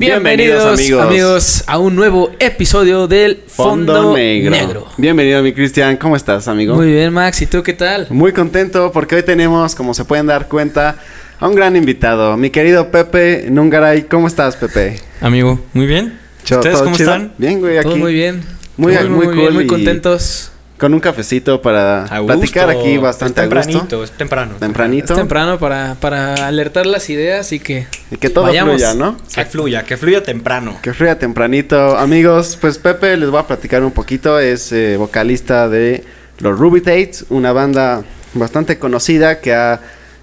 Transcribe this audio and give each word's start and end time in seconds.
Bienvenidos, 0.00 0.80
amigos. 0.98 1.64
a 1.66 1.78
un 1.78 1.94
nuevo 1.94 2.30
episodio 2.38 3.06
del 3.06 3.42
Fondo, 3.46 4.14
Negro. 4.16 4.88
Bienvenido, 4.96 5.42
mi 5.42 5.52
Cristian. 5.52 5.98
¿Cómo 5.98 6.16
estás, 6.16 6.48
amigo? 6.48 6.74
Muy 6.74 6.90
bien, 6.90 7.12
Max. 7.12 7.42
¿Y 7.42 7.46
tú 7.46 7.62
qué 7.62 7.74
tal? 7.74 8.06
Muy 8.08 8.32
contento 8.32 8.92
porque 8.92 9.16
hoy 9.16 9.22
tenemos, 9.24 9.74
como 9.74 9.92
se 9.92 10.06
pueden 10.06 10.24
dar 10.24 10.48
cuenta, 10.48 10.96
a 11.38 11.46
un 11.46 11.54
gran 11.54 11.76
invitado. 11.76 12.38
Mi 12.38 12.48
querido 12.48 12.90
Pepe 12.90 13.48
Nungaray. 13.50 14.04
¿Cómo 14.04 14.26
estás, 14.26 14.56
Pepe? 14.56 14.98
Amigo, 15.20 15.60
muy 15.74 15.84
bien. 15.84 16.18
¿Ustedes 16.44 16.80
cómo 16.80 16.96
están? 16.96 17.34
Bien, 17.36 17.60
güey, 17.60 17.76
aquí. 17.76 17.88
Todo 17.90 17.98
muy 17.98 18.14
bien. 18.14 18.42
Muy, 18.78 18.96
muy, 19.06 19.28
muy, 19.28 19.50
muy 19.50 19.66
contentos 19.66 20.49
con 20.80 20.94
un 20.94 21.00
cafecito 21.00 21.60
para 21.60 22.06
platicar 22.26 22.70
aquí 22.70 22.96
bastante 22.96 23.42
es 23.42 23.48
tempranito, 23.48 24.02
Es 24.02 24.10
temprano. 24.12 24.54
Tempranito. 24.58 25.12
Es 25.12 25.18
temprano 25.18 25.58
para, 25.58 25.94
para 26.00 26.48
alertar 26.48 26.86
las 26.86 27.10
ideas 27.10 27.52
y 27.52 27.60
que. 27.60 27.86
Y 28.10 28.16
que 28.16 28.30
todo 28.30 28.46
fluya, 28.46 28.94
¿no? 28.94 29.18
Que 29.32 29.44
fluya, 29.44 29.84
que 29.84 29.98
fluya 29.98 30.22
temprano. 30.22 30.78
Que 30.82 30.94
fluya 30.94 31.18
tempranito. 31.18 31.98
Amigos, 31.98 32.56
pues 32.58 32.78
Pepe 32.78 33.18
les 33.18 33.28
voy 33.28 33.40
a 33.40 33.46
platicar 33.46 33.84
un 33.84 33.92
poquito. 33.92 34.40
Es 34.40 34.72
eh, 34.72 34.96
vocalista 34.96 35.68
de 35.68 36.02
los 36.38 36.58
Ruby 36.58 36.80
Tates, 36.80 37.26
una 37.28 37.52
banda 37.52 38.02
bastante 38.32 38.78
conocida 38.78 39.40
que 39.40 39.52
ha. 39.52 39.80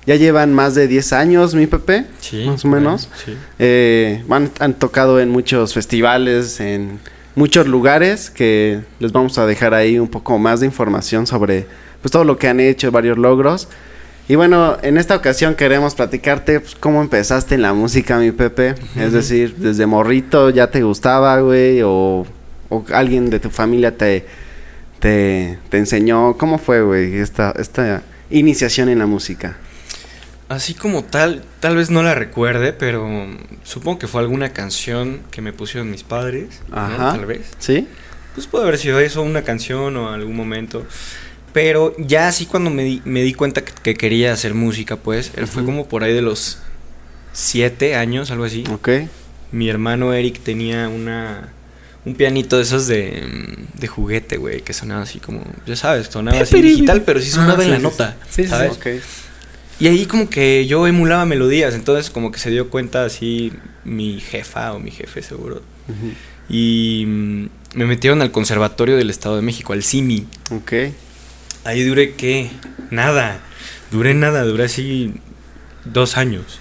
Ya 0.08 0.16
llevan 0.16 0.54
más 0.54 0.74
de 0.74 0.88
10 0.88 1.14
años, 1.14 1.54
mi 1.54 1.68
Pepe. 1.68 2.06
Sí. 2.20 2.46
Más 2.48 2.64
o 2.64 2.70
menos. 2.70 3.10
sí. 3.26 3.38
Eh, 3.60 4.24
han 4.60 4.74
tocado 4.76 5.20
en 5.20 5.30
muchos 5.30 5.74
festivales, 5.74 6.62
en 6.62 7.00
muchos 7.38 7.68
lugares 7.68 8.32
que 8.32 8.82
les 9.00 9.12
vamos 9.12 9.38
a 9.38 9.46
dejar 9.46 9.76
ahí 9.76 10.00
un 10.00 10.08
poco 10.08 10.40
más 10.40 10.60
de 10.60 10.66
información 10.66 11.28
sobre 11.28 11.68
pues 12.02 12.12
todo 12.12 12.24
lo 12.24 12.38
que 12.40 12.48
han 12.48 12.60
hecho, 12.60 12.92
varios 12.92 13.18
logros. 13.18 13.70
Y 14.28 14.36
bueno, 14.36 14.78
en 14.82 14.98
esta 14.98 15.16
ocasión 15.16 15.54
queremos 15.54 15.94
platicarte 15.94 16.60
pues, 16.60 16.74
cómo 16.74 17.00
empezaste 17.00 17.54
en 17.54 17.62
la 17.62 17.74
música, 17.74 18.18
mi 18.18 18.32
Pepe. 18.32 18.74
Es 18.96 19.14
decir, 19.14 19.56
desde 19.56 19.86
morrito 19.86 20.50
ya 20.50 20.72
te 20.72 20.82
gustaba, 20.82 21.40
güey, 21.40 21.82
o, 21.84 22.26
o, 22.70 22.86
alguien 22.92 23.30
de 23.30 23.40
tu 23.40 23.52
familia 23.52 23.96
te, 23.96 24.26
te, 25.00 25.60
te 25.70 25.78
enseñó. 25.78 26.38
¿Cómo 26.38 26.58
fue, 26.58 26.82
güey, 26.82 27.20
esta, 27.20 27.52
esta 27.52 28.02
iniciación 28.32 28.90
en 28.90 28.98
la 28.98 29.06
música? 29.06 29.58
Así 30.50 30.74
como 30.74 31.04
tal, 31.04 31.44
tal 31.60 31.76
vez 31.76 31.90
no 31.90 32.04
la 32.04 32.16
recuerde, 32.16 32.72
pero 32.72 33.28
supongo 33.64 34.00
que 34.00 34.08
fue 34.08 34.22
alguna 34.22 34.54
canción 34.54 35.22
que 35.30 35.42
me 35.42 35.52
pusieron 35.52 35.92
mis 35.92 36.04
padres. 36.04 36.62
Ajá. 36.72 37.14
Tal 37.14 37.26
vez. 37.26 37.52
¿Sí? 37.60 37.88
Pues 38.34 38.48
puede 38.48 38.64
haber 38.64 38.78
sido 38.78 39.00
eso, 39.00 39.22
una 39.24 39.42
canción 39.42 39.98
o 39.98 40.10
algún 40.10 40.36
momento. 40.36 40.86
Pero 41.52 41.96
ya 41.98 42.28
así 42.28 42.46
cuando 42.46 42.70
me 42.70 42.84
di, 42.84 43.02
me 43.04 43.24
di 43.24 43.34
cuenta 43.34 43.62
que, 43.66 43.96
quería 43.96 44.32
hacer 44.32 44.54
música, 44.54 44.96
pues, 44.96 45.32
él 45.36 45.48
fue 45.48 45.66
como 45.66 45.88
por 45.88 46.04
ahí 46.04 46.14
de 46.14 46.22
los 46.22 46.60
siete 47.34 47.96
años, 47.96 48.32
algo 48.32 48.46
así. 48.46 48.64
Ok. 48.72 48.90
Mi 49.52 49.70
hermano 49.70 50.14
Eric 50.14 50.40
tenía 50.42 50.88
una 50.88 51.54
un 52.06 52.16
pianito 52.16 52.56
de 52.56 52.64
esos 52.64 52.88
de, 52.88 53.58
de 53.74 53.88
juguete, 53.88 54.38
güey, 54.38 54.62
que 54.62 54.72
sonaba 54.72 55.02
así 55.02 55.20
como, 55.20 55.44
ya 55.66 55.76
sabes, 55.76 56.08
sonaba 56.08 56.40
así 56.40 56.62
digital, 56.62 57.02
pero 57.02 57.20
sí 57.20 57.30
sonaba 57.30 57.64
ah, 57.64 57.66
en 57.66 57.72
la 57.72 57.80
nota, 57.80 58.16
sí, 58.30 58.48
¿sabes? 58.48 58.74
Sí, 58.74 58.80
okay. 58.80 59.02
Y 59.80 59.88
ahí 59.88 60.06
como 60.06 60.30
que 60.30 60.66
yo 60.66 60.88
emulaba 60.88 61.26
melodías, 61.26 61.76
entonces 61.76 62.10
como 62.10 62.32
que 62.32 62.40
se 62.40 62.50
dio 62.50 62.70
cuenta 62.70 63.06
así 63.06 63.54
mi 63.84 64.20
jefa 64.20 64.74
o 64.74 64.80
mi 64.80 64.92
jefe 64.92 65.22
seguro. 65.22 65.62
Y 66.50 67.06
mm, 67.06 67.50
me 67.76 67.86
metieron 67.86 68.22
al 68.22 68.32
Conservatorio 68.32 68.98
del 68.98 69.10
Estado 69.10 69.36
de 69.36 69.42
México, 69.42 69.74
al 69.74 69.84
CIMI. 69.84 70.26
Ok. 70.52 70.74
Ahí 71.64 71.84
duré 71.84 72.14
qué? 72.16 72.50
Nada. 72.90 73.40
Duré 73.92 74.14
nada, 74.14 74.44
duré 74.44 74.66
así 74.66 75.14
dos 75.86 76.18
años. 76.18 76.60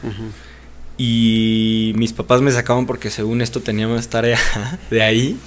Y 0.99 1.93
mis 1.97 2.13
papás 2.13 2.43
me 2.43 2.51
sacaban 2.51 2.87
porque 2.87 3.11
según 3.11 3.41
esto 3.41 3.61
tenía 3.61 3.89
más 3.89 4.09
tarea 4.09 4.39
de 4.91 5.03
ahí 5.03 5.39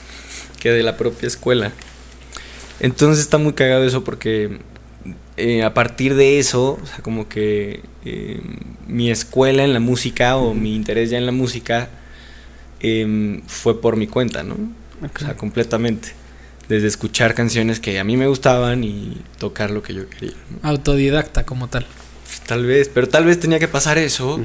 que 0.59 0.72
de 0.72 0.84
la 0.84 0.97
propia 0.97 1.28
escuela. 1.28 1.72
Entonces 2.79 3.22
está 3.24 3.38
muy 3.38 3.53
cagado 3.53 3.84
eso 3.84 4.03
porque 4.03 4.59
eh, 5.37 5.63
a 5.63 5.73
partir 5.73 6.15
de 6.15 6.39
eso, 6.39 6.79
o 6.81 6.85
sea, 6.85 6.99
como 6.99 7.29
que 7.29 7.81
eh, 8.05 8.41
mi 8.87 9.09
escuela 9.09 9.63
en 9.63 9.73
la 9.73 9.79
música 9.79 10.35
o 10.35 10.53
mi 10.53 10.75
interés 10.75 11.09
ya 11.09 11.17
en 11.17 11.25
la 11.25 11.31
música 11.31 11.89
em, 12.81 13.41
fue 13.47 13.79
por 13.79 13.95
mi 13.95 14.07
cuenta, 14.07 14.43
¿no? 14.43 14.55
O 15.01 15.19
sea, 15.19 15.37
completamente. 15.37 16.13
Desde 16.67 16.87
escuchar 16.87 17.33
canciones 17.33 17.79
que 17.79 17.99
a 17.99 18.03
mí 18.03 18.17
me 18.17 18.27
gustaban 18.27 18.83
y 18.83 19.21
tocar 19.39 19.71
lo 19.71 19.81
que 19.81 19.93
yo 19.93 20.09
quería. 20.09 20.35
Autodidacta 20.61 21.45
como 21.45 21.67
tal. 21.67 21.87
Pues, 22.25 22.41
tal 22.41 22.66
vez, 22.66 22.91
pero 22.93 23.07
tal 23.09 23.25
vez 23.25 23.39
tenía 23.39 23.59
que 23.59 23.67
pasar 23.67 23.97
eso 23.97 24.39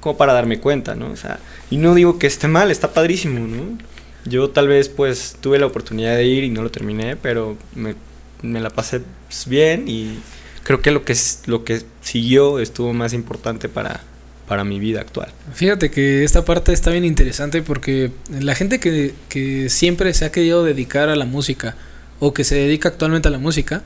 como 0.00 0.16
para 0.16 0.32
darme 0.32 0.60
cuenta, 0.60 0.94
¿no? 0.94 1.10
O 1.10 1.16
sea, 1.16 1.40
y 1.70 1.76
no 1.76 1.94
digo 1.94 2.18
que 2.18 2.26
esté 2.26 2.48
mal, 2.48 2.70
está 2.70 2.94
padrísimo, 2.94 3.46
¿no? 3.46 3.76
Yo 4.24 4.50
tal 4.50 4.68
vez 4.68 4.88
pues 4.88 5.36
tuve 5.40 5.58
la 5.58 5.66
oportunidad 5.66 6.16
de 6.16 6.24
ir 6.24 6.44
y 6.44 6.50
no 6.50 6.62
lo 6.62 6.70
terminé, 6.70 7.16
pero 7.16 7.56
me 7.74 7.94
me 8.42 8.60
la 8.60 8.70
pasé 8.70 9.02
bien 9.46 9.88
y 9.88 10.18
creo 10.64 10.80
que 10.80 10.90
lo 10.90 11.04
que, 11.04 11.16
lo 11.46 11.64
que 11.64 11.82
siguió 12.00 12.58
estuvo 12.58 12.92
más 12.92 13.12
importante 13.12 13.68
para, 13.68 14.00
para 14.46 14.64
mi 14.64 14.78
vida 14.78 15.00
actual. 15.00 15.28
Fíjate 15.54 15.90
que 15.90 16.24
esta 16.24 16.44
parte 16.44 16.72
está 16.72 16.90
bien 16.90 17.04
interesante 17.04 17.62
porque 17.62 18.10
la 18.30 18.54
gente 18.54 18.80
que, 18.80 19.14
que 19.28 19.68
siempre 19.68 20.12
se 20.14 20.24
ha 20.24 20.32
querido 20.32 20.64
dedicar 20.64 21.08
a 21.08 21.16
la 21.16 21.24
música 21.24 21.76
o 22.20 22.34
que 22.34 22.44
se 22.44 22.56
dedica 22.56 22.88
actualmente 22.88 23.28
a 23.28 23.30
la 23.30 23.38
música, 23.38 23.82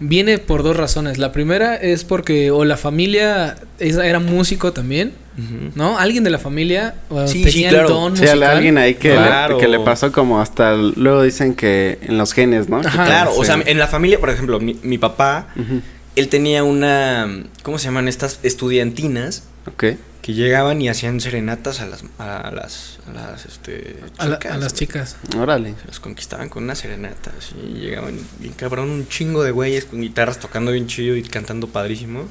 viene 0.00 0.38
por 0.38 0.62
dos 0.62 0.76
razones. 0.76 1.18
La 1.18 1.32
primera 1.32 1.74
es 1.76 2.04
porque 2.04 2.50
o 2.50 2.64
la 2.64 2.76
familia 2.76 3.56
era 3.78 4.18
músico 4.18 4.72
también, 4.72 5.12
¿no? 5.74 5.98
Alguien 5.98 6.24
de 6.24 6.30
la 6.30 6.38
familia 6.38 6.94
tenía 7.30 7.70
el 7.70 7.86
don 7.86 8.16
sí, 8.16 8.26
alguien 8.26 8.78
ahí 8.78 8.94
que, 8.94 9.10
le, 9.10 9.58
que 9.58 9.68
le 9.68 9.80
pasó 9.80 10.12
como 10.12 10.40
hasta 10.40 10.74
luego 10.74 11.22
dicen 11.22 11.54
que 11.54 11.98
en 12.02 12.18
los 12.18 12.32
genes, 12.32 12.68
¿no? 12.68 12.80
claro, 12.80 13.32
o 13.36 13.44
sea, 13.44 13.62
en 13.64 13.78
la 13.78 13.86
familia, 13.86 14.18
por 14.18 14.30
ejemplo, 14.30 14.60
mi, 14.60 14.98
papá, 14.98 15.48
él 16.14 16.28
tenía 16.28 16.64
una, 16.64 17.44
¿cómo 17.62 17.78
se 17.78 17.86
llaman 17.86 18.08
estas? 18.08 18.40
Estudiantinas. 18.42 19.44
Ok 19.66 19.96
que 20.26 20.34
llegaban 20.34 20.82
y 20.82 20.88
hacían 20.88 21.20
serenatas 21.20 21.80
a 21.80 21.86
las 21.86 22.02
a 22.18 22.50
las 22.50 22.98
a 23.06 23.12
las 23.12 23.46
este 23.46 24.00
chicas, 24.18 24.52
a, 24.52 24.56
las 24.56 24.74
chicas. 24.74 25.16
Órale. 25.38 25.76
Se 25.80 25.86
los 25.86 26.00
conquistaban 26.00 26.48
con 26.48 26.64
una 26.64 26.74
serenata 26.74 27.30
y 27.64 27.74
llegaban 27.74 28.18
bien 28.40 28.52
cabrón 28.54 28.90
un 28.90 29.06
chingo 29.06 29.44
de 29.44 29.52
güeyes 29.52 29.84
con 29.84 30.00
guitarras 30.00 30.40
tocando 30.40 30.72
bien 30.72 30.88
chido 30.88 31.14
y 31.14 31.22
cantando 31.22 31.68
padrísimo. 31.68 32.26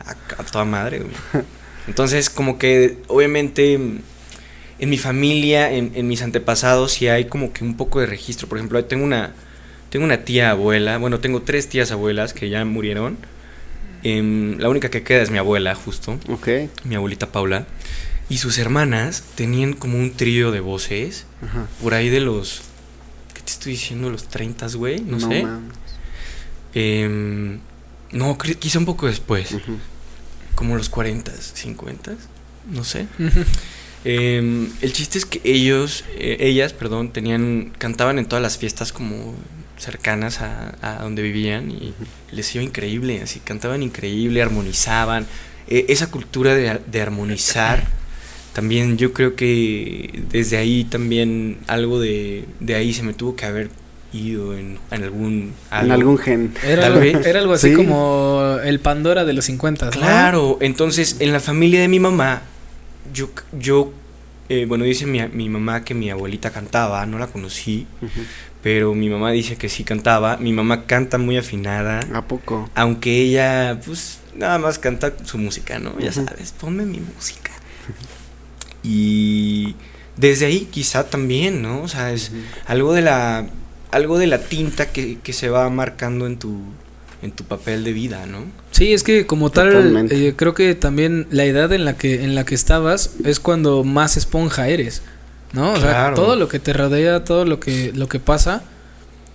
A, 0.00 0.42
toda 0.42 0.64
madre 0.64 0.98
güey. 0.98 1.12
Entonces 1.86 2.28
como 2.28 2.58
que 2.58 2.98
obviamente 3.06 3.74
en 3.74 4.02
mi 4.80 4.98
familia 4.98 5.70
en, 5.70 5.92
en 5.94 6.08
mis 6.08 6.22
antepasados 6.22 6.90
sí 6.90 7.06
hay 7.06 7.26
como 7.26 7.52
que 7.52 7.62
un 7.62 7.76
poco 7.76 8.00
de 8.00 8.06
registro. 8.06 8.48
Por 8.48 8.58
ejemplo 8.58 8.84
tengo 8.84 9.04
una 9.04 9.30
tengo 9.90 10.04
una 10.04 10.24
tía 10.24 10.50
abuela 10.50 10.98
bueno 10.98 11.20
tengo 11.20 11.42
tres 11.42 11.68
tías 11.68 11.92
abuelas 11.92 12.32
que 12.32 12.48
ya 12.48 12.64
murieron 12.64 13.16
Em, 14.02 14.58
la 14.58 14.68
única 14.68 14.90
que 14.90 15.02
queda 15.02 15.22
es 15.22 15.30
mi 15.30 15.38
abuela, 15.38 15.74
justo. 15.74 16.18
Ok. 16.28 16.48
Mi 16.84 16.94
abuelita 16.94 17.30
Paula. 17.30 17.66
Y 18.28 18.38
sus 18.38 18.58
hermanas 18.58 19.24
tenían 19.34 19.74
como 19.74 19.98
un 19.98 20.12
trío 20.12 20.50
de 20.50 20.60
voces. 20.60 21.26
Por 21.82 21.94
ahí 21.94 22.08
de 22.08 22.20
los. 22.20 22.62
¿Qué 23.34 23.42
te 23.42 23.52
estoy 23.52 23.72
diciendo? 23.72 24.10
Los 24.10 24.28
30, 24.28 24.68
güey. 24.74 25.00
No, 25.00 25.20
sé. 25.20 25.46
Eh, 26.74 27.58
no, 28.12 28.38
quizá 28.38 28.78
un 28.78 28.86
poco 28.86 29.06
después. 29.06 29.56
Como 30.54 30.76
los 30.76 30.88
40, 30.88 31.32
50. 31.32 32.14
No 32.70 32.84
sé. 32.84 33.06
Em, 34.04 34.68
el 34.80 34.92
chiste 34.92 35.18
es 35.18 35.24
que 35.24 35.40
ellos, 35.44 36.04
eh, 36.16 36.38
ellas, 36.40 36.72
perdón, 36.72 37.12
tenían, 37.12 37.72
cantaban 37.78 38.18
en 38.18 38.26
todas 38.26 38.42
las 38.42 38.58
fiestas 38.58 38.92
como 38.92 39.34
cercanas 39.82 40.40
a, 40.40 40.98
donde 41.02 41.22
vivían 41.22 41.70
y 41.70 41.94
les 42.30 42.54
iba 42.54 42.62
increíble, 42.62 43.20
así 43.22 43.40
cantaban 43.40 43.82
increíble, 43.82 44.40
armonizaban. 44.40 45.26
E, 45.68 45.86
esa 45.88 46.10
cultura 46.10 46.54
de, 46.54 47.00
armonizar, 47.00 47.84
también 48.52 48.96
yo 48.96 49.12
creo 49.12 49.34
que 49.34 50.22
desde 50.30 50.56
ahí 50.56 50.84
también 50.84 51.58
algo 51.66 52.00
de, 52.00 52.46
ahí 52.68 52.92
se 52.92 53.02
me 53.02 53.12
tuvo 53.12 53.34
que 53.34 53.46
haber 53.46 53.70
ido 54.12 54.56
en, 54.56 54.78
algún 54.90 55.54
en 55.70 55.90
algún 55.90 56.18
gen. 56.18 56.54
Era, 56.62 56.86
algo, 56.86 57.00
era 57.00 57.40
algo 57.40 57.54
así 57.54 57.72
como 57.72 58.58
el 58.62 58.78
Pandora 58.78 59.24
de 59.24 59.32
los 59.32 59.46
50 59.46 59.88
claro 59.88 60.58
entonces 60.60 61.16
en 61.20 61.32
la 61.32 61.40
familia 61.40 61.80
de 61.80 61.88
mi 61.88 61.98
mamá 61.98 62.42
yo 63.14 63.30
yo 63.58 63.90
eh, 64.50 64.66
bueno 64.66 64.84
dice 64.84 65.06
mi, 65.06 65.26
mi, 65.28 65.48
mamá 65.48 65.82
que 65.82 65.94
mi 65.94 66.10
abuelita 66.10 66.50
cantaba 66.50 67.06
no 67.06 67.18
la 67.18 67.28
conocí 67.28 67.86
pero 68.62 68.94
mi 68.94 69.08
mamá 69.08 69.32
dice 69.32 69.56
que 69.56 69.68
sí 69.68 69.84
cantaba. 69.84 70.36
Mi 70.36 70.52
mamá 70.52 70.86
canta 70.86 71.18
muy 71.18 71.36
afinada. 71.36 72.00
¿A 72.12 72.22
poco? 72.26 72.70
Aunque 72.74 73.22
ella, 73.22 73.80
pues, 73.84 74.20
nada 74.36 74.58
más 74.58 74.78
canta 74.78 75.12
su 75.24 75.38
música, 75.38 75.78
¿no? 75.78 75.98
Ya 75.98 76.12
sabes, 76.12 76.52
ponme 76.52 76.84
mi 76.84 77.00
música. 77.00 77.50
Y 78.84 79.74
desde 80.16 80.46
ahí 80.46 80.68
quizá 80.70 81.08
también, 81.08 81.62
¿no? 81.62 81.82
O 81.82 81.88
sea, 81.88 82.12
es 82.12 82.32
algo 82.66 82.92
de 82.92 83.02
la 83.02 83.46
algo 83.90 84.18
de 84.18 84.26
la 84.26 84.38
tinta 84.38 84.90
que, 84.90 85.18
que, 85.18 85.32
se 85.34 85.50
va 85.50 85.68
marcando 85.68 86.26
en 86.26 86.38
tu 86.38 86.60
en 87.20 87.30
tu 87.30 87.44
papel 87.44 87.84
de 87.84 87.92
vida, 87.92 88.26
¿no? 88.26 88.44
Sí, 88.70 88.92
es 88.92 89.02
que 89.02 89.26
como 89.26 89.50
tal, 89.50 89.70
Totalmente. 89.70 90.28
eh, 90.28 90.34
creo 90.34 90.54
que 90.54 90.74
también 90.74 91.26
la 91.30 91.44
edad 91.44 91.72
en 91.72 91.84
la 91.84 91.96
que 91.96 92.24
en 92.24 92.34
la 92.34 92.44
que 92.44 92.54
estabas 92.54 93.14
es 93.24 93.38
cuando 93.38 93.84
más 93.84 94.16
esponja 94.16 94.68
eres, 94.68 95.02
¿no? 95.52 95.72
O 95.72 95.76
sea, 95.76 96.14
todo 96.14 96.36
lo 96.36 96.48
que 96.48 96.58
te 96.58 96.72
rodea, 96.72 97.24
todo 97.24 97.44
lo 97.44 97.60
que 97.60 97.92
lo 97.94 98.08
que 98.08 98.18
pasa, 98.20 98.62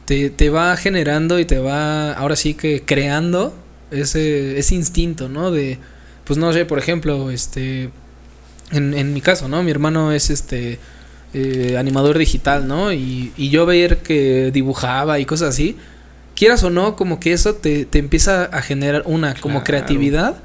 te, 0.06 0.30
te 0.30 0.50
va 0.50 0.76
generando 0.78 1.40
y 1.40 1.46
te 1.46 1.60
va, 1.60 2.14
ahora 2.14 2.36
sí 2.36 2.54
que 2.54 2.84
creando 2.86 3.54
ese 3.92 4.58
ese 4.58 4.76
instinto, 4.76 5.30
¿no? 5.30 5.52
De, 5.52 5.78
pues 6.24 6.38
no 6.40 6.52
sé, 6.54 6.66
por 6.66 6.80
ejemplo, 6.80 7.30
este, 7.32 7.90
en, 8.72 8.94
en 8.94 9.14
mi 9.14 9.22
caso, 9.22 9.48
¿no? 9.48 9.64
Mi 9.64 9.72
hermano 9.72 10.12
es 10.12 10.30
este 10.30 10.80
eh, 11.34 11.76
animador 11.78 12.18
digital, 12.18 12.68
¿no? 12.68 12.92
Y, 12.94 13.32
y 13.38 13.50
yo 13.50 13.66
ver 13.66 13.98
que 14.00 14.52
dibujaba 14.52 15.20
y 15.20 15.26
cosas 15.26 15.50
así, 15.50 15.78
quieras 16.36 16.64
o 16.64 16.70
no, 16.70 16.96
como 16.96 17.20
que 17.20 17.34
eso 17.34 17.56
te, 17.56 17.86
te 17.86 18.00
empieza 18.00 18.46
a 18.46 18.62
generar 18.62 19.04
una 19.06 19.34
como 19.36 19.56
Claro. 19.56 19.66
creatividad 19.66 20.36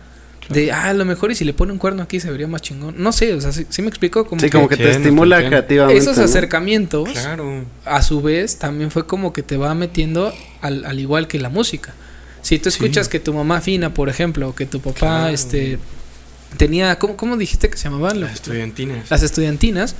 de, 0.52 0.72
ah, 0.72 0.84
a 0.90 0.94
lo 0.94 1.04
mejor 1.04 1.30
y 1.30 1.34
si 1.34 1.44
le 1.44 1.52
pone 1.52 1.72
un 1.72 1.78
cuerno 1.78 2.02
aquí 2.02 2.20
se 2.20 2.30
vería 2.30 2.46
más 2.46 2.62
chingón. 2.62 2.94
No 2.98 3.12
sé, 3.12 3.34
o 3.34 3.40
sea, 3.40 3.52
sí, 3.52 3.66
sí 3.68 3.82
me 3.82 3.88
explico 3.88 4.24
como 4.26 4.40
Sí, 4.40 4.46
que 4.46 4.52
como 4.52 4.68
que 4.68 4.76
te 4.76 4.82
entiendo, 4.84 5.08
estimula 5.08 5.44
creativamente. 5.44 5.98
esos 6.00 6.16
¿no? 6.18 6.24
acercamientos, 6.24 7.08
Claro. 7.10 7.64
a 7.84 8.02
su 8.02 8.22
vez, 8.22 8.58
también 8.58 8.90
fue 8.90 9.06
como 9.06 9.32
que 9.32 9.42
te 9.42 9.56
va 9.56 9.74
metiendo 9.74 10.32
al, 10.60 10.84
al 10.84 10.98
igual 11.00 11.26
que 11.28 11.38
la 11.38 11.48
música. 11.48 11.94
Si 12.42 12.58
tú 12.58 12.70
Sí. 12.70 12.76
escuchas 12.78 13.08
que 13.08 13.20
tu 13.20 13.32
mamá 13.32 13.60
fina, 13.60 13.94
por 13.94 14.08
ejemplo, 14.08 14.48
o 14.48 14.54
que 14.54 14.66
tu 14.66 14.80
papá, 14.80 14.98
Claro. 14.98 15.28
este, 15.34 15.78
tenía, 16.56 16.98
¿cómo, 16.98 17.16
cómo 17.16 17.36
dijiste 17.36 17.70
que 17.70 17.76
se 17.76 17.84
llamaban? 17.84 18.20
Las 18.20 18.32
estudiantinas. 18.34 19.10
las 19.10 19.22
estudiantinas, 19.22 19.94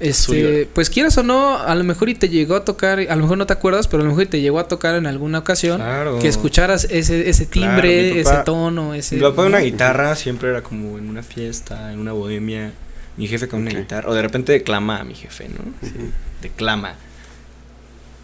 este, 0.00 0.68
pues 0.74 0.90
quieras 0.90 1.16
o 1.18 1.22
no, 1.22 1.58
a 1.58 1.74
lo 1.74 1.84
mejor 1.84 2.08
y 2.08 2.14
te 2.14 2.28
llegó 2.28 2.56
a 2.56 2.64
tocar, 2.64 2.98
a 3.00 3.14
lo 3.16 3.22
mejor 3.22 3.38
no 3.38 3.46
te 3.46 3.52
acuerdas, 3.52 3.86
pero 3.86 4.02
a 4.02 4.04
lo 4.04 4.10
mejor 4.10 4.24
y 4.24 4.26
te 4.26 4.40
llegó 4.40 4.58
a 4.58 4.66
tocar 4.66 4.94
en 4.96 5.06
alguna 5.06 5.38
ocasión 5.38 5.76
Claro. 5.78 6.18
que 6.18 6.26
escucharas 6.28 6.84
ese, 6.90 7.28
ese 7.28 7.46
timbre, 7.46 8.22
papá- 8.24 8.34
ese 8.34 8.44
tono, 8.44 8.94
ese... 8.94 9.16
Mi 9.16 9.20
papá 9.22 9.42
¿no? 9.42 9.48
una 9.48 9.58
guitarra 9.60 10.16
siempre 10.16 10.48
era 10.50 10.62
como 10.62 10.98
en 10.98 11.08
una 11.08 11.22
fiesta, 11.22 11.92
en 11.92 11.98
una 12.00 12.12
bohemia. 12.12 12.72
Mi 13.16 13.26
jefe 13.26 13.48
con 13.48 13.60
una 13.62 13.70
guitarra. 13.72 14.08
O 14.08 14.14
de 14.14 14.22
repente 14.22 14.52
declama 14.52 14.98
a 15.00 15.04
mi 15.04 15.14
jefe, 15.14 15.48
¿no? 15.48 15.58
Sí, 15.86 15.92
declama. 16.40 16.94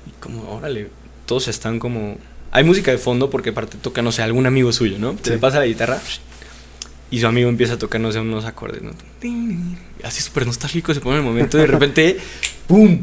Y 0.07 0.11
como, 0.21 0.51
órale, 0.51 0.89
todos 1.27 1.49
están 1.49 1.79
como... 1.79 2.17
Hay 2.53 2.65
música 2.65 2.91
de 2.93 2.97
fondo 2.99 3.29
porque 3.29 3.51
aparte 3.51 3.77
toca, 3.83 4.01
no 4.01 4.13
sé, 4.13 4.23
algún 4.23 4.47
amigo 4.47 4.73
suyo, 4.73 4.99
¿no? 4.99 5.13
Se 5.19 5.25
Sí. 5.25 5.31
le 5.31 5.39
pasa 5.39 5.59
la 5.59 5.67
guitarra 5.67 6.01
y 7.11 7.21
su 7.21 7.27
amigo 7.27 7.49
empieza 7.49 7.75
a 7.75 7.79
tocar, 7.79 8.01
no 8.01 8.11
sé, 8.13 8.21
unos 8.21 8.45
acordes, 8.45 8.83
¿no? 8.83 8.91
Así 10.03 10.23
súper 10.23 10.47
nostálgico 10.47 10.93
se 10.95 11.01
pone 11.01 11.19
el 11.19 11.23
momento 11.23 11.57
y 11.57 11.61
de 11.61 11.67
repente, 11.67 12.17
¡pum! 12.67 13.01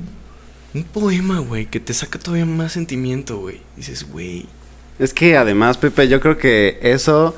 Un 0.74 0.84
poema, 0.86 1.40
güey, 1.40 1.68
que 1.68 1.80
te 1.80 1.94
saca 1.94 2.18
todavía 2.20 2.46
más 2.46 2.72
sentimiento, 2.74 3.38
güey. 3.38 3.62
Dices, 3.78 4.10
güey. 4.10 4.46
Es 5.00 5.14
que 5.14 5.38
además, 5.38 5.78
Pepe, 5.78 6.08
yo 6.08 6.20
creo 6.20 6.38
que 6.38 6.80
eso 6.82 7.36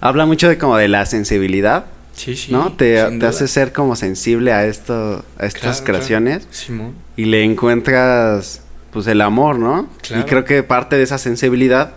habla 0.00 0.24
mucho 0.26 0.48
de 0.48 0.56
como 0.58 0.76
de 0.76 0.88
la 0.88 1.04
sensibilidad, 1.06 1.86
Sí, 2.14 2.34
sí. 2.34 2.50
¿no? 2.50 2.72
Te, 2.72 3.00
te 3.18 3.26
hace 3.26 3.46
ser 3.46 3.72
como 3.72 3.94
sensible 3.94 4.52
a 4.52 4.66
esto, 4.66 5.24
a 5.38 5.46
estas 5.46 5.80
Claro, 5.80 5.84
creaciones 5.84 6.38
claro. 6.38 6.52
Simón. 6.54 6.94
y 7.16 7.26
le 7.26 7.44
encuentras 7.44 8.62
pues 8.92 9.06
el 9.06 9.20
amor, 9.20 9.58
¿no? 9.58 9.88
Claro. 10.02 10.22
Y 10.22 10.26
creo 10.28 10.44
que 10.44 10.62
parte 10.64 10.96
de 10.96 11.02
esa 11.04 11.18
sensibilidad 11.18 11.92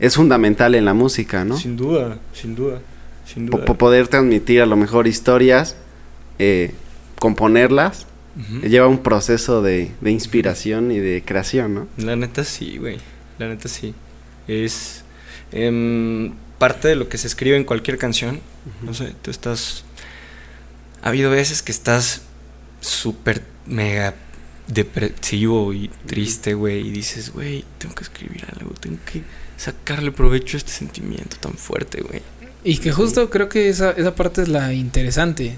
es 0.00 0.14
fundamental 0.14 0.74
en 0.74 0.84
la 0.86 0.94
música, 0.94 1.44
¿no? 1.44 1.58
Sin 1.58 1.76
duda, 1.76 2.18
sin 2.32 2.54
duda, 2.54 2.80
sin 3.34 3.46
duda. 3.46 3.64
poder 3.64 4.08
transmitir 4.08 4.62
a 4.62 4.66
lo 4.66 4.76
mejor 4.76 5.06
historias, 5.06 5.76
eh, 6.38 6.72
componerlas, 7.18 8.06
Ujú. 8.36 8.66
lleva 8.66 8.88
un 8.88 8.98
proceso 8.98 9.62
de, 9.62 9.90
de 10.00 10.10
inspiración 10.10 10.90
y 10.90 10.98
de 10.98 11.22
creación, 11.24 11.74
¿no? 11.74 11.88
La 11.98 12.16
neta 12.16 12.44
sí, 12.44 12.78
güey. 12.78 12.98
La 13.38 13.48
neta 13.48 13.68
sí. 13.68 13.94
Es 14.48 15.04
em, 15.52 16.32
parte 16.58 16.88
de 16.88 16.96
lo 16.96 17.08
que 17.08 17.18
se 17.18 17.26
escribe 17.26 17.56
en 17.56 17.64
cualquier 17.64 17.98
canción. 17.98 18.40
No 18.82 18.94
sé, 18.94 19.12
tú 19.22 19.30
estás... 19.30 19.84
Ha 21.02 21.08
habido 21.08 21.30
veces 21.30 21.62
que 21.62 21.70
estás 21.72 22.22
súper 22.80 23.42
mega 23.66 24.14
depresivo 24.66 25.72
y 25.74 25.90
triste, 26.06 26.54
güey, 26.54 26.88
y 26.88 26.90
dices, 26.90 27.32
güey, 27.32 27.64
tengo 27.78 27.94
que 27.94 28.04
escribir 28.04 28.46
algo, 28.58 28.72
tengo 28.80 28.96
que 29.04 29.22
sacarle 29.56 30.10
provecho 30.10 30.56
a 30.56 30.58
este 30.58 30.72
sentimiento 30.72 31.36
tan 31.38 31.52
fuerte, 31.54 32.00
güey. 32.00 32.22
Y 32.64 32.78
que 32.78 32.92
justo 32.92 33.28
creo 33.30 33.48
que 33.48 33.68
esa, 33.68 33.90
esa 33.92 34.14
parte 34.14 34.42
es 34.42 34.48
la 34.48 34.72
interesante. 34.72 35.56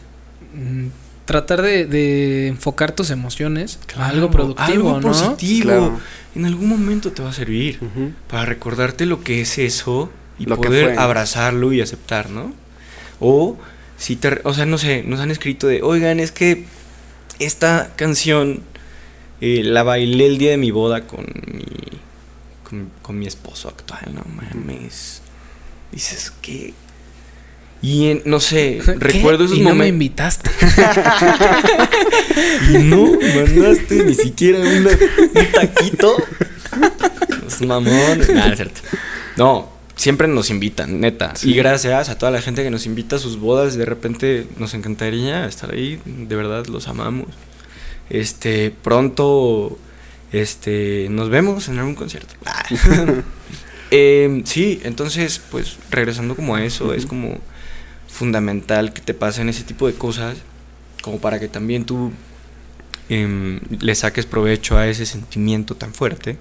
Mm, 0.55 0.89
Tratar 1.25 1.61
de, 1.61 1.87
de 1.87 2.47
enfocar 2.47 2.93
tus 2.93 3.11
emociones 3.11 3.81
a 3.97 4.07
algo 4.11 4.29
Claro, 4.29 4.31
productivo, 4.31 4.95
algo 4.95 5.01
¿no? 5.01 5.09
positivo. 5.09 5.63
Claro. 5.65 5.99
En 6.37 6.45
algún 6.47 6.69
momento 6.69 7.11
te 7.11 7.21
va 7.21 7.31
a 7.31 7.33
servir. 7.33 7.81
Para 8.29 8.45
recordarte 8.45 9.07
lo 9.07 9.25
que 9.25 9.41
es 9.41 9.59
eso 9.59 10.09
y 10.39 10.47
Lo 10.47 10.57
poder 10.57 10.97
abrazarlo 11.01 11.73
y 11.73 11.81
aceptar, 11.81 12.31
¿no? 12.31 12.53
O 13.19 13.57
si 13.99 14.15
te, 14.15 14.41
o 14.45 14.55
sea, 14.55 14.67
no 14.67 14.79
sé, 14.79 15.03
nos 15.03 15.19
han 15.19 15.33
escrito 15.33 15.67
de, 15.67 15.83
"Oigan, 15.83 16.21
es 16.21 16.31
que 16.31 16.65
esta 17.41 17.91
canción 17.97 18.61
eh, 19.41 19.63
la 19.65 19.83
bailé 19.83 20.27
el 20.27 20.39
día 20.39 20.51
de 20.53 20.59
mi 20.59 20.71
boda 20.71 21.09
con 21.09 21.25
mi 21.53 21.65
con, 22.63 22.89
con 23.03 23.19
mi 23.19 23.27
esposo 23.27 23.69
actual, 23.69 24.15
no 24.15 24.23
mames." 24.33 25.23
Dices, 25.91 26.33
"¿Qué?" 26.41 26.73
Y 27.83 28.11
en- 28.11 28.23
no 28.25 28.41
sé, 28.41 28.81
¿Qué? 28.85 28.95
recuerdo 28.95 29.45
esos 29.45 29.59
y 29.59 29.61
no 29.61 29.71
me 29.75 29.91
momentos. 29.91 29.93
invitaste. 29.93 30.51
Y 32.71 32.79
no 32.79 33.13
mandaste 33.35 34.05
ni 34.05 34.15
siquiera 34.15 34.59
una- 34.61 34.91
un 34.91 35.53
taquito. 35.53 36.17
Es 37.47 37.61
mamón. 37.63 38.19
Nah, 38.35 38.47
no 38.47 38.53
es 38.53 38.57
cierto. 38.57 38.81
No, 39.37 39.71
siempre 39.95 40.29
nos 40.29 40.51
invitan, 40.51 41.01
neta. 41.01 41.35
Sí. 41.37 41.51
Y 41.51 41.55
gracias 41.55 42.09
a 42.09 42.19
toda 42.19 42.33
la 42.33 42.41
gente 42.43 42.63
que 42.63 42.71
nos 42.71 42.87
invita 42.87 43.17
a 43.17 43.19
sus 43.19 43.39
bodas. 43.39 43.77
De 43.77 43.85
repente 43.85 44.47
nos 44.59 44.75
encantaría 44.75 45.47
estar 45.47 45.73
ahí. 45.73 46.01
De 46.05 46.37
verdad, 46.37 46.67
los 46.67 46.89
amamos. 46.89 47.29
Este, 48.11 48.73
pronto, 48.83 49.79
este, 50.33 51.09
nos 51.11 51.29
vemos 51.31 51.69
en 51.69 51.79
algún 51.79 51.95
concierto. 51.95 52.35
Em, 53.93 54.45
sí, 54.45 54.81
entonces, 54.83 55.41
pues, 55.51 55.77
regresando 55.93 56.35
como 56.35 56.57
a 56.57 56.65
eso, 56.65 56.93
es 56.93 57.07
como 57.07 57.39
fundamental 58.17 58.93
que 58.93 59.01
te 59.01 59.15
pasen 59.15 59.49
ese 59.49 59.65
tipo 59.65 59.87
de 59.87 59.95
cosas 59.95 60.39
como 61.03 61.21
para 61.21 61.39
que 61.39 61.49
también 61.49 61.85
tú 61.85 62.13
em, 63.09 63.61
le 63.81 63.95
saques 63.95 64.27
provecho 64.27 64.77
a 64.77 64.89
ese 64.89 65.07
sentimiento 65.07 65.77
tan 65.77 65.95
fuerte, 65.95 66.39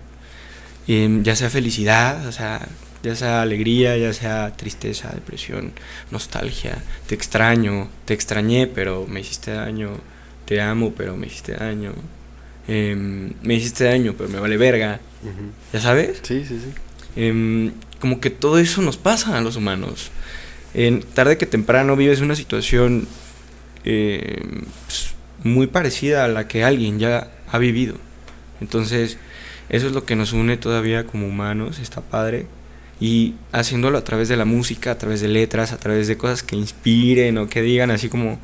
Em, 0.87 1.23
ya 1.23 1.35
sea 1.35 1.49
felicidad, 1.49 2.27
o 2.27 2.31
sea, 2.31 2.67
ya 3.01 3.15
sea 3.15 3.41
alegría, 3.41 3.97
ya 3.97 4.13
sea 4.13 4.55
tristeza, 4.55 5.09
depresión, 5.13 5.73
nostalgia, 6.11 6.77
te 7.07 7.15
extraño, 7.15 7.89
te 8.05 8.13
extrañé, 8.13 8.67
pero 8.67 9.07
me 9.07 9.21
hiciste 9.21 9.51
daño, 9.51 9.97
te 10.45 10.61
amo, 10.61 10.93
pero 10.95 11.17
me 11.17 11.25
hiciste 11.25 11.53
daño, 11.53 11.93
em, 12.67 13.33
me 13.41 13.55
hiciste 13.55 13.85
daño, 13.85 14.13
pero 14.15 14.29
me 14.29 14.39
vale 14.39 14.57
verga. 14.57 14.99
¿ya 15.73 15.81
sabes? 15.81 16.19
Sí, 16.21 16.45
sí, 16.47 16.59
sí. 16.59 17.73
Como 17.99 18.19
que 18.19 18.29
todo 18.29 18.59
eso 18.59 18.83
nos 18.83 18.97
pasa 18.97 19.35
a 19.35 19.41
los 19.41 19.55
humanos. 19.55 20.11
En 20.75 21.01
tarde 21.01 21.37
que 21.37 21.45
temprano 21.45 21.95
vives 21.95 22.19
una 22.19 22.35
situación 22.35 23.07
em, 23.85 24.65
pues, 24.85 25.15
muy 25.41 25.67
parecida 25.67 26.25
a 26.25 26.27
la 26.27 26.49
que 26.49 26.65
alguien 26.65 26.99
ya 26.99 27.31
ha 27.49 27.57
vivido. 27.57 27.95
Entonces, 28.59 29.17
eso 29.69 29.87
es 29.87 29.93
lo 29.93 30.03
que 30.03 30.17
nos 30.17 30.33
une 30.33 30.57
todavía 30.57 31.05
como 31.05 31.27
humanos, 31.27 31.79
está 31.79 32.01
padre. 32.01 32.45
Y 32.99 33.35
haciéndolo 33.53 33.97
a 33.97 34.03
través 34.03 34.27
de 34.27 34.35
la 34.35 34.43
música, 34.43 34.91
a 34.91 34.97
través 34.97 35.21
de 35.21 35.29
letras, 35.29 35.71
a 35.71 35.77
través 35.77 36.07
de 36.09 36.17
cosas 36.17 36.43
que 36.43 36.57
inspiren 36.57 37.37
o 37.37 37.47
que 37.47 37.61
digan 37.61 37.89
así 37.89 38.09
como 38.09 38.39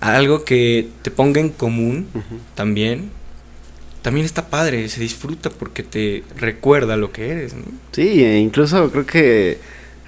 algo 0.00 0.44
que 0.44 0.88
te 1.00 1.10
ponga 1.10 1.40
en 1.40 1.48
común 1.48 2.06
también. 2.54 3.10
También 4.02 4.26
está 4.26 4.48
padre, 4.48 4.88
se 4.88 5.00
disfruta 5.00 5.48
porque 5.48 5.82
te 5.82 6.24
recuerda 6.36 6.96
lo 6.96 7.12
que 7.12 7.30
eres, 7.30 7.54
¿no? 7.54 7.64
Sí, 7.92 8.24
e 8.24 8.38
incluso 8.38 8.90
creo 8.90 9.06
que 9.06 9.58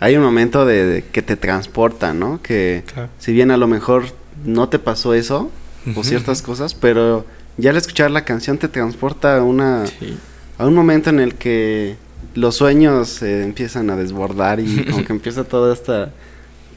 hay 0.04 0.16
un 0.16 0.22
momento 0.22 0.64
de, 0.66 0.84
de 0.86 1.02
que 1.04 1.22
te 1.22 1.36
transporta, 1.36 2.12
¿no? 2.14 2.40
Que 2.42 2.82
Claro. 2.92 3.08
si 3.18 3.32
bien 3.32 3.50
a 3.50 3.56
lo 3.56 3.66
mejor 3.66 4.04
no 4.44 4.68
te 4.68 4.78
pasó 4.78 5.14
eso 5.14 5.50
o 5.96 6.02
ciertas 6.04 6.42
cosas, 6.42 6.74
pero 6.74 7.24
ya 7.56 7.70
al 7.70 7.76
escuchar 7.76 8.10
la 8.10 8.24
canción 8.24 8.58
te 8.58 8.68
transporta 8.68 9.36
a 9.38 9.42
una 9.42 9.86
Sí. 9.86 10.16
a 10.58 10.66
un 10.66 10.74
momento 10.74 11.10
en 11.10 11.20
el 11.20 11.34
que 11.34 11.96
los 12.34 12.56
sueños 12.56 13.08
se 13.08 13.44
empiezan 13.44 13.90
a 13.90 13.96
desbordar 13.96 14.60
y 14.60 14.84
como 14.84 15.04
que 15.04 15.12
empieza 15.18 15.44
toda 15.44 15.72
esta 15.72 16.10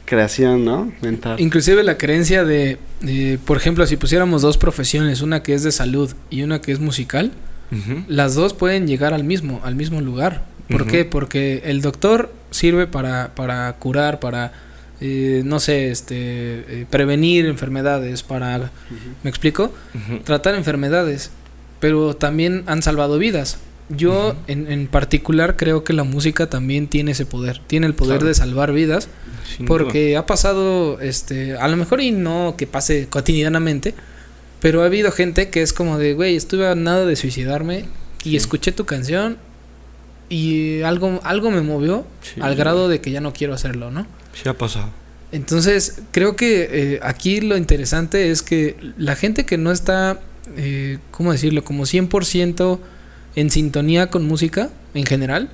creación, 0.04 0.64
¿no? 0.64 0.92
Mental. 1.02 1.38
Inclusive 1.40 1.82
la 1.84 1.98
creencia 1.98 2.44
de, 2.44 2.78
de, 3.00 3.38
por 3.44 3.56
ejemplo, 3.56 3.86
si 3.86 3.96
pusiéramos 3.96 4.40
dos 4.42 4.56
profesiones, 4.56 5.20
una 5.20 5.42
que 5.42 5.54
es 5.54 5.62
de 5.62 5.72
salud 5.72 6.10
y 6.30 6.42
una 6.42 6.60
que 6.60 6.72
es 6.72 6.80
musical, 6.80 7.32
las 8.08 8.34
dos 8.34 8.54
pueden 8.54 8.86
llegar 8.86 9.12
al 9.12 9.24
mismo, 9.24 9.60
al 9.62 9.74
mismo 9.74 10.00
lugar. 10.00 10.44
¿Por 10.68 10.86
qué? 10.86 11.04
Porque 11.04 11.62
el 11.64 11.80
doctor 11.80 12.32
sirve 12.50 12.86
para, 12.86 13.34
para 13.34 13.72
curar, 13.74 14.20
para, 14.20 14.52
eh, 15.00 15.42
no 15.44 15.60
sé, 15.60 15.90
este, 15.90 16.16
eh, 16.16 16.86
prevenir 16.90 17.46
enfermedades, 17.46 18.22
para. 18.22 18.70
¿me 19.22 19.30
explico? 19.30 19.72
Tratar 20.24 20.54
enfermedades, 20.54 21.30
pero 21.80 22.14
también 22.16 22.64
han 22.66 22.82
salvado 22.82 23.18
vidas. 23.18 23.58
yo 23.88 24.36
en, 24.48 24.70
en 24.70 24.86
particular 24.86 25.56
creo 25.56 25.82
que 25.84 25.94
la 25.94 26.04
música 26.04 26.50
también 26.50 26.88
tiene 26.88 27.12
ese 27.12 27.24
poder, 27.24 27.60
tiene 27.66 27.86
el 27.86 27.94
poder 27.94 28.18
Claro. 28.18 28.28
de 28.28 28.34
salvar 28.34 28.72
vidas, 28.74 29.08
Sin 29.46 29.64
duda. 29.64 29.68
porque 29.78 30.16
ha 30.18 30.26
pasado, 30.26 31.00
este, 31.00 31.56
a 31.56 31.66
lo 31.68 31.76
mejor 31.78 32.02
y 32.02 32.10
no 32.10 32.54
que 32.58 32.66
pase 32.66 33.06
cotidianamente, 33.08 33.94
pero 34.60 34.82
ha 34.82 34.86
habido 34.86 35.10
gente 35.10 35.48
que 35.48 35.62
es 35.62 35.72
como 35.72 35.96
de, 35.96 36.12
güey, 36.12 36.36
estuve 36.36 36.68
a 36.68 36.74
nada 36.74 37.06
de 37.06 37.16
suicidarme 37.16 37.86
y 38.24 38.30
Sí. 38.30 38.36
escuché 38.36 38.72
tu 38.72 38.84
canción 38.84 39.38
y 40.28 40.82
algo, 40.82 41.20
algo 41.24 41.50
me 41.50 41.62
movió 41.62 42.06
Sí. 42.22 42.40
al 42.40 42.54
grado 42.56 42.88
de 42.88 43.00
que 43.00 43.10
ya 43.10 43.20
no 43.20 43.32
quiero 43.32 43.54
hacerlo, 43.54 43.90
¿no? 43.90 44.06
Sí 44.34 44.48
ha 44.48 44.56
pasado. 44.56 44.90
Entonces, 45.32 46.00
creo 46.10 46.36
que 46.36 46.68
eh, 46.70 47.00
aquí 47.02 47.40
lo 47.40 47.56
interesante 47.56 48.30
es 48.30 48.42
que 48.42 48.76
la 48.96 49.14
gente 49.16 49.44
que 49.44 49.58
no 49.58 49.72
está, 49.72 50.20
eh, 50.56 50.98
¿cómo 51.10 51.32
decirlo? 51.32 51.62
Como 51.64 51.84
100% 51.84 52.78
en 53.36 53.50
sintonía 53.50 54.08
con 54.08 54.26
música 54.26 54.70
en 54.94 55.04
general, 55.04 55.50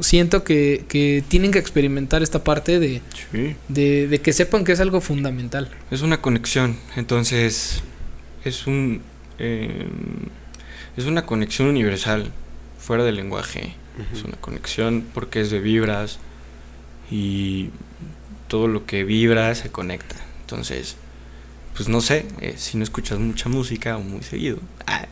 siento 0.00 0.44
que, 0.44 0.84
que 0.88 1.22
tienen 1.28 1.50
que 1.52 1.58
experimentar 1.58 2.22
esta 2.22 2.42
parte 2.42 2.78
de, 2.80 3.02
Sí. 3.30 3.54
de, 3.68 4.08
de 4.08 4.20
que 4.20 4.32
sepan 4.32 4.64
que 4.64 4.72
es 4.72 4.80
algo 4.80 5.00
fundamental. 5.02 5.70
Es 5.90 6.00
una 6.02 6.20
conexión, 6.22 6.76
entonces 6.96 7.82
es 8.44 8.66
un 8.66 9.02
eh, 9.38 9.86
es 10.96 11.04
una 11.04 11.24
conexión 11.26 11.68
universal 11.68 12.30
fuera 12.82 13.04
del 13.04 13.16
lenguaje. 13.16 13.74
Es 14.12 14.22
una 14.24 14.36
conexión 14.36 15.04
porque 15.14 15.40
es 15.40 15.50
de 15.50 15.60
vibras 15.60 16.18
y 17.10 17.68
todo 18.48 18.66
lo 18.68 18.86
que 18.86 19.04
vibra 19.04 19.54
se 19.54 19.70
conecta. 19.70 20.16
Entonces, 20.40 20.96
pues 21.76 21.88
no 21.88 22.00
sé, 22.00 22.26
eh, 22.40 22.54
si 22.56 22.76
no 22.78 22.84
escuchas 22.84 23.18
mucha 23.18 23.48
música 23.48 23.96
o 23.96 24.00
muy 24.02 24.22
seguido, 24.22 24.58
ah, 24.86 25.06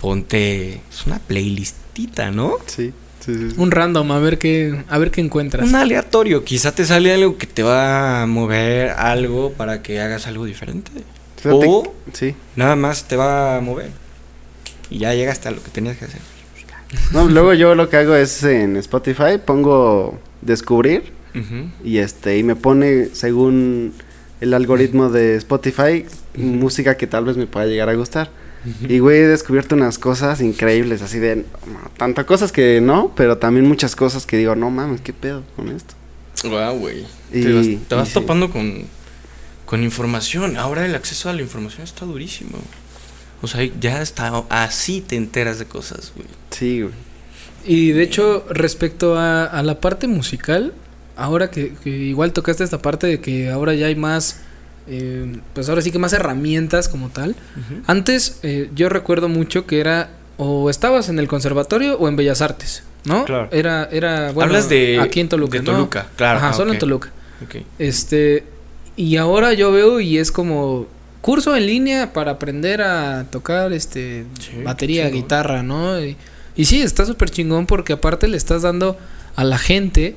ponte 0.00 0.80
es 0.90 1.06
una 1.06 1.18
playlistita, 1.18 2.30
¿no? 2.30 2.54
Sí, 2.66 2.92
sí, 3.20 3.34
sí. 3.34 3.50
sí. 3.50 3.54
Un 3.58 3.70
random, 3.70 4.10
a 4.12 4.18
ver 4.18 4.38
qué, 4.38 4.82
a 4.88 4.98
ver 4.98 5.10
qué 5.10 5.20
encuentras. 5.20 5.68
Un 5.68 5.74
aleatorio, 5.76 6.42
quizá 6.44 6.72
te 6.74 6.84
sale 6.86 7.12
algo 7.12 7.36
que 7.38 7.46
te 7.46 7.62
va 7.62 8.22
a 8.22 8.26
mover 8.26 8.90
algo 8.90 9.52
para 9.52 9.82
que 9.82 10.00
hagas 10.00 10.26
algo 10.26 10.44
diferente. 10.46 10.90
Fíjate- 11.36 11.66
O 11.68 11.94
Sí. 12.14 12.34
nada 12.56 12.76
más 12.76 13.08
te 13.08 13.16
va 13.16 13.56
a 13.56 13.60
mover. 13.60 13.90
Y 14.88 14.98
ya 14.98 15.12
llegaste 15.14 15.48
a 15.48 15.50
lo 15.50 15.62
que 15.62 15.70
tenías 15.70 15.96
que 15.98 16.06
hacer. 16.06 16.20
No, 17.12 17.26
luego 17.28 17.52
yo 17.54 17.74
lo 17.74 17.88
que 17.88 17.96
hago 17.96 18.14
es 18.14 18.42
en 18.44 18.76
Spotify 18.76 19.38
pongo 19.44 20.18
descubrir 20.42 21.14
y 21.84 21.98
este 21.98 22.38
y 22.38 22.42
me 22.42 22.56
pone 22.56 23.06
según 23.12 23.92
el 24.40 24.54
algoritmo 24.54 25.10
de 25.10 25.36
Spotify 25.36 26.06
música 26.36 26.96
que 26.96 27.06
tal 27.06 27.24
vez 27.26 27.36
me 27.36 27.46
pueda 27.46 27.66
llegar 27.66 27.88
a 27.88 27.94
gustar. 27.94 28.30
Y 28.88 28.98
güey, 28.98 29.18
he 29.20 29.26
descubierto 29.26 29.74
unas 29.76 29.98
cosas 29.98 30.40
increíbles, 30.40 31.00
así 31.02 31.18
de 31.20 31.44
tanto 31.96 32.24
cosas 32.26 32.50
que 32.52 32.80
no, 32.80 33.12
pero 33.14 33.38
también 33.38 33.66
muchas 33.68 33.94
cosas 33.94 34.26
que 34.26 34.36
digo, 34.38 34.56
no 34.56 34.70
mames, 34.70 35.00
qué 35.02 35.12
pedo 35.12 35.42
con 35.54 35.68
esto. 35.68 35.94
Güey. 36.42 37.06
Y- 37.32 37.42
Te 37.42 37.94
vas, 37.94 38.04
te 38.04 38.10
sí. 38.10 38.14
topando 38.14 38.50
con, 38.50 38.84
con 39.66 39.82
información. 39.84 40.56
Ahora 40.56 40.84
el 40.84 40.94
acceso 40.94 41.28
a 41.30 41.32
la 41.32 41.42
información 41.42 41.84
está 41.84 42.06
durísimo. 42.06 42.58
O 43.42 43.46
sea, 43.46 43.68
ya 43.80 44.02
está 44.02 44.44
así 44.48 45.00
te 45.00 45.16
enteras 45.16 45.58
de 45.58 45.66
cosas, 45.66 46.12
güey. 46.14 46.28
Sí, 46.50 46.82
güey. 46.82 46.94
Y 47.64 47.92
de 47.92 48.02
hecho, 48.02 48.44
respecto 48.48 49.18
a, 49.18 49.44
a 49.44 49.62
la 49.62 49.80
parte 49.80 50.06
musical, 50.06 50.72
ahora 51.16 51.50
que, 51.50 51.74
que 51.82 51.90
igual 51.90 52.32
tocaste 52.32 52.62
esta 52.62 52.78
parte 52.78 53.06
de 53.06 53.20
que 53.20 53.50
ahora 53.50 53.74
ya 53.74 53.86
hay 53.86 53.96
más, 53.96 54.40
eh, 54.86 55.40
pues 55.54 55.68
ahora 55.68 55.82
sí 55.82 55.90
que 55.90 55.98
más 55.98 56.12
herramientas 56.12 56.88
como 56.88 57.08
tal. 57.08 57.34
Antes 57.86 58.38
eh, 58.42 58.70
yo 58.74 58.88
recuerdo 58.88 59.28
mucho 59.28 59.66
que 59.66 59.80
era 59.80 60.10
o 60.36 60.70
estabas 60.70 61.08
en 61.08 61.18
el 61.18 61.28
conservatorio 61.28 61.96
o 61.98 62.08
en 62.08 62.16
Bellas 62.16 62.42
Artes, 62.42 62.84
¿no? 63.04 63.24
Claro. 63.24 63.48
Era, 63.50 63.88
era, 63.90 64.32
bueno, 64.32 64.50
Hablas 64.50 64.68
de, 64.68 65.00
aquí 65.00 65.20
en 65.20 65.28
Toluca, 65.28 65.58
de 65.58 65.64
¿no? 65.64 65.72
Toluca, 65.72 66.06
claro. 66.16 66.38
Ajá, 66.38 66.50
ah, 66.50 66.52
solo 66.52 66.72
en 66.72 66.78
Toluca. 66.78 67.10
ok. 67.42 67.62
Este, 67.78 68.44
y 68.96 69.16
ahora 69.16 69.54
yo 69.54 69.72
veo 69.72 70.00
y 70.00 70.18
es 70.18 70.30
como 70.30 70.86
curso 71.26 71.56
en 71.56 71.66
línea 71.66 72.12
para 72.12 72.30
aprender 72.30 72.80
a 72.82 73.24
tocar 73.28 73.72
este 73.72 74.26
Sí, 74.38 74.62
batería, 74.62 75.08
guitarra, 75.08 75.64
¿no? 75.64 76.00
Y, 76.00 76.16
y 76.54 76.66
sí, 76.66 76.80
está 76.80 77.04
súper 77.04 77.30
chingón 77.30 77.66
porque 77.66 77.94
aparte 77.94 78.28
le 78.28 78.36
estás 78.36 78.62
dando 78.62 78.96
a 79.34 79.42
la 79.42 79.58
gente 79.58 80.14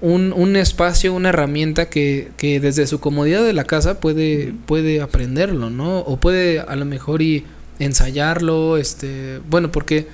un, 0.00 0.32
un 0.32 0.56
espacio, 0.56 1.12
una 1.12 1.28
herramienta 1.28 1.90
que, 1.90 2.30
que 2.38 2.60
desde 2.60 2.86
su 2.86 2.98
comodidad 2.98 3.44
de 3.44 3.52
la 3.52 3.64
casa 3.64 4.00
puede, 4.00 4.54
puede 4.64 5.02
aprenderlo, 5.02 5.68
¿no? 5.68 5.98
O 5.98 6.16
puede 6.16 6.60
a 6.60 6.76
lo 6.76 6.86
mejor 6.86 7.20
y 7.20 7.44
ensayarlo, 7.78 8.78
este, 8.78 9.40
bueno, 9.50 9.70
porque 9.70 10.06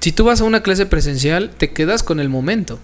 si 0.00 0.12
tú 0.12 0.24
vas 0.24 0.40
a 0.40 0.44
una 0.44 0.62
clase 0.62 0.86
presencial, 0.86 1.50
te 1.50 1.74
quedas 1.74 2.02
con 2.02 2.20
el 2.20 2.30
momento. 2.30 2.78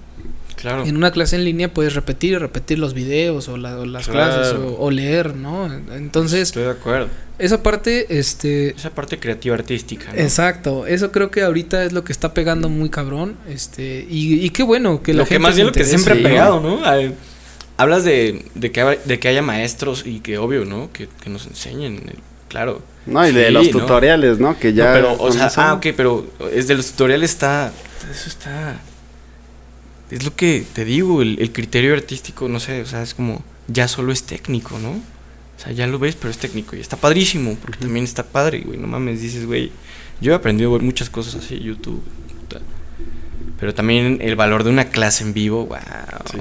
Claro. 0.56 0.84
En 0.87 0.96
una 0.96 1.11
clase 1.11 1.37
en 1.37 1.44
línea 1.44 1.73
puedes 1.73 1.94
repetir 1.94 2.32
y 2.32 2.37
repetir 2.38 2.78
los 2.78 2.94
videos 2.94 3.49
o, 3.49 3.56
la- 3.56 3.78
o 3.78 3.84
las 3.84 4.08
Claro. 4.08 4.34
clases 4.34 4.54
o, 4.54 4.76
o 4.78 4.90
leer, 4.90 5.37
¿no? 5.37 5.70
Entonces, 5.94 6.42
Estoy 6.49 6.62
de 6.64 6.70
acuerdo. 6.70 7.08
esa 7.38 7.62
parte, 7.62 8.06
este... 8.18 8.70
Esa 8.70 8.90
parte 8.90 9.18
creativa 9.18 9.54
artística. 9.56 10.12
¿no? 10.12 10.18
Exacto, 10.20 10.87
eso 10.87 11.12
creo 11.12 11.30
que 11.30 11.42
ahorita 11.42 11.84
es 11.84 11.92
lo 11.92 12.02
que 12.04 12.12
está 12.12 12.32
pegando 12.34 12.68
muy 12.68 12.88
cabrón, 12.88 13.37
este, 13.49 14.06
y, 14.08 14.44
y 14.44 14.50
qué 14.50 14.62
bueno 14.62 15.02
que 15.02 15.12
la 15.12 15.18
lo 15.18 15.25
que 15.25 15.34
gente 15.34 15.42
más 15.42 15.54
bien 15.54 15.66
lo 15.66 15.73
que 15.73 15.84
siempre 15.84 16.14
ha 16.14 16.23
pegado, 16.23 16.61
¿no? 16.61 16.80
Ay, 16.84 17.14
Hablas 17.76 18.04
de, 18.04 18.44
de, 18.54 18.70
que, 18.70 19.00
de 19.04 19.18
que 19.18 19.28
haya 19.28 19.42
maestros 19.42 20.04
y 20.06 20.20
que 20.20 20.38
obvio, 20.38 20.64
¿no? 20.64 20.90
Que, 20.92 21.08
que 21.23 21.28
nos 21.28 21.46
enseñen, 21.49 21.96
eh, 22.08 22.14
claro. 22.49 22.80
No, 23.04 23.26
y 23.28 23.32
de 23.32 23.49
Sí, 23.49 23.52
los 23.52 23.66
¿no? 23.73 23.80
tutoriales, 23.80 24.38
¿no? 24.38 24.56
Que 24.58 24.73
ya 24.73 24.87
No, 24.87 24.92
pero, 24.94 25.16
o 25.20 25.32
sea, 25.32 25.50
ah, 25.56 25.75
ok, 25.75 25.87
pero 25.96 26.25
es 26.52 26.68
de 26.68 26.75
los 26.76 26.92
tutoriales 26.92 27.32
está, 27.32 27.73
eso 28.11 28.28
está, 28.28 28.80
es 30.11 30.25
lo 30.25 30.34
que 30.37 30.64
te 30.73 30.84
digo, 30.84 31.23
el, 31.23 31.38
el 31.40 31.52
criterio 31.52 31.94
artístico, 31.94 32.49
no 32.49 32.61
sé, 32.61 32.82
o 32.82 32.87
sea, 32.87 33.02
es 33.02 33.14
como, 33.14 33.42
ya 33.68 33.88
solo 33.88 34.12
es 34.12 34.25
técnico, 34.25 34.78
¿no? 34.78 34.90
O 34.90 35.61
sea, 35.62 35.73
ya 35.73 35.87
lo 35.87 35.99
ves, 35.99 36.16
pero 36.16 36.30
es 36.30 36.38
técnico 36.38 36.76
y 36.76 36.80
está 36.80 36.96
padrísimo, 36.96 37.56
porque 37.61 37.78
también 37.78 38.04
está 38.04 38.25
padre, 38.25 38.61
güey, 38.61 38.78
no 38.78 38.87
mames, 38.87 39.20
dices, 39.23 39.46
güey, 39.46 39.70
yo 40.20 40.32
he 40.32 40.34
aprendido 40.34 40.78
muchas 40.80 41.11
cosas 41.11 41.37
así, 41.37 41.58
YouTube, 41.61 42.02
puta. 42.40 42.61
pero 43.58 43.73
también 43.75 44.18
el 44.20 44.37
valor 44.37 44.64
de 44.64 44.70
una 44.70 44.87
clase 44.90 45.25
en 45.25 45.32
vivo, 45.32 45.66
wow. 45.66 45.78
Sí. 46.30 46.38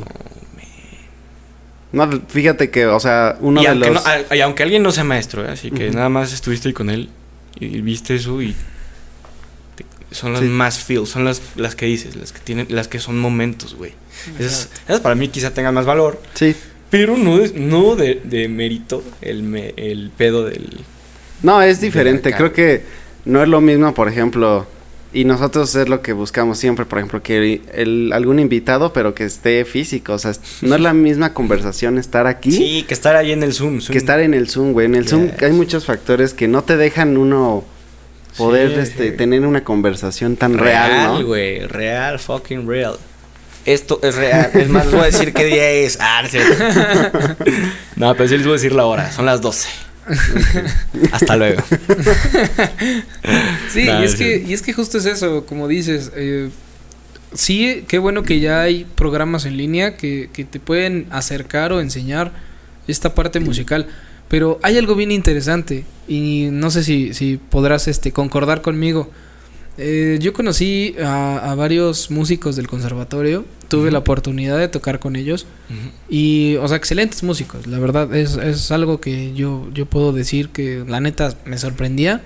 No, 1.91 2.10
fíjate 2.27 2.72
que, 2.72 2.88
o 2.88 3.00
sea, 3.00 3.38
uno 3.39 3.62
y, 3.62 3.65
de 3.65 3.70
aunque 3.70 3.91
los... 3.91 4.03
no- 4.03 4.10
a- 4.32 4.36
y 4.36 4.41
aunque 4.41 4.63
alguien 4.63 4.82
no 4.82 4.91
sea 4.91 5.03
maestro, 5.03 5.46
¿eh? 5.46 5.51
así 5.51 5.70
que 5.70 5.91
nada 5.91 6.10
más 6.10 6.34
estuviste 6.34 6.70
ahí 6.70 6.74
con 6.74 6.89
él 6.89 7.10
y 7.60 7.82
viste 7.82 8.15
eso 8.15 8.41
y 8.41 8.55
son 10.13 10.34
las 10.34 10.41
Sí. 10.41 10.48
más 10.48 10.79
feel, 10.79 11.05
son 11.08 11.25
las, 11.25 11.41
las 11.55 11.75
que 11.75 11.86
dices, 11.86 12.15
las 12.15 12.32
que 12.32 12.39
tienen, 12.39 12.67
las 12.70 12.88
que 12.88 13.00
son 13.00 13.20
momentos, 13.20 13.75
güey. 13.75 13.91
Esas, 14.39 14.70
esas 14.88 15.01
para 15.01 15.15
mí 15.15 15.27
quizá 15.27 15.51
tengan 15.53 15.74
más 15.74 15.86
valor, 15.86 16.22
Sí. 16.34 16.55
pero 16.89 17.17
no 17.17 17.38
de, 17.38 17.51
no 17.60 17.96
de, 17.96 18.22
de 18.24 18.48
mérito 18.48 19.03
el, 19.22 19.43
me- 19.43 19.74
el 19.77 20.12
pedo 20.15 20.46
del... 20.46 20.79
No, 21.41 21.62
es 21.62 21.82
diferente. 21.82 22.34
Creo 22.34 22.53
que 22.53 22.84
no 23.25 23.41
es 23.43 23.50
lo 23.50 23.60
mismo, 23.60 23.93
por 23.93 24.08
ejemplo, 24.08 24.65
y 25.12 25.25
nosotros 25.25 25.75
es 25.75 25.89
lo 25.89 26.01
que 26.01 26.13
buscamos 26.13 26.58
siempre, 26.58 26.86
por 26.86 27.00
ejemplo, 27.00 27.22
que 27.22 27.62
el, 27.74 28.12
algún 28.13 28.39
invitado, 28.39 28.93
pero 28.93 29.13
que 29.13 29.25
esté 29.25 29.63
físico. 29.65 30.13
O 30.13 30.17
sea, 30.20 30.32
no 30.62 30.75
es 30.75 30.82
la 30.82 30.93
misma 30.93 31.34
conversación 31.34 31.98
estar 31.98 32.25
aquí 32.27 32.51
Sí, 32.51 32.86
que 32.88 32.93
estar 32.93 33.15
ahí 33.15 33.32
en 33.32 33.43
el 33.43 33.53
Zoom. 33.53 33.82
Zoom. 33.82 33.91
que 33.91 33.98
estar 33.98 34.20
en 34.22 34.34
el 34.34 34.50
Zoom, 34.50 34.72
güey. 34.72 34.86
En 34.88 34.96
el 34.96 35.08
Zoom 35.08 35.29
hay 35.41 35.51
muchos 35.51 35.86
factores 35.86 36.34
que 36.34 36.48
no 36.48 36.63
te 36.63 36.77
dejan 36.77 37.17
uno 37.17 37.63
poder 38.37 38.73
Sí, 38.73 38.79
este, 38.79 39.11
sí. 39.11 39.17
tener 39.17 39.41
una 39.45 39.63
conversación 39.63 40.35
tan 40.35 40.57
real, 40.57 41.19
¿no? 41.21 41.25
güey, 41.25 41.59
real, 41.67 42.19
fucking 42.19 42.67
real. 42.67 42.97
Esto 43.65 43.99
es 44.03 44.15
real. 44.15 44.51
Es 44.53 44.67
más, 44.69 44.85
les 44.85 44.93
voy 44.93 45.03
a 45.03 45.05
decir 45.05 45.33
qué 45.33 45.45
día 45.45 45.69
es. 45.69 45.97
Ah, 46.01 46.21
no, 46.33 47.35
no, 48.07 48.15
pero 48.15 48.27
sí 48.27 48.35
les 48.37 48.45
voy 48.45 48.53
a 48.53 48.57
decir 48.57 48.73
la 48.73 48.85
hora. 48.85 49.11
Son 49.11 49.25
las 49.25 49.41
12. 49.41 49.69
Hasta 51.13 51.37
luego. 51.37 51.61
Sí, 53.71 53.81
y, 53.83 54.03
es 54.03 54.11
sí. 54.11 54.17
que, 54.17 54.43
y 54.47 54.53
es 54.53 54.61
que 54.61 54.73
justo 54.73 54.97
es 54.97 55.05
eso, 55.05 55.45
como 55.45 55.67
dices. 55.67 56.11
eh, 56.15 56.49
sí, 57.33 57.85
qué 57.87 57.97
bueno 57.99 58.23
que 58.23 58.39
ya 58.39 58.61
hay 58.61 58.85
programas 58.95 59.45
en 59.45 59.57
línea 59.57 59.95
que, 59.95 60.29
que 60.33 60.43
te 60.43 60.59
pueden 60.59 61.07
acercar 61.09 61.71
o 61.71 61.79
enseñar 61.79 62.31
esta 62.87 63.15
parte 63.15 63.39
musical. 63.39 63.87
Pero 64.33 64.57
hay 64.63 64.79
algo 64.79 64.95
bien 64.95 65.11
interesante 65.11 65.83
y 66.07 66.47
no 66.51 66.71
sé 66.71 66.83
si, 66.83 67.13
si 67.13 67.37
podrás 67.37 67.87
este, 67.87 68.11
concordar 68.11 68.63
conmigo. 68.63 69.11
Eh, 69.77 70.17
yo 70.19 70.33
conocí 70.33 70.95
a, 70.99 71.51
a 71.51 71.53
varios 71.53 72.09
músicos 72.09 72.55
del 72.55 72.67
conservatorio, 72.67 73.45
tuve 73.67 73.83
Ujú. 73.83 73.91
la 73.91 73.99
oportunidad 73.99 74.57
de 74.57 74.69
tocar 74.69 74.97
con 74.97 75.15
ellos 75.15 75.45
y, 76.09 76.55
o 76.55 76.67
sea, 76.67 76.77
excelentes 76.77 77.21
músicos, 77.21 77.67
la 77.67 77.77
verdad, 77.77 78.15
es, 78.15 78.35
es 78.37 78.71
algo 78.71 78.99
que 78.99 79.35
yo, 79.35 79.67
yo 79.71 79.85
puedo 79.85 80.11
decir 80.13 80.49
que 80.49 80.83
la 80.87 80.99
neta 80.99 81.37
me 81.45 81.59
sorprendía. 81.59 82.23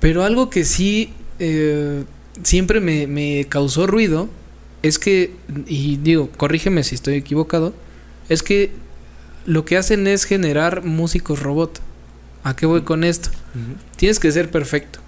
Pero 0.00 0.22
algo 0.24 0.50
que 0.50 0.66
sí 0.66 1.14
eh, 1.38 2.04
siempre 2.42 2.80
me, 2.80 3.06
me 3.06 3.46
causó 3.48 3.86
ruido 3.86 4.28
es 4.82 4.98
que, 4.98 5.32
y 5.66 5.96
digo, 5.96 6.28
corrígeme 6.36 6.84
si 6.84 6.94
estoy 6.94 7.14
equivocado, 7.14 7.72
es 8.28 8.42
que 8.42 8.72
lo 9.46 9.64
que 9.64 9.76
hacen 9.76 10.06
es 10.06 10.24
generar 10.24 10.84
músicos 10.84 11.40
robot. 11.40 11.80
¿A 12.42 12.56
qué 12.56 12.66
voy 12.66 12.82
con 12.82 13.04
esto? 13.04 13.30
Tienes 13.96 14.18
que 14.18 14.32
ser 14.32 14.50
perfecto, 14.50 15.00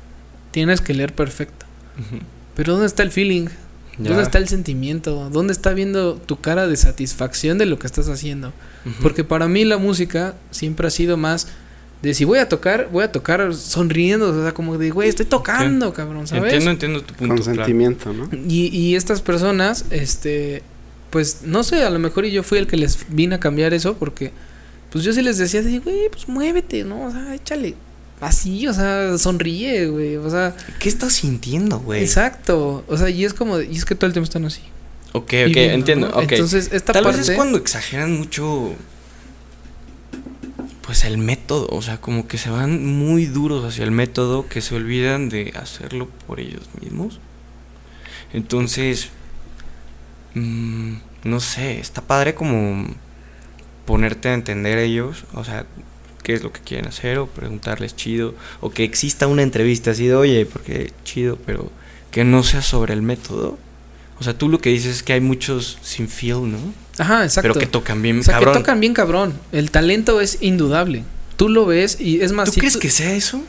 tienes 0.51 0.81
que 0.81 0.95
leer 0.95 1.15
perfecto. 1.15 1.67
Pero 2.55 2.73
¿dónde 2.73 2.87
está 2.87 3.03
el 3.03 3.11
feeling? 3.11 3.47
Ya. 3.99 4.09
¿Dónde 4.09 4.23
está 4.23 4.39
el 4.39 4.49
sentimiento? 4.49 5.29
¿Dónde 5.31 5.53
está 5.53 5.73
viendo 5.73 6.17
tu 6.17 6.41
cara 6.41 6.67
de 6.67 6.77
satisfacción 6.77 7.59
de 7.59 7.67
lo 7.67 7.79
que 7.79 7.87
estás 7.87 8.09
haciendo? 8.09 8.53
Porque 9.01 9.25
para 9.25 9.49
mí 9.49 9.65
la 9.65 9.79
música 9.79 10.35
siempre 10.51 10.87
ha 10.87 10.91
sido 10.91 11.17
más 11.17 11.49
de 12.03 12.15
si 12.15 12.25
voy 12.25 12.41
a 12.41 12.49
tocar, 12.49 12.89
voy 12.91 13.05
a 13.05 13.13
tocar 13.13 13.55
sonriendo, 13.55 14.31
o 14.31 14.43
sea, 14.43 14.53
como 14.53 14.77
de, 14.77 14.91
güey, 14.91 15.09
estoy 15.09 15.25
tocando, 15.25 15.93
cabrón, 15.93 16.27
¿sabes? 16.27 16.53
Entiendo, 16.53 16.71
entiendo 16.73 17.01
tu 17.03 17.15
punto. 17.15 17.35
Con 17.35 17.45
claro. 17.45 17.55
sentimiento, 17.55 18.13
¿no? 18.13 18.29
Y, 18.49 18.77
y 18.77 18.97
estas 18.97 19.23
personas, 19.23 19.85
este, 19.91 20.65
pues 21.13 21.43
no 21.45 21.63
sé, 21.63 21.85
a 21.85 21.91
lo 21.91 22.01
mejor 22.01 22.25
y 22.25 22.33
yo 22.33 22.43
fui 22.43 22.59
el 22.59 22.67
que 22.67 22.77
les 22.77 22.99
vine 23.09 23.37
a 23.37 23.41
cambiar 23.41 23.73
eso 23.75 23.95
porque, 23.95 24.33
pues 24.91 25.05
yo 25.05 25.13
sí 25.13 25.23
les 25.23 25.39
decía, 25.39 25.63
de, 25.63 25.79
güey, 25.79 26.09
pues 26.11 26.27
muévete, 26.27 26.83
¿no? 26.83 27.05
O 27.05 27.13
sea, 27.13 27.35
échale 27.35 27.77
así, 28.21 28.67
o 28.67 28.73
sea, 28.73 29.19
sonríe, 29.19 29.87
güey, 29.87 30.17
o 30.17 30.31
sea, 30.31 30.57
¿Qué 30.79 30.89
estás 30.89 31.13
sintiendo, 31.13 31.79
güey? 31.79 32.03
exacto, 32.03 32.85
o 32.89 32.97
sea, 32.97 33.11
y 33.11 33.25
es 33.25 33.35
como, 33.35 33.61
y 33.61 33.77
es 33.77 33.85
que 33.85 33.95
todo 33.95 34.07
el 34.07 34.13
tiempo 34.13 34.25
están 34.25 34.45
así. 34.45 34.63
Ok, 35.13 35.35
ok, 35.49 35.57
entiendo. 35.57 36.09
¿no? 36.09 36.17
ok. 36.17 36.33
Entonces, 36.33 36.71
esta 36.73 36.95
Tal 36.95 37.05
parte, 37.05 37.19
vez 37.19 37.29
es 37.29 37.37
cuando 37.37 37.59
exageran 37.59 38.17
mucho. 38.19 38.75
Pues 40.81 41.05
el 41.05 41.19
método. 41.19 41.69
O 41.71 41.83
sea, 41.83 42.01
como 42.01 42.27
que 42.27 42.39
se 42.39 42.51
van 42.51 42.85
muy 42.85 43.27
duros 43.27 43.65
hacia 43.65 43.85
el 43.85 43.91
método 43.91 44.49
que 44.49 44.61
se 44.61 44.75
olvidan 44.75 45.29
de 45.29 45.53
hacerlo 45.55 46.09
por 46.27 46.41
ellos 46.41 46.63
mismos. 46.81 47.21
Entonces. 48.33 49.11
Mm, 50.35 50.95
no 51.25 51.41
sé, 51.41 51.79
está 51.79 52.03
padre 52.03 52.35
como 52.35 52.87
ponerte 53.85 54.29
a 54.29 54.35
entender 54.35 54.79
ellos. 54.79 55.25
O 55.35 55.45
sea, 55.45 55.67
qué 56.23 56.35
es 56.35 56.43
lo 56.43 56.53
que 56.53 56.61
quieren 56.61 56.87
hacer 56.89 57.19
o 57.19 57.27
preguntarles 57.27 57.97
chido. 57.97 58.35
O 58.61 58.71
que 58.71 58.85
exista 58.85 59.27
una 59.27 59.43
entrevista 59.43 59.93
así 59.93 60.07
de, 60.07 60.15
oye, 60.15 60.47
porque 60.47 60.93
chido, 61.05 61.39
pero 61.45 61.71
que 62.11 62.25
no 62.25 62.43
sea 62.43 62.63
sobre 62.63 62.95
el 62.95 63.03
método. 63.03 63.59
O 64.21 64.25
sea, 64.25 64.37
tú 64.37 64.49
lo 64.49 64.61
que 64.61 64.71
dices 64.71 64.97
es 64.97 65.03
que 65.03 65.15
hay 65.15 65.21
muchos 65.21 65.79
sin 65.83 66.09
feel, 66.09 66.51
¿no? 66.51 66.59
ajá, 66.99 67.25
exacto. 67.25 67.53
Pero 67.53 67.55
que 67.55 67.67
tocan 67.67 68.03
bien 68.03 68.21
o 68.21 68.23
sea, 68.23 68.35
cabrón. 68.35 68.55
que 68.55 68.61
tocan 68.61 68.81
bien 68.81 68.95
cabrón. 68.95 69.35
El 69.51 69.71
talento 69.71 70.21
es 70.21 70.39
indudable. 70.41 71.05
Tú 71.37 71.49
lo 71.49 71.67
ves 71.67 71.99
y 72.01 72.21
es 72.21 72.33
más. 72.33 72.49
¿Tú 72.49 72.53
si 72.53 72.61
crees 72.61 72.77
que 72.77 72.91
sea 72.91 73.15
eso? 73.15 73.43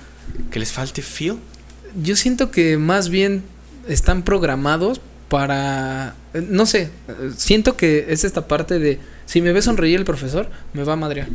¿Que 0.49 0.59
les 0.59 0.71
falte 0.71 1.01
feel? 1.01 1.35
Yo 2.01 2.15
siento 2.15 2.49
que 2.49 2.77
más 2.77 3.09
bien 3.09 3.43
están 3.87 4.23
programados 4.23 5.01
para. 5.29 6.15
No 6.33 6.65
sé, 6.65 6.89
siento 7.37 7.75
que 7.77 8.05
es 8.09 8.23
esta 8.23 8.47
parte 8.47 8.79
de. 8.79 8.99
Si 9.25 9.41
me 9.41 9.51
ve 9.53 9.61
sonreír 9.61 9.97
el 9.99 10.05
profesor, 10.05 10.49
me 10.73 10.83
va 10.83 10.93
a 10.93 10.97
madrear. 10.97 11.27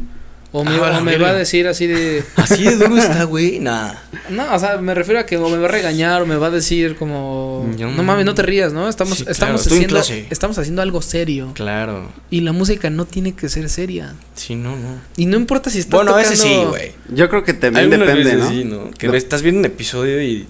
O 0.51 0.65
me, 0.65 0.77
Ah, 0.77 0.99
o 0.99 1.05
me 1.05 1.19
va 1.19 1.29
a 1.29 1.35
decir 1.35 1.69
así 1.69 1.87
de. 1.87 2.25
Así 2.37 2.63
de 2.65 2.77
duro 2.77 2.97
está, 2.97 3.25
güey. 3.25 3.61
Nah. 3.61 3.93
No, 4.31 4.55
o 4.55 4.59
sea, 4.59 4.79
me 4.79 4.95
refiero 4.95 5.21
a 5.21 5.27
que 5.27 5.37
o 5.37 5.47
me 5.51 5.59
va 5.59 5.67
a 5.67 5.71
regañar 5.71 6.23
o 6.23 6.27
me 6.27 6.37
va 6.37 6.47
a 6.47 6.51
decir 6.51 6.97
como. 6.97 7.71
Yo- 7.77 7.91
No 7.91 8.03
mames, 8.03 8.25
no 8.25 8.35
te 8.35 8.41
rías, 8.43 8.73
¿no? 8.73 8.89
Estamos, 8.89 9.19
Sí, 9.19 9.25
estamos, 9.29 9.67
haciendo, 9.67 10.01
estamos 10.31 10.57
haciendo 10.59 10.81
algo 10.81 11.03
serio. 11.03 11.53
Claro. 11.55 12.11
Y 12.31 12.41
la 12.41 12.53
música 12.53 12.89
no 12.89 13.05
tiene 13.05 13.35
que 13.35 13.51
ser 13.51 13.69
seria. 13.69 14.15
Sí, 14.37 14.55
no, 14.55 14.71
no. 14.75 14.99
Y 15.19 15.27
no 15.27 15.37
importa 15.37 15.69
si 15.69 15.81
estás 15.81 15.99
Bueno, 15.99 16.15
a 16.15 16.17
veces 16.17 16.41
sí, 16.41 16.49
tocando- 16.49 16.71
güey. 16.71 16.93
Yo 17.11 17.29
creo 17.29 17.45
que 17.45 17.53
también 17.53 17.93
Algunas 17.93 18.09
depende, 18.09 18.37
veces 18.37 18.45
¿no? 18.45 18.49
sí, 18.51 18.65
¿no? 18.65 18.91
Que 18.93 19.09
No. 19.09 19.15
estás 19.15 19.43
viendo 19.43 19.59
un 19.61 19.67
episodio 19.67 20.23
y 20.23 20.47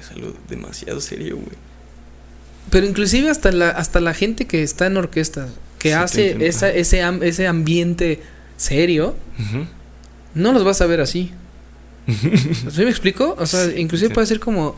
es 0.00 0.10
algo 0.12 0.32
demasiado 0.48 1.00
serio, 1.00 1.36
güey. 1.36 1.65
Pero 2.70 2.86
inclusive 2.86 3.30
hasta 3.30 3.52
la, 3.52 3.70
hasta 3.70 4.00
la 4.00 4.12
gente 4.14 4.46
que 4.46 4.62
está 4.62 4.86
en 4.86 4.96
orquestas, 4.96 5.50
que 5.78 5.88
Sí, 5.90 5.94
hace 5.94 6.46
esa, 6.46 6.70
ese, 6.70 7.02
ese 7.22 7.46
ambiente 7.46 8.20
serio, 8.56 9.14
no 10.34 10.52
los 10.52 10.64
vas 10.64 10.80
a 10.80 10.86
ver 10.86 11.00
así. 11.00 11.32
¿Sí 12.06 12.82
me 12.84 12.90
explico? 12.90 13.34
O 13.38 13.46
sea, 13.46 13.66
Sí, 13.66 13.74
inclusive 13.78 14.08
sí. 14.08 14.14
puede 14.14 14.26
ser 14.26 14.40
como 14.40 14.76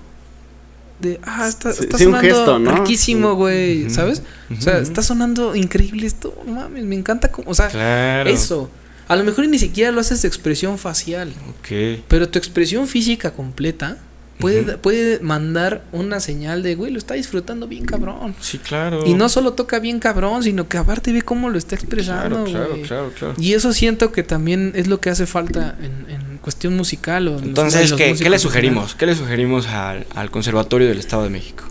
de, 1.00 1.20
ah, 1.22 1.46
está, 1.48 1.72
Sí, 1.72 1.84
está 1.84 1.98
sí, 1.98 2.06
un 2.06 2.12
sonando 2.14 2.36
gesto, 2.36 2.58
¿no? 2.58 2.76
riquísimo, 2.78 3.34
güey. 3.34 3.88
¿sabes? 3.90 4.22
O 4.56 4.60
sea, 4.60 4.78
está 4.78 5.02
sonando 5.02 5.54
increíble 5.54 6.06
esto, 6.06 6.34
mames, 6.46 6.84
me 6.84 6.96
encanta 6.96 7.30
como, 7.30 7.50
o 7.50 7.54
sea, 7.54 7.68
Claro. 7.68 8.28
eso. 8.30 8.70
A 9.06 9.16
lo 9.16 9.24
mejor 9.24 9.48
ni 9.48 9.58
siquiera 9.58 9.90
lo 9.92 10.00
haces 10.00 10.20
de 10.22 10.28
expresión 10.28 10.76
facial, 10.76 11.32
Ok. 11.50 12.02
pero 12.08 12.28
tu 12.28 12.38
expresión 12.38 12.86
física 12.88 13.30
completa 13.32 13.96
puede, 14.38 14.78
puede 14.78 15.20
mandar 15.20 15.82
una 15.92 16.20
señal 16.20 16.62
de, 16.62 16.74
güey, 16.74 16.92
lo 16.92 16.98
está 16.98 17.14
disfrutando 17.14 17.66
bien 17.68 17.84
cabrón. 17.84 18.34
Sí, 18.40 18.58
claro. 18.58 19.04
Y 19.06 19.14
no 19.14 19.28
solo 19.28 19.52
toca 19.52 19.78
bien 19.78 19.98
cabrón, 20.00 20.42
sino 20.42 20.68
que 20.68 20.78
aparte 20.78 21.12
ve 21.12 21.22
cómo 21.22 21.50
lo 21.50 21.58
está 21.58 21.74
expresando, 21.74 22.44
Claro, 22.44 22.74
claro, 22.74 22.82
claro, 22.86 23.12
claro. 23.18 23.34
Y 23.38 23.54
eso 23.54 23.72
siento 23.72 24.12
que 24.12 24.22
también 24.22 24.72
es 24.74 24.86
lo 24.86 25.00
que 25.00 25.10
hace 25.10 25.26
falta 25.26 25.76
en, 25.80 26.12
en 26.14 26.38
cuestión 26.38 26.76
musical. 26.76 27.28
O 27.28 27.38
Entonces, 27.38 27.90
los 27.90 27.98
¿qué, 27.98 28.14
¿qué 28.14 28.30
le 28.30 28.38
sugerimos? 28.38 28.94
¿Qué 28.94 29.06
le 29.06 29.14
sugerimos 29.14 29.66
al, 29.66 30.06
al 30.14 30.30
Conservatorio 30.30 30.88
del 30.88 30.98
Estado 30.98 31.24
de 31.24 31.30
México? 31.30 31.64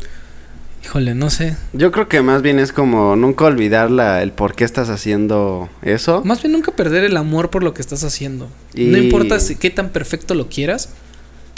Híjole, 0.84 1.16
no 1.16 1.30
sé. 1.30 1.58
Yo 1.74 1.92
creo 1.92 2.08
que 2.08 2.22
más 2.22 2.42
bien 2.42 2.60
es 2.60 2.72
como 2.72 3.18
nunca 3.18 3.44
olvidar 3.44 3.92
la, 3.92 4.22
el 4.24 4.32
por 4.32 4.56
qué 4.56 4.64
estás 4.64 4.90
haciendo 4.90 5.68
eso. 5.82 6.22
Más 6.24 6.42
bien 6.42 6.54
nunca 6.54 6.72
perder 6.72 7.04
el 7.04 7.18
amor 7.18 7.50
por 7.50 7.62
lo 7.62 7.74
que 7.74 7.82
estás 7.82 8.06
haciendo. 8.06 8.48
Y- 8.74 8.86
No 8.86 8.98
importa 8.98 9.40
si- 9.42 9.58
qué 9.58 9.70
tan 9.70 9.90
perfecto 9.90 10.34
lo 10.34 10.48
quieras. 10.48 10.90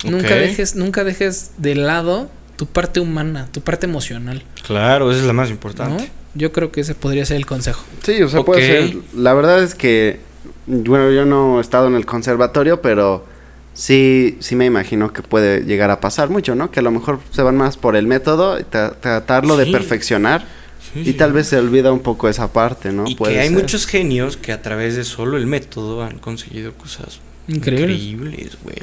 Nunca 0.05 0.35
dejes, 0.35 0.75
nunca 0.75 1.03
dejes 1.03 1.51
de 1.57 1.75
lado 1.75 2.29
tu 2.55 2.65
parte 2.67 2.99
humana, 2.99 3.47
tu 3.51 3.61
parte 3.61 3.85
emocional. 3.85 4.43
Claro, 4.65 5.11
esa 5.11 5.21
es 5.21 5.25
la 5.25 5.33
más 5.33 5.49
¿no? 5.49 5.53
importante. 5.55 6.11
Yo 6.35 6.51
creo 6.51 6.71
que 6.71 6.81
ese 6.81 6.93
podría 6.95 7.25
ser 7.25 7.37
el 7.37 7.45
consejo. 7.45 7.83
Sí, 8.03 8.21
o 8.21 8.29
sea, 8.29 8.43
puede 8.43 8.65
ser. 8.65 8.97
La 9.15 9.33
verdad 9.33 9.63
es 9.63 9.75
que, 9.75 10.19
bueno, 10.67 11.11
yo 11.11 11.25
no 11.25 11.57
he 11.57 11.61
estado 11.61 11.87
en 11.87 11.95
el 11.95 12.05
conservatorio, 12.05 12.81
pero 12.81 13.25
sí, 13.73 14.37
sí 14.39 14.55
me 14.55 14.65
imagino 14.65 15.11
que 15.13 15.21
puede 15.21 15.61
llegar 15.65 15.89
a 15.91 15.99
pasar 15.99 16.29
mucho, 16.29 16.53
¿no? 16.55 16.69
Que 16.71 16.79
a 16.81 16.83
lo 16.83 16.91
mejor 16.91 17.19
se 17.31 17.41
van 17.41 17.57
más 17.57 17.77
por 17.77 17.95
el 17.95 18.05
método, 18.07 18.59
y 18.59 18.63
tra- 18.63 18.95
tratarlo 18.99 19.57
de 19.57 19.67
perfeccionar 19.67 20.45
Sí, 20.93 21.01
y 21.01 21.05
sí. 21.05 21.13
tal 21.13 21.33
vez 21.33 21.47
se 21.47 21.57
olvida 21.57 21.91
un 21.91 21.99
poco 21.99 22.29
esa 22.29 22.51
parte, 22.53 22.91
¿no? 22.91 23.05
y 23.07 23.15
Puede 23.15 23.33
que 23.33 23.39
hay 23.41 23.49
ser. 23.49 23.57
muchos 23.57 23.85
genios 23.85 24.37
que 24.37 24.51
a 24.53 24.61
través 24.61 24.95
de 24.95 25.03
solo 25.03 25.37
el 25.37 25.45
método 25.45 26.03
han 26.03 26.17
conseguido 26.19 26.73
cosas 26.73 27.19
Increíble. 27.47 27.93
increíbles, 27.93 28.57
güey. 28.63 28.77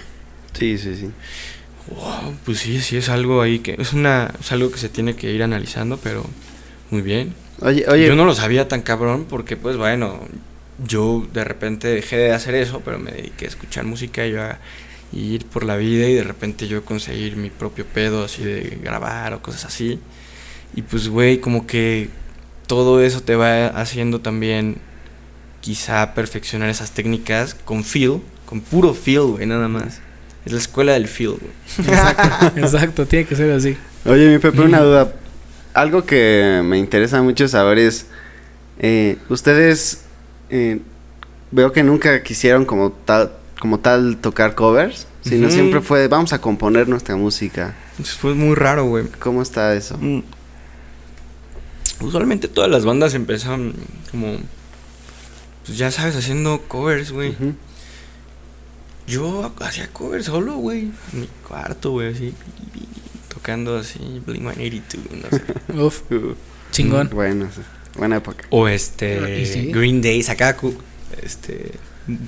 Sí, 0.58 0.78
sí, 0.78 0.96
sí. 0.96 1.10
Wow, 1.88 2.34
pues 2.44 2.58
sí, 2.58 2.80
sí 2.80 2.96
es 2.96 3.08
algo 3.08 3.42
ahí 3.42 3.60
que 3.60 3.76
es 3.78 3.92
una 3.92 4.32
es 4.40 4.50
algo 4.50 4.70
que 4.70 4.78
se 4.78 4.88
tiene 4.88 5.14
que 5.14 5.32
ir 5.32 5.42
analizando, 5.42 5.98
pero 5.98 6.24
muy 6.90 7.02
bien. 7.02 7.34
Oye, 7.60 7.84
oye, 7.88 8.06
Yo 8.06 8.16
no 8.16 8.24
lo 8.24 8.34
sabía 8.34 8.68
tan 8.68 8.82
cabrón 8.82 9.26
porque 9.28 9.56
pues 9.56 9.76
bueno, 9.76 10.20
yo 10.84 11.26
de 11.32 11.44
repente 11.44 11.88
dejé 11.88 12.16
de 12.16 12.32
hacer 12.32 12.54
eso, 12.54 12.82
pero 12.84 12.98
me 12.98 13.12
dediqué 13.12 13.46
a 13.46 13.48
escuchar 13.48 13.84
música 13.84 14.26
y 14.26 14.34
a 14.34 14.58
ir 15.12 15.46
por 15.46 15.64
la 15.64 15.76
vida 15.76 16.08
y 16.08 16.14
de 16.14 16.24
repente 16.24 16.66
yo 16.66 16.84
conseguir 16.84 17.36
mi 17.36 17.50
propio 17.50 17.86
pedo 17.86 18.24
así 18.24 18.42
de 18.42 18.78
grabar 18.82 19.32
o 19.34 19.42
cosas 19.42 19.64
así. 19.66 20.00
Y 20.74 20.82
pues 20.82 21.08
güey, 21.08 21.38
como 21.40 21.66
que 21.66 22.10
todo 22.66 23.00
eso 23.02 23.22
te 23.22 23.36
va 23.36 23.68
haciendo 23.68 24.20
también 24.20 24.78
quizá 25.60 26.14
perfeccionar 26.14 26.68
esas 26.68 26.92
técnicas 26.92 27.54
con 27.54 27.84
feel, 27.84 28.20
con 28.44 28.60
puro 28.60 28.92
feel, 28.94 29.22
güey, 29.22 29.46
nada 29.46 29.68
más. 29.68 30.00
Es 30.46 30.52
la 30.52 30.58
escuela 30.58 30.92
del 30.92 31.08
feel, 31.08 31.30
güey. 31.32 31.88
Exacto, 31.88 32.46
exacto, 32.60 33.06
tiene 33.06 33.24
que 33.26 33.34
ser 33.34 33.50
así. 33.50 33.76
oye, 34.04 34.28
mi 34.30 34.38
Pepe, 34.38 34.60
una 34.62 34.80
duda. 34.80 35.12
Algo 35.74 36.06
que 36.06 36.62
me 36.64 36.78
interesa 36.78 37.20
mucho 37.20 37.48
saber 37.48 37.78
es, 37.78 38.06
eh, 38.78 39.18
ustedes 39.28 40.02
eh, 40.48 40.80
veo 41.50 41.72
que 41.72 41.82
nunca 41.82 42.22
quisieron 42.22 42.64
como 42.64 42.92
tal, 42.92 43.32
como 43.58 43.80
tal 43.80 44.18
tocar 44.18 44.54
covers, 44.54 45.08
sino 45.22 45.50
siempre 45.50 45.80
fue, 45.80 46.06
vamos 46.06 46.32
a 46.32 46.40
componer 46.40 46.88
nuestra 46.88 47.16
música. 47.16 47.74
Eso 48.00 48.16
fue 48.16 48.34
muy 48.34 48.54
raro, 48.54 48.84
güey. 48.84 49.06
¿Cómo 49.18 49.42
está 49.42 49.74
eso? 49.74 49.98
Mm. 49.98 50.22
Usualmente 52.00 52.46
todas 52.46 52.70
las 52.70 52.84
bandas 52.84 53.14
empezaron 53.14 53.74
como, 54.12 54.36
pues 55.64 55.76
ya 55.76 55.90
sabes, 55.90 56.14
haciendo 56.14 56.62
covers, 56.68 57.10
güey. 57.10 57.30
Ujú. 57.30 57.54
Yo 59.06 59.52
hacía 59.60 59.88
covers 59.92 60.26
solo, 60.26 60.56
güey. 60.56 60.90
En 61.12 61.20
mi 61.20 61.28
cuarto, 61.46 61.92
güey, 61.92 62.12
así. 62.12 62.32
Tocando 63.32 63.76
así, 63.78 63.98
Blink 64.26 64.42
182, 64.54 65.06
no 65.22 65.38
sé. 65.38 65.72
Uf, 65.80 66.12
Uh, 66.12 66.34
chingón. 66.72 67.10
bueno, 67.12 67.48
sí, 67.54 67.60
buena 67.96 68.16
época. 68.16 68.44
o 68.50 68.66
este, 68.68 69.40
¿Y 69.40 69.46
sí? 69.46 69.70
Green 69.72 70.02
Day, 70.02 70.22
sacaba 70.22 70.56
este, 71.22 71.70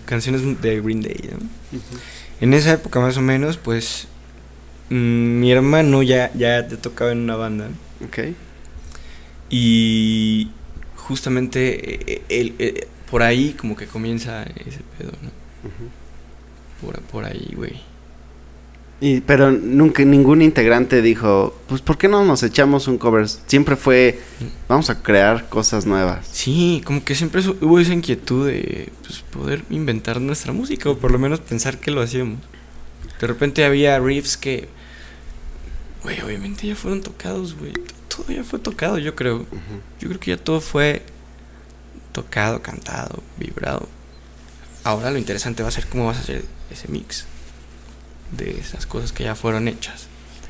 canciones 0.04 0.42
de 0.62 0.80
Green 0.80 1.02
Day, 1.02 1.30
¿no? 1.32 1.78
En 2.40 2.54
esa 2.54 2.72
época 2.74 3.00
más 3.00 3.16
o 3.16 3.20
menos, 3.22 3.56
pues, 3.56 4.06
mm, 4.90 4.94
mi 5.40 5.50
hermano 5.50 6.02
ya, 6.04 6.30
ya 6.34 6.68
te 6.68 6.76
tocaba 6.76 7.10
en 7.12 7.18
una 7.18 7.34
banda. 7.36 7.68
Ok. 8.04 8.18
Y 9.50 10.50
justamente 10.96 12.12
eh, 12.14 12.22
el- 12.28 12.54
eh, 12.58 12.86
por 13.10 13.22
ahí 13.22 13.54
como 13.58 13.76
que 13.76 13.86
comienza 13.86 14.42
ese 14.44 14.80
pedo, 14.98 15.12
¿no? 15.22 15.30
Por, 16.80 17.00
por 17.02 17.24
ahí, 17.24 17.52
güey. 17.56 17.80
Y, 19.00 19.20
pero 19.20 19.52
nunca 19.52 20.04
ningún 20.04 20.42
integrante 20.42 21.02
dijo, 21.02 21.56
pues 21.68 21.80
¿por 21.82 21.98
qué 21.98 22.08
no 22.08 22.24
nos 22.24 22.42
echamos 22.42 22.88
un 22.88 22.98
cover? 22.98 23.28
Siempre 23.28 23.76
fue, 23.76 24.18
vamos 24.68 24.90
a 24.90 25.00
crear 25.02 25.48
cosas 25.48 25.86
nuevas. 25.86 26.26
Sí, 26.32 26.82
como 26.84 27.04
que 27.04 27.14
siempre 27.14 27.40
hubo 27.60 27.78
esa 27.78 27.92
inquietud 27.92 28.48
de 28.48 28.90
pues, 29.02 29.20
poder 29.20 29.62
inventar 29.70 30.20
nuestra 30.20 30.52
música 30.52 30.90
o 30.90 30.98
por 30.98 31.12
lo 31.12 31.18
menos 31.20 31.38
pensar 31.38 31.78
que 31.78 31.92
lo 31.92 32.00
hacíamos. 32.00 32.40
De 33.20 33.26
repente 33.26 33.64
había 33.64 33.98
riffs 34.00 34.36
que 34.36 34.68
Güey, 36.02 36.20
obviamente 36.20 36.66
ya 36.66 36.76
fueron 36.76 37.02
tocados, 37.02 37.56
güey. 37.56 37.72
Todo 38.08 38.32
ya 38.32 38.44
fue 38.44 38.58
tocado, 38.58 38.98
yo 38.98 39.14
creo. 39.14 39.46
Yo 40.00 40.08
creo 40.08 40.20
que 40.20 40.30
ya 40.30 40.36
todo 40.36 40.60
fue 40.60 41.02
tocado, 42.12 42.62
cantado, 42.62 43.22
vibrado. 43.36 43.88
Ahora 44.84 45.10
lo 45.10 45.18
interesante 45.18 45.62
va 45.62 45.68
a 45.68 45.72
ser 45.72 45.86
cómo 45.86 46.06
vas 46.06 46.18
a 46.18 46.20
hacer 46.20 46.44
ese 46.70 46.88
mix 46.88 47.26
de 48.36 48.58
esas 48.60 48.86
cosas 48.86 49.12
que 49.12 49.24
ya 49.24 49.34
fueron 49.34 49.68
hechas. 49.68 50.06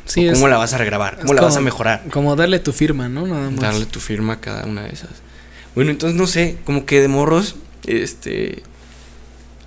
Sí, 0.07 0.27
es- 0.27 0.35
¿Cómo 0.35 0.49
la 0.49 0.57
vas 0.57 0.73
a 0.73 0.79
regrabar? 0.79 1.19
¿Cómo 1.21 1.35
la 1.35 1.43
vas 1.43 1.57
a 1.57 1.61
mejorar? 1.61 2.05
Como 2.11 2.35
darle 2.35 2.59
tu 2.59 2.73
firma, 2.73 3.09
¿no? 3.09 3.27
Nada 3.27 3.51
más. 3.51 3.61
Darle 3.61 3.87
tu 3.87 4.01
firma 4.01 4.35
a 4.35 4.41
cada 4.41 4.65
una 4.67 4.83
de 4.85 4.91
esas. 4.91 5.11
Bueno, 5.75 5.91
entonces 5.91 6.19
no 6.19 6.27
sé, 6.27 6.59
como 6.65 6.87
que 6.87 7.01
de 7.01 7.09
morros, 7.09 7.57
este. 7.87 8.63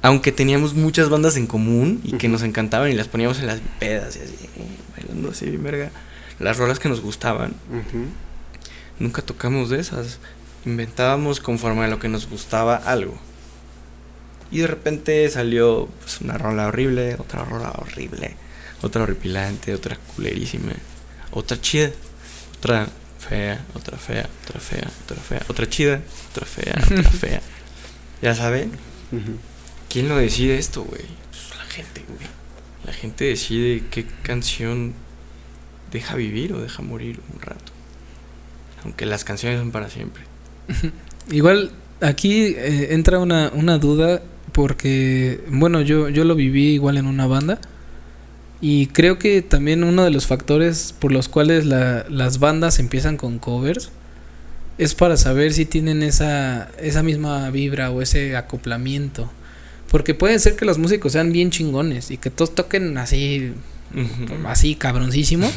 Aunque 0.01 0.31
teníamos 0.31 0.73
muchas 0.73 1.09
bandas 1.09 1.37
en 1.37 1.45
común 1.45 2.01
y 2.03 2.13
que 2.13 2.27
nos 2.27 2.41
encantaban 2.41 2.89
y 2.89 2.93
las 2.95 3.07
poníamos 3.07 3.37
en 3.39 3.45
las 3.47 3.59
pedas 3.79 4.15
y 4.15 4.19
así, 4.19 4.33
eh, 4.57 4.77
bailando 4.97 5.29
así, 5.29 5.45
verga. 5.57 5.91
Las 6.39 6.57
rolas 6.57 6.79
que 6.79 6.89
nos 6.89 7.01
gustaban, 7.01 7.53
nunca 8.99 9.21
tocamos 9.21 9.69
de 9.69 9.79
esas. 9.79 10.17
Inventábamos 10.65 11.39
conforme 11.39 11.85
a 11.85 11.87
lo 11.87 11.99
que 11.99 12.07
nos 12.09 12.27
gustaba 12.27 12.75
algo. 12.77 13.15
Y 14.51 14.59
de 14.59 14.67
repente 14.67 15.29
salió 15.29 15.87
pues, 16.01 16.21
una 16.21 16.37
rola 16.37 16.67
horrible, 16.67 17.15
otra 17.15 17.45
rola 17.45 17.71
horrible, 17.77 18.35
otra 18.81 19.03
horripilante, 19.03 19.73
otra 19.73 19.97
culerísima, 20.15 20.73
otra 21.31 21.59
chida, 21.59 21.91
otra 22.57 22.87
fea, 23.17 23.63
otra 23.73 23.97
fea, 23.97 24.29
otra 24.43 24.59
fea, 24.59 24.91
otra 25.03 25.17
fea, 25.17 25.41
otra 25.47 25.69
chida, 25.69 26.01
otra 26.31 26.45
fea, 26.45 26.75
otra 26.99 27.11
fea. 27.11 27.41
Ya 28.21 28.35
saben. 28.35 28.71
¿quién 29.89 30.07
lo 30.07 30.17
decide 30.17 30.57
esto, 30.57 30.83
güey? 30.83 31.03
Pues 31.29 31.57
la 31.57 31.65
gente, 31.65 32.03
güey. 32.07 32.27
La 32.85 32.93
gente 32.93 33.25
decide 33.25 33.83
qué 33.91 34.05
canción 34.23 34.93
deja 35.91 36.15
vivir 36.15 36.53
o 36.53 36.61
deja 36.61 36.81
morir 36.81 37.19
un 37.33 37.41
rato. 37.41 37.71
Aunque 38.83 39.05
las 39.05 39.23
canciones 39.23 39.59
son 39.59 39.71
para 39.71 39.89
siempre. 39.89 40.23
Igual 41.29 41.71
aquí 41.99 42.55
eh, 42.57 42.93
entra 42.93 43.19
una, 43.19 43.51
una 43.53 43.77
duda 43.77 44.21
porque, 44.51 45.41
bueno, 45.49 45.81
yo, 45.81 46.09
yo 46.09 46.23
lo 46.23 46.35
viví 46.35 46.73
igual 46.73 46.97
en 46.97 47.05
una 47.07 47.27
banda 47.27 47.59
y 48.59 48.87
creo 48.87 49.17
que 49.17 49.41
también 49.41 49.83
uno 49.83 50.03
de 50.03 50.11
los 50.11 50.27
factores 50.27 50.93
por 50.97 51.11
los 51.11 51.29
cuales 51.29 51.65
la- 51.65 52.05
las 52.09 52.39
bandas 52.39 52.79
empiezan 52.79 53.17
con 53.17 53.39
covers 53.39 53.89
es 54.77 54.93
para 54.95 55.17
saber 55.17 55.53
si 55.53 55.65
tienen 55.65 56.03
esa, 56.03 56.69
esa 56.79 57.03
misma 57.03 57.49
vibra 57.49 57.91
o 57.91 58.01
ese 58.01 58.35
acoplamiento. 58.35 59.31
Porque 59.89 60.13
puede 60.13 60.39
ser 60.39 60.55
que 60.55 60.65
los 60.65 60.77
músicos 60.77 61.11
sean 61.11 61.31
bien 61.33 61.51
chingones 61.51 62.11
y 62.11 62.17
que 62.17 62.29
todos 62.29 62.55
toquen 62.55 62.97
así, 62.97 63.51
así 64.47 64.75
cabroncísimo, 64.75 65.51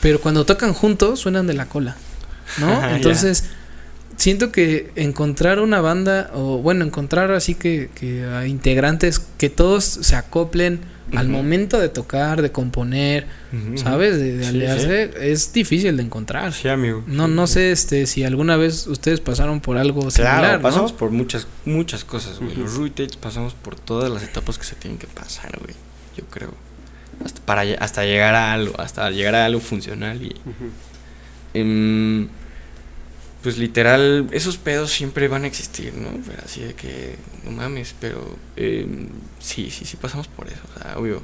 pero 0.00 0.20
cuando 0.20 0.44
tocan 0.44 0.74
juntos 0.74 1.20
suenan 1.20 1.46
de 1.46 1.54
la 1.54 1.66
cola, 1.66 1.96
¿no? 2.58 2.66
Entonces, 2.96 3.44
siento 4.22 4.52
que 4.52 4.90
encontrar 4.94 5.58
una 5.58 5.80
banda, 5.80 6.30
o 6.32 6.58
bueno, 6.58 6.84
encontrar 6.84 7.32
así 7.32 7.56
que, 7.56 7.90
que 7.94 8.24
a 8.24 8.46
integrantes 8.46 9.18
que 9.18 9.50
todos 9.50 9.84
se 9.84 10.14
acoplen 10.14 10.78
al 11.16 11.28
momento 11.28 11.78
de 11.80 11.88
tocar, 11.90 12.40
de 12.40 12.52
componer. 12.52 13.26
¿sabes? 13.74 14.18
De, 14.18 14.36
de 14.36 14.44
Sí, 14.44 14.48
aliarse, 14.48 15.10
es 15.32 15.52
difícil 15.52 15.96
de 15.96 16.04
encontrar. 16.04 16.52
Sí, 16.52 16.68
amigo. 16.68 17.02
No, 17.06 17.26
no 17.26 17.46
sé 17.46 17.72
este 17.72 18.06
si 18.06 18.22
alguna 18.24 18.56
vez 18.56 18.86
ustedes 18.86 19.20
pasaron 19.20 19.60
por 19.60 19.76
algo 19.76 20.10
similar, 20.10 20.38
Claro, 20.38 20.56
¿no? 20.58 20.62
pasamos 20.62 20.92
por 20.92 21.10
muchas, 21.10 21.46
muchas 21.66 22.04
cosas, 22.04 22.38
güey. 22.38 22.54
Los 22.54 22.74
Ruitates 22.76 23.16
pasamos 23.16 23.54
por 23.54 23.74
todas 23.74 24.10
las 24.10 24.22
etapas 24.22 24.56
que 24.56 24.64
se 24.64 24.76
tienen 24.76 24.98
que 24.98 25.08
pasar, 25.08 25.58
güey. 25.60 25.74
Yo 26.16 26.24
creo. 26.30 26.54
Hasta, 27.24 27.40
para, 27.42 27.62
hasta 27.80 28.04
llegar 28.04 28.34
a 28.36 28.52
algo, 28.54 28.80
hasta 28.80 29.10
llegar 29.10 29.34
a 29.34 29.44
algo 29.44 29.60
funcional 29.60 30.22
y... 30.22 30.34
pues 33.42 33.58
literal, 33.58 34.28
esos 34.32 34.56
pedos 34.56 34.92
siempre 34.92 35.28
van 35.28 35.44
a 35.44 35.48
existir, 35.48 35.92
¿no? 35.94 36.08
Pero 36.26 36.42
así 36.44 36.62
de 36.62 36.74
que, 36.74 37.16
no 37.44 37.50
mames, 37.50 37.94
pero 38.00 38.36
em, 38.56 39.08
sí, 39.40 39.70
sí, 39.70 39.84
sí 39.84 39.96
pasamos 39.96 40.28
por 40.28 40.48
eso, 40.48 40.60
o 40.74 40.78
sea, 40.78 40.96
obvio. 40.98 41.22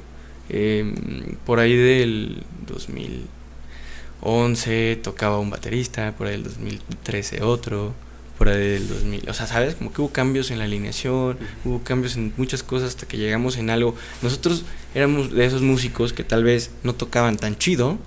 Em, 0.49 1.37
por 1.45 1.59
ahí 1.59 1.75
del 1.75 2.43
2011 2.67 4.97
tocaba 4.97 5.39
un 5.39 5.49
baterista, 5.49 6.13
por 6.17 6.27
ahí 6.27 6.33
del 6.33 6.43
2013 6.43 7.41
otro, 7.41 7.93
por 8.37 8.49
ahí 8.49 8.57
del 8.57 8.87
2000, 8.89 9.29
o 9.29 9.33
sea, 9.33 9.47
¿sabes? 9.47 9.75
Como 9.75 9.93
que 9.93 10.01
hubo 10.01 10.11
cambios 10.11 10.51
en 10.51 10.59
la 10.59 10.65
alineación, 10.65 11.37
hubo 11.63 11.81
cambios 11.83 12.17
en 12.17 12.33
muchas 12.37 12.63
cosas 12.63 12.89
hasta 12.89 13.07
que 13.07 13.17
llegamos 13.17 13.57
en 13.57 13.69
algo. 13.69 13.95
Nosotros 14.21 14.65
éramos 14.93 15.31
de 15.31 15.45
esos 15.45 15.61
músicos 15.61 16.13
que 16.13 16.23
tal 16.23 16.43
vez 16.43 16.71
no 16.83 16.95
tocaban 16.95 17.37
tan 17.37 17.57
chido, 17.57 17.97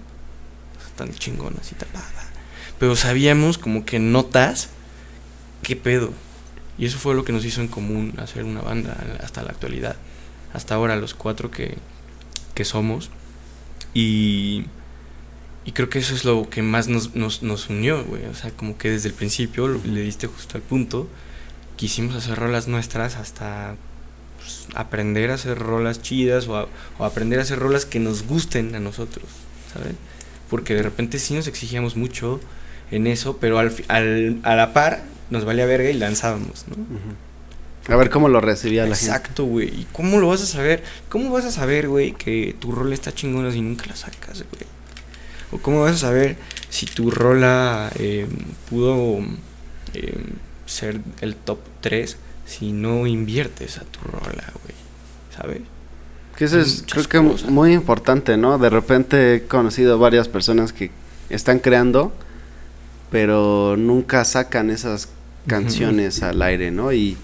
tan 0.97 1.15
chingón 1.15 1.55
así 1.61 1.75
tapada. 1.75 2.22
Pero 2.83 2.97
sabíamos 2.97 3.59
como 3.59 3.85
que 3.85 4.01
notas 4.01 4.69
qué 5.63 5.77
pedo. 5.77 6.13
Y 6.77 6.87
eso 6.87 6.99
fue 6.99 7.15
lo 7.15 7.25
que 7.25 7.31
nos 7.31 7.45
hizo 7.45 7.61
en 7.61 7.69
común 7.69 8.13
hacer 8.19 8.43
una 8.43 8.61
banda 8.61 8.97
hasta 9.23 9.45
la 9.45 9.51
actualidad. 9.51 9.95
Hasta 10.53 10.75
ahora 10.75 10.97
los 10.97 11.15
cuatro 11.15 11.53
que, 11.53 11.79
que 12.57 12.65
somos. 12.65 13.11
Y, 13.95 14.65
y 15.65 15.71
creo 15.71 15.91
que 15.91 16.01
eso 16.01 16.13
es 16.13 16.25
lo 16.25 16.51
que 16.51 16.63
más 16.63 16.89
nos, 16.89 17.15
nos, 17.15 17.45
nos 17.45 17.71
unió, 17.71 18.03
güey. 18.03 18.25
O 18.25 18.35
sea, 18.35 18.51
como 18.51 18.77
que 18.77 18.91
desde 18.91 19.11
el 19.11 19.15
principio 19.15 19.69
le 19.69 20.01
diste 20.01 20.27
justo 20.27 20.57
al 20.57 20.63
punto. 20.63 21.09
Quisimos 21.77 22.17
hacer 22.17 22.37
rolas 22.37 22.67
nuestras 22.67 23.15
hasta 23.15 23.77
pues, 24.39 24.67
aprender 24.75 25.31
a 25.31 25.35
hacer 25.35 25.57
rolas 25.57 26.03
chidas 26.03 26.49
o, 26.49 26.69
o 26.99 27.05
aprender 27.05 27.39
a 27.39 27.43
hacer 27.43 27.61
rolas 27.61 27.87
que 27.87 28.01
nos 28.01 28.25
gusten 28.27 28.75
a 28.75 28.81
nosotros, 28.81 29.29
¿sabes? 29.73 29.95
Porque 30.51 30.75
de 30.75 30.83
repente 30.83 31.21
sí 31.21 31.35
nos 31.35 31.47
exigíamos 31.47 31.95
mucho 31.95 32.41
en 32.93 33.07
eso, 33.09 33.39
pero 33.39 33.59
al, 33.59 33.75
al, 33.89 34.39
a 34.45 34.55
la 34.55 34.73
par 34.73 35.03
nos 35.31 35.45
valía 35.45 35.67
verga 35.67 35.91
y 35.91 35.95
lanzábamos, 35.95 36.67
¿no? 36.69 36.77
A 37.93 37.97
ver 37.97 38.11
cómo 38.11 38.29
lo 38.29 38.41
recibía 38.41 38.87
la 38.87 38.95
gente. 38.95 39.17
Exacto, 39.17 39.45
güey. 39.45 39.69
¿Y 39.69 39.87
cómo 39.93 40.21
lo 40.21 40.29
vas 40.29 40.43
a 40.43 40.47
saber? 40.47 40.85
¿Cómo 41.09 41.31
vas 41.33 41.45
a 41.45 41.51
saber, 41.51 41.89
güey, 41.89 42.13
que 42.13 42.55
tu 42.61 42.71
rola 42.71 42.95
está 42.95 43.13
chingona 43.13 43.51
si 43.51 43.61
nunca 43.61 43.87
la 43.87 43.97
sacas, 43.97 44.45
güey? 44.51 44.67
¿O 45.51 45.59
cómo 45.59 45.81
vas 45.81 45.97
a 45.97 45.99
saber 45.99 46.37
si 46.69 46.87
tu 46.87 47.11
rola 47.11 47.91
eh, 47.99 48.27
pudo 48.71 49.19
eh, 49.95 50.23
ser 50.67 51.01
el 51.21 51.35
top 51.35 51.59
3 51.81 52.17
si 52.47 52.73
no 52.73 53.07
inviertes 53.07 53.79
a 53.79 53.85
tu 53.85 54.01
rola, 54.01 54.53
güey? 54.63 54.77
¿Sabes? 55.37 55.63
Que 56.37 56.45
eso 56.45 56.61
es, 56.61 56.85
creo 56.89 57.05
que 57.09 57.19
cosas. 57.19 57.51
muy 57.51 57.73
importante, 57.73 58.37
¿no? 58.37 58.59
De 58.59 58.71
repente 58.71 59.35
he 59.35 59.43
conocido 59.47 59.99
varias 59.99 60.29
personas 60.29 60.73
que 60.73 60.91
están 61.31 61.59
creando, 61.59 62.13
pero 63.13 63.77
nunca 63.77 64.25
sacan 64.25 64.71
esas 64.71 65.09
canciones 65.47 66.23
al 66.23 66.43
aire, 66.43 66.71
¿no? 66.73 66.93
Y, 66.93 67.17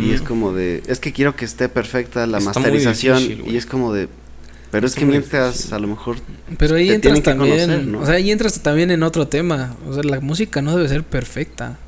y 0.00 0.10
es 0.12 0.22
como 0.22 0.52
de, 0.52 0.82
es 0.86 0.98
que 1.00 1.12
quiero 1.12 1.34
que 1.36 1.44
esté 1.44 1.68
perfecta 1.68 2.26
la 2.26 2.38
Está 2.38 2.50
masterización 2.60 3.18
difícil, 3.18 3.52
y 3.52 3.56
es 3.56 3.64
como 3.66 3.92
de, 3.92 4.08
pero 4.70 4.86
Está 4.86 4.98
es 5.00 5.04
que 5.04 5.10
mientras 5.10 5.52
difícil. 5.54 5.74
a 5.74 5.78
lo 5.78 5.86
mejor 5.88 6.16
Pero 6.58 6.74
ahí 6.76 6.88
te 6.88 6.94
entras 6.96 7.22
también, 7.22 7.66
conocer, 7.68 7.86
¿no? 7.86 8.00
o 8.00 8.06
sea, 8.06 8.14
ahí 8.16 8.30
entras 8.30 8.60
también 8.60 8.90
en 8.90 9.02
otro 9.02 9.26
tema. 9.28 9.74
O 9.88 9.94
sea, 9.94 10.02
la 10.02 10.20
música 10.20 10.60
no 10.62 10.76
debe 10.76 10.88
ser 10.88 11.04
perfecta. 11.04 11.78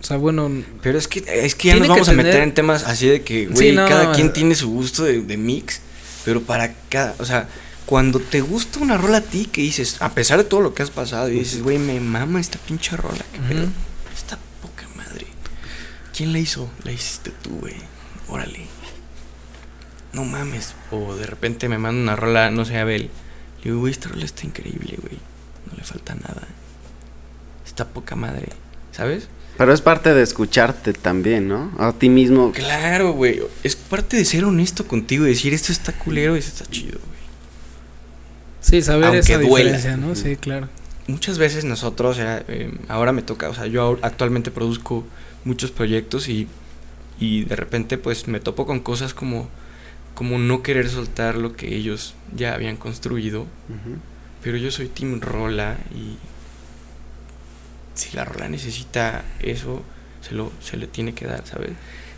O 0.00 0.04
sea, 0.06 0.18
bueno, 0.18 0.50
Pero 0.82 0.98
es 0.98 1.08
que, 1.08 1.24
es 1.26 1.54
que 1.54 1.68
ya 1.68 1.76
nos 1.76 1.88
vamos 1.88 2.08
a 2.10 2.12
meter 2.12 2.32
tener- 2.32 2.48
en 2.48 2.54
temas 2.54 2.84
así 2.84 3.08
de 3.08 3.22
que, 3.22 3.46
Sí, 3.46 3.52
güey, 3.54 3.72
no, 3.74 3.86
cada 3.88 4.12
quien 4.12 4.32
tiene 4.34 4.54
su 4.54 4.68
gusto 4.68 5.02
de, 5.04 5.22
de 5.22 5.36
mix, 5.38 5.80
pero 6.26 6.42
para 6.42 6.74
cada, 6.90 7.14
o 7.18 7.24
sea, 7.24 7.48
cuando 7.86 8.18
te 8.20 8.40
gusta 8.40 8.78
una 8.80 8.96
rola 8.96 9.18
a 9.18 9.20
ti, 9.22 9.46
que 9.46 9.60
dices, 9.60 10.00
a 10.00 10.14
pesar 10.14 10.38
de 10.38 10.44
todo 10.44 10.60
lo 10.60 10.74
que 10.74 10.82
has 10.82 10.90
pasado, 10.90 11.28
y 11.28 11.38
dices, 11.38 11.62
güey, 11.62 11.78
me 11.78 12.00
mama 12.00 12.40
esta 12.40 12.58
pinche 12.58 12.96
rola, 12.96 13.24
Ujú. 13.38 13.48
pedo, 13.48 13.66
esta 14.14 14.38
poca 14.62 14.86
madre. 14.96 15.26
¿Quién 16.16 16.32
la 16.32 16.38
hizo? 16.38 16.70
La 16.84 16.92
hiciste 16.92 17.30
tú, 17.42 17.50
güey, 17.60 17.74
órale. 18.28 18.66
No 20.12 20.24
mames. 20.24 20.74
O 20.92 21.14
de 21.16 21.26
repente 21.26 21.68
me 21.68 21.78
manda 21.78 22.00
una 22.00 22.16
rola, 22.16 22.50
no 22.50 22.64
sé, 22.64 22.78
Abel. 22.78 23.10
Le 23.58 23.64
digo, 23.64 23.80
güey, 23.80 23.92
esta 23.92 24.08
rola 24.08 24.24
está 24.24 24.46
increíble, 24.46 24.96
güey. 25.00 25.18
No 25.70 25.76
le 25.76 25.82
falta 25.82 26.14
nada. 26.14 26.46
Está 27.66 27.88
poca 27.88 28.14
madre, 28.14 28.48
¿sabes? 28.92 29.28
Pero 29.58 29.72
es 29.72 29.80
parte 29.80 30.14
de 30.14 30.22
escucharte 30.22 30.92
también, 30.92 31.48
¿no? 31.48 31.72
A 31.78 31.92
ti 31.92 32.08
mismo. 32.08 32.52
Claro, 32.52 33.12
güey. 33.12 33.40
Es 33.62 33.74
parte 33.76 34.16
de 34.16 34.24
ser 34.24 34.44
honesto 34.44 34.86
contigo 34.86 35.26
y 35.26 35.30
decir 35.30 35.52
esto 35.52 35.72
está 35.72 35.92
culero 35.92 36.36
y 36.36 36.40
esto 36.40 36.62
está 36.62 36.70
chido, 36.70 36.98
güey. 37.04 37.13
Sí, 38.64 38.82
saber 38.82 39.04
Aunque 39.04 39.20
esa 39.20 39.38
duela. 39.38 39.72
diferencia, 39.76 39.96
¿no? 39.96 40.14
Sí, 40.14 40.36
claro. 40.36 40.68
Muchas 41.06 41.36
veces 41.38 41.64
nosotros, 41.64 42.16
o 42.16 42.20
sea, 42.20 42.42
eh, 42.48 42.72
ahora 42.88 43.12
me 43.12 43.22
toca, 43.22 43.50
o 43.50 43.54
sea, 43.54 43.66
yo 43.66 43.98
actualmente 44.02 44.50
produzco 44.50 45.04
muchos 45.44 45.70
proyectos 45.70 46.28
y, 46.28 46.48
y 47.20 47.44
de 47.44 47.56
repente 47.56 47.98
pues 47.98 48.26
me 48.26 48.40
topo 48.40 48.64
con 48.66 48.80
cosas 48.80 49.12
como, 49.12 49.48
como 50.14 50.38
no 50.38 50.62
querer 50.62 50.88
soltar 50.88 51.36
lo 51.36 51.54
que 51.54 51.74
ellos 51.76 52.14
ya 52.34 52.54
habían 52.54 52.76
construido, 52.76 53.46
pero 54.42 54.56
yo 54.56 54.70
soy 54.70 54.88
Team 54.88 55.20
Rola 55.20 55.76
y 55.94 56.16
si 57.94 58.16
la 58.16 58.24
rola 58.24 58.48
necesita 58.48 59.24
eso, 59.40 59.82
se 60.26 60.34
lo, 60.34 60.50
se 60.60 60.76
le 60.76 60.86
tiene 60.86 61.14
que 61.14 61.26
dar, 61.26 61.46
¿sabes? 61.46 61.70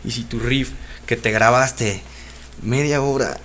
Y 0.05 0.11
si 0.11 0.23
tu 0.23 0.39
riff 0.39 0.71
que 1.05 1.17
te 1.17 1.31
grabaste 1.31 2.01
media 2.63 3.01
hora 3.01 3.37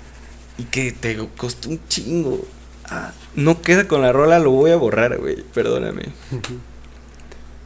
y 0.56 0.64
que 0.64 0.92
te 0.92 1.16
costó 1.36 1.68
un 1.68 1.80
chingo 1.88 2.46
ah, 2.88 3.12
no 3.36 3.62
queda 3.62 3.86
con 3.88 4.02
la 4.02 4.12
rola, 4.12 4.38
lo 4.38 4.50
voy 4.50 4.70
a 4.70 4.76
borrar, 4.76 5.18
güey, 5.18 5.42
perdóname. 5.54 6.04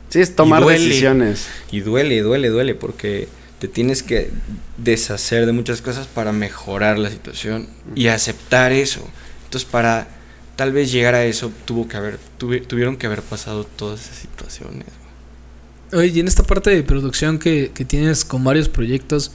Sí, 0.09 0.21
es 0.21 0.37
tomar 0.37 0.61
Y 0.61 0.65
duele. 0.65 0.85
decisiones. 0.85 1.47
Y 1.71 1.81
duele, 1.81 2.21
duele, 2.21 2.49
duele, 2.49 2.75
porque 2.75 3.29
te 3.59 3.69
tienes 3.69 4.03
que 4.03 4.31
deshacer 4.77 5.47
de 5.47 5.53
muchas 5.53 5.83
cosas 5.83 6.07
para 6.07 6.33
mejorar 6.33 6.99
la 6.99 7.11
situación 7.11 7.69
y 7.95 8.07
aceptar 8.09 8.73
eso. 8.73 9.01
Entonces, 9.45 9.69
para 9.69 10.09
tal 10.55 10.73
vez 10.73 10.93
llegar 10.93 11.15
a 11.15 11.25
eso, 11.25 11.51
tuvo 11.65 11.89
que 11.89 11.97
haber, 11.97 12.19
tuvi- 12.39 12.67
tuvieron 12.67 12.97
que 12.97 13.07
haber 13.07 13.23
pasado 13.23 13.65
todas 13.65 14.01
esas 14.05 14.17
situaciones. 14.17 14.87
Oye, 15.93 16.09
y 16.09 16.21
en 16.21 16.29
esta 16.29 16.43
parte 16.43 16.71
de 16.71 16.83
producción 16.83 17.39
que, 17.39 17.71
que 17.75 17.85
tienes 17.85 18.25
con 18.25 18.43
varios 18.45 18.69
proyectos, 18.69 19.33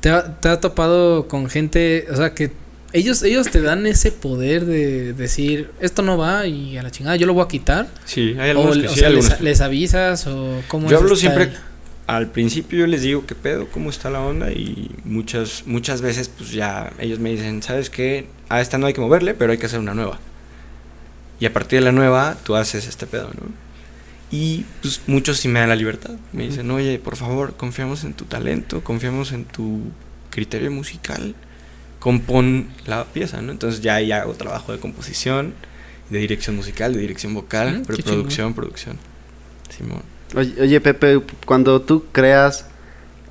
¿te 0.00 0.10
ha, 0.10 0.40
te 0.40 0.48
ha 0.48 0.60
topado 0.60 1.28
con 1.28 1.48
gente, 1.48 2.06
o 2.10 2.16
sea, 2.16 2.34
que 2.34 2.52
ellos, 2.92 3.22
ellos 3.22 3.50
te 3.50 3.60
dan 3.60 3.86
ese 3.86 4.12
poder 4.12 4.64
de 4.64 5.12
decir, 5.12 5.70
esto 5.80 6.02
no 6.02 6.16
va 6.16 6.46
y 6.46 6.76
a 6.78 6.82
la 6.82 6.90
chingada, 6.90 7.16
yo 7.16 7.26
lo 7.26 7.34
voy 7.34 7.44
a 7.44 7.48
quitar? 7.48 7.88
Sí, 8.04 8.36
hay 8.38 8.50
O, 8.50 8.52
algunos 8.52 8.76
o 8.78 8.82
que 8.82 8.88
sí, 8.88 8.94
sea, 8.96 9.08
algunos 9.08 9.30
les, 9.30 9.40
les 9.40 9.60
avisas 9.60 10.26
o 10.26 10.62
cómo 10.68 10.88
Yo 10.88 10.96
es 10.96 11.02
hablo 11.02 11.16
siempre 11.16 11.50
al 12.08 12.30
principio 12.30 12.78
yo 12.78 12.86
les 12.86 13.02
digo 13.02 13.26
qué 13.26 13.34
pedo, 13.34 13.68
cómo 13.70 13.90
está 13.90 14.08
la 14.08 14.20
onda 14.22 14.50
y 14.50 14.90
muchas 15.04 15.64
muchas 15.66 16.00
veces 16.00 16.30
pues 16.30 16.52
ya 16.52 16.90
ellos 16.98 17.18
me 17.18 17.28
dicen, 17.30 17.62
"¿Sabes 17.62 17.90
qué? 17.90 18.26
A 18.48 18.62
esta 18.62 18.78
no 18.78 18.86
hay 18.86 18.94
que 18.94 19.02
moverle, 19.02 19.34
pero 19.34 19.52
hay 19.52 19.58
que 19.58 19.66
hacer 19.66 19.78
una 19.78 19.92
nueva." 19.92 20.18
Y 21.38 21.44
a 21.44 21.52
partir 21.52 21.80
de 21.80 21.84
la 21.84 21.92
nueva 21.92 22.38
tú 22.44 22.56
haces 22.56 22.88
este 22.88 23.06
pedo, 23.06 23.26
¿no? 23.38 23.52
Y 24.30 24.64
pues 24.80 25.02
muchos 25.06 25.36
sí 25.36 25.48
me 25.48 25.60
dan 25.60 25.68
la 25.68 25.76
libertad. 25.76 26.12
Me 26.32 26.44
dicen, 26.48 26.70
"Oye, 26.70 26.98
por 26.98 27.16
favor, 27.16 27.54
confiamos 27.58 28.04
en 28.04 28.14
tu 28.14 28.24
talento, 28.24 28.82
confiamos 28.82 29.32
en 29.32 29.44
tu 29.44 29.82
criterio 30.30 30.70
musical. 30.70 31.34
Compón 31.98 32.68
la 32.86 33.04
pieza, 33.04 33.42
¿no?" 33.42 33.52
Entonces 33.52 33.80
ya 33.80 33.96
ahí 33.96 34.12
hago 34.12 34.34
trabajo 34.34 34.72
de 34.72 34.78
composición, 34.78 35.54
de 36.10 36.18
dirección 36.18 36.56
musical, 36.56 36.94
de 36.94 37.00
dirección 37.00 37.34
vocal, 37.34 37.80
Mm, 37.80 37.84
preproducción, 37.84 38.54
producción. 38.54 38.96
Simón. 39.76 40.02
Oye, 40.34 40.54
oye, 40.60 40.80
Pepe, 40.80 41.20
cuando 41.46 41.80
tú 41.82 42.04
creas, 42.12 42.66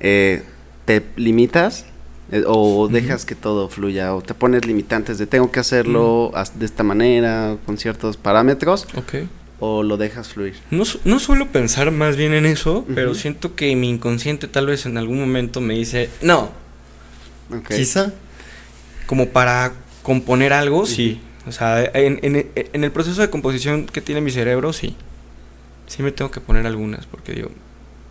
eh, 0.00 0.42
¿te 0.84 1.02
limitas? 1.16 1.86
Eh, 2.30 2.42
¿O 2.46 2.88
dejas 2.88 3.24
que 3.24 3.34
todo 3.34 3.68
fluya? 3.70 4.14
¿O 4.14 4.20
te 4.22 4.34
pones 4.34 4.66
limitantes 4.66 5.16
de 5.18 5.26
tengo 5.26 5.50
que 5.50 5.60
hacerlo 5.60 6.30
as- 6.34 6.58
de 6.58 6.66
esta 6.66 6.82
manera, 6.82 7.56
con 7.64 7.78
ciertos 7.78 8.16
parámetros? 8.18 8.86
Ok. 8.96 9.14
¿O 9.60 9.82
lo 9.82 9.96
dejas 9.96 10.28
fluir? 10.28 10.54
No, 10.70 10.84
no 11.04 11.18
suelo 11.18 11.46
pensar 11.48 11.90
más 11.90 12.16
bien 12.16 12.32
en 12.34 12.44
eso, 12.46 12.84
pero 12.94 13.14
siento 13.14 13.56
que 13.56 13.74
mi 13.74 13.88
inconsciente 13.88 14.46
tal 14.46 14.66
vez 14.66 14.84
en 14.86 14.98
algún 14.98 15.18
momento 15.18 15.60
me 15.60 15.74
dice, 15.74 16.10
no, 16.22 16.50
Ok. 17.50 17.68
quizá 17.74 18.12
como 19.08 19.30
para 19.30 19.72
componer 20.04 20.52
algo, 20.52 20.86
sí. 20.86 21.20
O 21.46 21.50
sea, 21.52 21.82
en, 21.82 22.20
en- 22.22 22.46
en 22.54 22.84
el 22.84 22.92
proceso 22.92 23.20
de 23.22 23.30
composición 23.30 23.86
que 23.86 24.00
tiene 24.00 24.20
mi 24.20 24.30
cerebro, 24.30 24.72
sí. 24.72 24.94
Sí 25.86 26.02
me 26.02 26.12
tengo 26.12 26.30
que 26.30 26.40
poner 26.40 26.66
algunas, 26.66 27.06
porque 27.06 27.32
digo, 27.32 27.50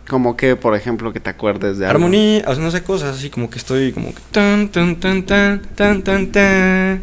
Como 0.08 0.36
que, 0.36 0.56
por 0.56 0.74
ejemplo, 0.74 1.12
que 1.12 1.20
te 1.20 1.30
acuerdes 1.30 1.78
de 1.78 1.86
algo. 1.86 1.96
armonía, 1.96 2.42
o 2.48 2.54
sea, 2.54 2.62
no 2.64 2.70
sé, 2.72 2.82
cosas 2.82 3.16
así 3.16 3.30
como 3.30 3.48
que 3.48 3.58
estoy 3.58 3.92
como 3.92 4.12
que 4.12 4.20
tan, 4.32 4.68
tan, 4.70 4.96
tan, 4.96 5.22
tan, 5.24 5.62
tan, 5.76 6.02
tan, 6.02 6.26
tan. 6.32 7.02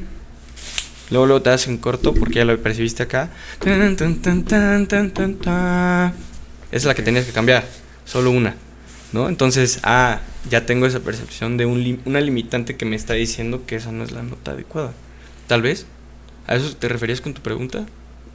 Luego, 1.12 1.28
luego 1.28 1.42
te 1.42 1.52
das 1.52 1.68
en 1.68 1.78
corto 1.78 2.14
porque 2.14 2.36
ya 2.36 2.46
lo 2.46 2.58
percibiste 2.62 3.04
acá. 3.04 3.30
Tan, 3.60 3.96
tan, 3.96 4.16
tan, 4.22 4.44
tan, 4.44 4.88
tan, 4.88 5.12
tan, 5.12 5.36
tan. 5.36 6.08
Esa 6.12 6.16
es 6.72 6.86
la 6.86 6.96
que 6.96 7.04
tenías 7.04 7.26
que 7.26 7.32
cambiar, 7.32 7.64
solo 8.06 8.32
una. 8.32 8.56
¿No? 9.16 9.30
Entonces, 9.30 9.80
ah, 9.84 10.20
ya 10.50 10.66
tengo 10.66 10.86
esa 10.86 11.00
percepción 11.00 11.56
de 11.56 11.66
un 11.66 11.82
lim- 11.86 12.00
una 12.04 12.20
limitante 12.20 12.76
que 12.76 12.84
me 12.84 12.98
está 12.98 13.14
diciendo 13.14 13.64
que 13.66 13.78
esa 13.78 13.94
no 13.94 14.04
es 14.04 14.12
la 14.12 14.24
nota 14.24 14.52
adecuada. 14.52 14.92
Tal 15.48 15.62
vez. 15.62 15.86
¿A 16.48 16.56
eso 16.56 16.76
te 16.76 16.90
referías 16.90 17.22
con 17.22 17.34
tu 17.34 17.42
pregunta? 17.42 17.86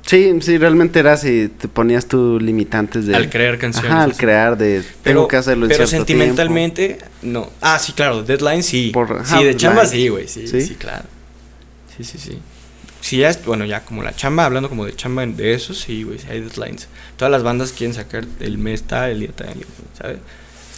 Sí, 0.06 0.32
sí, 0.40 0.56
realmente 0.56 0.98
era 0.98 1.18
si 1.18 1.48
te 1.48 1.68
ponías 1.68 2.06
tú 2.06 2.40
limitantes 2.40 3.06
de... 3.06 3.14
Al 3.14 3.28
crear 3.28 3.58
canciones. 3.58 3.90
Ajá, 3.92 4.02
al 4.04 4.16
crear 4.16 4.56
de... 4.56 4.82
Tengo 5.02 5.28
que 5.28 5.36
hacerlo 5.36 5.66
en 5.66 5.68
pero 5.68 5.86
cierto 5.86 6.06
sentimentalmente, 6.06 6.98
no. 7.20 7.50
Ah, 7.60 7.78
sí, 7.78 7.92
claro, 7.92 8.22
deadline 8.22 8.62
sí. 8.62 8.90
Por- 8.94 9.12
ajá, 9.20 9.38
sí, 9.38 9.44
de 9.44 9.56
chamba 9.56 9.84
sí, 9.84 10.08
güey. 10.08 10.26
Sí, 10.28 10.48
¿Sí? 10.48 10.62
¿Sí? 10.62 10.74
claro. 10.76 11.04
Sí, 11.94 12.04
sí, 12.04 12.16
sí. 12.16 12.38
Sí, 13.02 13.18
ya 13.18 13.28
es, 13.28 13.44
bueno, 13.44 13.66
ya 13.66 13.84
como 13.84 14.02
la 14.02 14.16
chamba, 14.16 14.46
hablando 14.46 14.70
como 14.70 14.86
de 14.86 14.96
chamba 14.96 15.26
de 15.26 15.52
eso, 15.52 15.74
sí, 15.74 16.04
güey, 16.04 16.18
sí 16.18 16.26
hay 16.30 16.40
deadlines. 16.40 16.88
Todas 17.18 17.30
las 17.30 17.42
bandas 17.42 17.72
quieren 17.72 17.92
sacar 17.92 18.24
el 18.40 18.56
mes 18.56 18.84
tal, 18.84 19.10
el 19.10 19.20
día 19.20 19.30
tal, 19.36 19.54
¿sabes? 19.98 20.18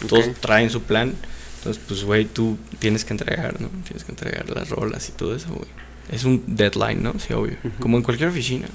Todos 0.09 0.33
traen 0.40 0.70
su 0.70 0.83
plan. 0.83 1.14
Entonces, 1.59 1.83
pues, 1.87 2.02
güey, 2.05 2.24
tú 2.24 2.59
tienes 2.78 3.05
que 3.05 3.12
entregar, 3.12 3.61
¿no? 3.61 3.68
Tienes 3.85 4.05
que 4.05 4.12
entregar 4.12 4.48
las 4.50 4.68
rolas 4.68 5.09
y 5.09 5.12
todo 5.12 5.37
eso, 5.37 5.48
güey. 5.48 5.68
Es 6.11 6.24
un 6.24 6.42
deadline, 6.46 7.02
¿no? 7.02 7.14
Sí, 7.18 7.33
obvio. 7.33 7.57
Como 7.78 7.96
en 7.96 8.02
cualquier 8.02 8.31
oficina. 8.31 8.66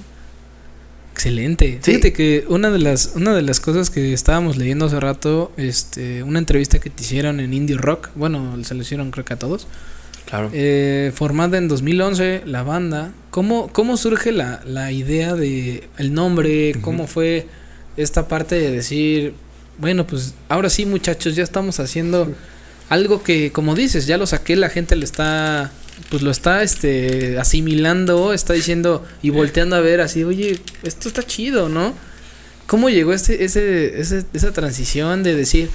Excelente. 1.11 1.79
Sí. 1.81 1.91
Fíjate 1.91 2.13
que 2.13 2.45
una 2.47 2.69
de 2.69 2.79
las 2.79 3.13
una 3.15 3.33
de 3.33 3.41
las 3.41 3.59
cosas 3.59 3.89
que 3.89 4.13
estábamos 4.13 4.55
leyendo 4.55 4.85
hace 4.85 4.99
rato, 4.99 5.51
este, 5.57 6.23
una 6.23 6.39
entrevista 6.39 6.79
que 6.79 6.89
te 6.89 7.01
hicieron 7.01 7.39
en 7.39 7.53
Indie 7.53 7.75
Rock, 7.75 8.09
bueno, 8.15 8.63
se 8.63 8.75
lo 8.75 8.83
hicieron 8.83 9.11
creo 9.11 9.25
que 9.25 9.33
a 9.33 9.39
todos. 9.39 9.67
Claro. 10.27 10.51
Eh, 10.53 11.11
formada 11.15 11.57
en 11.57 11.67
2011 11.67 12.43
la 12.45 12.63
banda. 12.63 13.13
¿Cómo, 13.31 13.69
cómo 13.73 13.97
surge 13.97 14.31
la, 14.31 14.61
la 14.65 14.91
idea 14.91 15.33
de 15.33 15.89
el 15.97 16.13
nombre? 16.13 16.75
¿Cómo 16.81 17.07
fue 17.07 17.47
esta 17.97 18.27
parte 18.27 18.55
de 18.55 18.71
decir, 18.71 19.33
bueno, 19.77 20.05
pues 20.07 20.33
ahora 20.49 20.69
sí 20.69 20.85
muchachos, 20.85 21.35
ya 21.35 21.43
estamos 21.43 21.79
haciendo 21.79 22.33
algo 22.89 23.21
que, 23.23 23.51
como 23.51 23.75
dices, 23.75 24.07
ya 24.07 24.17
lo 24.17 24.25
saqué, 24.27 24.55
la 24.55 24.69
gente 24.69 24.95
le 24.95 25.05
está, 25.05 25.71
pues 26.09 26.21
lo 26.23 26.31
está 26.31 26.63
este, 26.63 27.37
asimilando, 27.39 28.33
está 28.33 28.53
diciendo 28.53 29.05
y 29.21 29.29
volteando 29.29 29.75
a 29.75 29.81
ver 29.81 30.01
así, 30.01 30.23
oye, 30.23 30.59
esto 30.83 31.07
está 31.09 31.23
chido, 31.23 31.69
¿no? 31.69 31.93
¿Cómo 32.65 32.89
llegó 32.89 33.13
ese, 33.13 33.43
ese, 33.43 33.99
ese- 33.99 34.25
esa 34.33 34.51
transición 34.51 35.23
de 35.23 35.35
decir, 35.35 35.69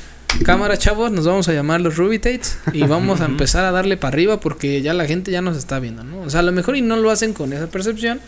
cámara 0.45 0.77
chavos, 0.79 1.11
nos 1.13 1.27
vamos 1.27 1.49
a 1.49 1.53
llamar 1.53 1.81
los 1.81 1.97
Rubitates 1.97 2.59
y 2.73 2.83
vamos 2.85 3.21
a 3.21 3.27
empezar 3.27 3.65
a 3.65 3.71
darle 3.73 3.97
para 3.97 4.15
arriba 4.15 4.41
porque 4.41 4.81
ya 4.83 4.95
la 4.95 5.07
gente 5.07 5.31
ya 5.31 5.43
nos 5.43 5.57
está 5.57 5.79
viendo, 5.81 6.03
¿no? 6.05 6.21
O 6.23 6.31
sea, 6.31 6.41
a 6.41 6.43
lo 6.43 6.53
mejor 6.53 6.77
y 6.77 6.83
no 6.83 6.97
lo 6.97 7.11
hacen 7.11 7.33
con 7.35 7.53
esa 7.53 7.67
percepción, 7.69 8.21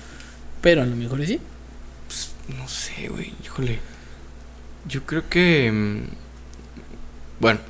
pero 0.61 0.83
a 0.83 0.87
lo 0.87 0.95
mejor 0.97 1.21
y 1.21 1.27
sí. 1.27 1.41
Pues, 2.07 2.31
no 2.59 2.69
sé, 2.69 3.09
güey, 3.09 3.33
híjole. 3.45 3.81
Yo 4.89 5.05
creo 5.05 5.29
que... 5.29 5.71
mm, 5.73 6.03
Bueno, 7.41 7.61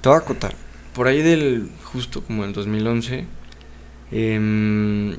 te 0.00 0.08
voy 0.08 0.18
a 0.18 0.22
contar. 0.22 0.54
Por 0.94 1.08
ahí 1.08 1.22
del... 1.22 1.70
Justo 1.84 2.22
como 2.22 2.44
el 2.44 2.52
2011... 2.52 3.26
em, 4.12 5.16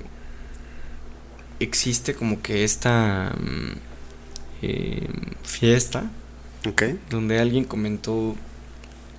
existe 1.60 2.14
como 2.16 2.42
que 2.42 2.64
esta... 2.64 3.34
mm, 3.38 4.66
em, 4.66 5.14
fiesta 5.44 6.12
Ok. 6.68 6.84
donde 7.10 7.40
alguien 7.40 7.64
comentó 7.66 8.36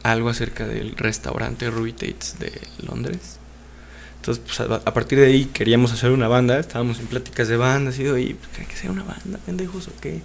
algo 0.02 0.28
acerca 0.28 0.66
del 0.66 0.96
restaurante 0.96 1.70
Ruby 1.70 1.92
Tates 1.92 2.36
de 2.38 2.52
Londres. 2.86 3.38
Entonces, 4.16 4.42
pues, 4.44 4.60
a, 4.60 4.74
a 4.76 4.94
partir 4.94 5.18
de 5.18 5.26
ahí 5.26 5.46
queríamos 5.46 5.92
hacer 5.92 6.10
una 6.10 6.28
banda, 6.28 6.58
estábamos 6.58 7.00
en 7.00 7.06
pláticas 7.06 7.48
de 7.48 7.56
banda, 7.56 7.90
así 7.90 8.02
de, 8.04 8.12
oye, 8.12 8.34
pues, 8.36 8.48
¿creen 8.52 8.68
que 8.68 8.76
sea 8.76 8.90
una 8.90 9.04
banda, 9.04 9.38
pendejos 9.46 9.88
o 9.88 9.92
qué? 10.00 10.22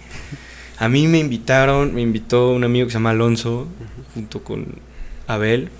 A 0.78 0.88
mí 0.88 1.06
me 1.06 1.18
invitaron, 1.18 1.94
me 1.94 2.02
invitó 2.02 2.50
un 2.50 2.64
amigo 2.64 2.86
que 2.86 2.92
se 2.92 2.98
llama 2.98 3.10
Alonso, 3.10 3.68
junto 4.14 4.42
con 4.42 4.66
Abel, 5.26 5.70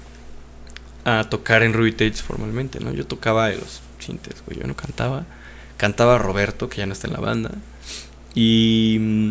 a 1.05 1.25
tocar 1.29 1.63
en 1.63 1.73
Ruby 1.73 1.93
Tates 1.93 2.23
formalmente, 2.23 2.81
¿no? 2.81 2.93
Yo 2.93 3.07
tocaba 3.07 3.53
en 3.53 3.61
los 3.61 3.83
sintes, 3.99 4.43
güey, 4.47 4.61
yo 4.61 4.67
no 4.67 4.77
cantaba. 4.77 5.27
Cantaba 5.77 6.19
Roberto, 6.19 6.69
que 6.69 6.79
ya 6.79 6.87
no 6.87 6.93
está 6.93 7.09
en 7.09 7.13
la 7.13 7.21
banda. 7.21 7.51
Y 8.35 8.99
mm, 9.01 9.31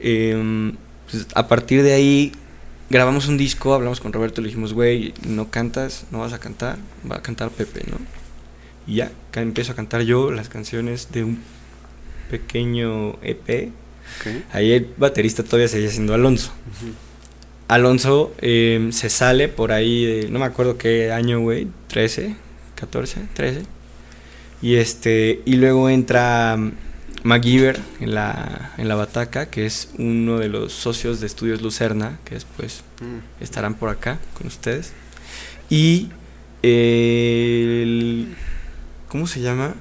em, 0.00 0.76
pues, 1.10 1.26
a 1.34 1.48
partir 1.48 1.82
de 1.82 1.94
ahí 1.94 2.32
grabamos 2.90 3.28
un 3.28 3.36
disco, 3.36 3.74
hablamos 3.74 4.00
con 4.00 4.12
Roberto, 4.12 4.40
le 4.40 4.48
dijimos, 4.48 4.72
güey, 4.74 5.14
no 5.26 5.50
cantas, 5.50 6.06
no 6.10 6.18
vas 6.18 6.32
a 6.32 6.38
cantar, 6.38 6.78
va 7.10 7.16
a 7.16 7.22
cantar 7.22 7.50
Pepe, 7.50 7.84
¿no? 7.90 7.98
Y 8.86 8.96
ya, 8.96 9.12
empiezo 9.34 9.72
a 9.72 9.76
cantar 9.76 10.02
yo 10.02 10.30
las 10.30 10.48
canciones 10.48 11.12
de 11.12 11.24
un 11.24 11.42
pequeño 12.30 13.18
EP. 13.22 13.70
Ahí 14.52 14.72
el 14.72 14.88
baterista 14.96 15.42
todavía 15.42 15.68
seguía 15.68 15.90
siendo 15.90 16.14
Alonso. 16.14 16.52
Alonso 17.68 18.34
em, 18.40 18.90
se 18.92 19.08
sale 19.10 19.48
por 19.48 19.70
ahí, 19.72 20.04
de- 20.04 20.28
no 20.28 20.38
me 20.40 20.44
acuerdo 20.46 20.76
qué 20.76 21.12
año, 21.12 21.40
güey, 21.40 21.68
13, 21.88 22.34
14, 22.74 23.20
13. 23.34 23.62
Y 24.62 24.74
este, 24.74 25.40
y 25.44 25.54
luego 25.56 25.88
entra 25.88 26.56
mm, 26.58 26.72
MacGyver 27.22 27.78
en 28.00 28.14
la, 28.14 28.72
en 28.76 28.88
la 28.88 28.94
bataca, 28.96 29.46
que 29.50 29.66
es 29.66 29.90
uno 29.98 30.38
de 30.38 30.48
los 30.48 30.72
socios 30.72 31.20
de 31.20 31.26
Estudios 31.26 31.62
Lucerna, 31.62 32.18
que 32.24 32.34
después 32.34 32.82
Mm. 33.00 33.42
estarán 33.42 33.74
por 33.74 33.88
acá 33.88 34.18
con 34.36 34.46
ustedes. 34.48 34.92
Y 35.70 36.10
el... 36.62 38.34
¿Cómo 39.08 39.26
se 39.26 39.40
llama? 39.40 39.74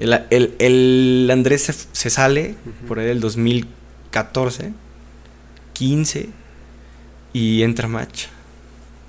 El, 0.00 0.12
el- 0.30 0.54
el 0.58 1.28
Andrés 1.30 1.62
se, 1.62 1.72
se 1.92 2.10
sale 2.10 2.56
por 2.88 2.98
ahí 2.98 3.06
del 3.06 3.20
2014, 3.20 4.72
15, 5.74 6.28
y 7.32 7.62
entra 7.62 7.86
Match. 7.88 8.26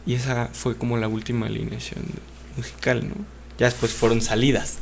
Y 0.06 0.14
esa 0.16 0.50
fue 0.54 0.76
como 0.76 0.98
la 0.98 1.08
última 1.08 1.48
alineación 1.48 2.04
musical, 2.58 3.08
¿no? 3.08 3.16
Ya 3.58 3.66
después 3.68 3.92
fueron 3.94 4.22
salidas. 4.22 4.78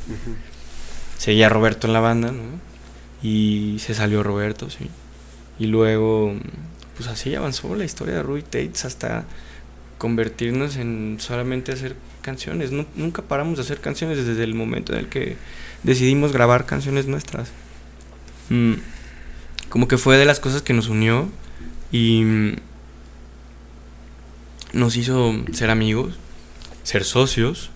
Seguía 1.18 1.48
Roberto 1.48 1.86
en 1.86 1.92
la 1.92 2.00
banda, 2.00 2.32
¿no? 2.32 2.42
Y 3.22 3.76
se 3.80 3.94
salió 3.94 4.22
Roberto, 4.22 4.70
sí. 4.70 4.88
Y 5.58 5.66
luego, 5.66 6.34
pues 6.96 7.08
así 7.08 7.34
avanzó 7.34 7.74
la 7.74 7.84
historia 7.84 8.14
de 8.14 8.22
Ruby 8.22 8.42
Tates 8.42 8.84
hasta 8.86 9.24
convertirnos 10.00 10.76
en 10.76 11.18
solamente 11.20 11.72
hacer 11.72 11.94
canciones. 12.22 12.72
nunca 12.72 13.20
paramos 13.20 13.58
de 13.58 13.64
hacer 13.64 13.82
canciones 13.82 14.16
desde 14.24 14.42
el 14.42 14.54
momento 14.54 14.94
en 14.94 15.00
el 15.00 15.08
que 15.08 15.36
decidimos 15.82 16.32
grabar 16.32 16.64
canciones 16.64 17.06
nuestras. 17.06 17.50
Mm, 18.48 18.76
como 19.68 19.88
que 19.88 19.98
fue 19.98 20.16
de 20.16 20.24
las 20.24 20.40
cosas 20.40 20.62
que 20.62 20.72
nos 20.72 20.88
unió 20.88 21.28
y 21.92 22.22
mm, 22.24 22.56
nos 24.72 24.96
hizo 24.96 25.34
ser 25.52 25.68
amigos, 25.68 26.14
ser 26.82 27.04
socios, 27.04 27.68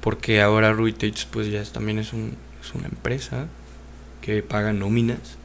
porque 0.00 0.40
ahora 0.40 0.72
Tates 0.92 1.24
pues 1.24 1.50
ya 1.50 1.64
también 1.64 1.98
es, 1.98 2.12
un, 2.12 2.36
es 2.62 2.72
una 2.76 2.86
empresa 2.86 3.48
que 4.22 4.44
paga 4.44 4.72
nóminas 4.72 5.36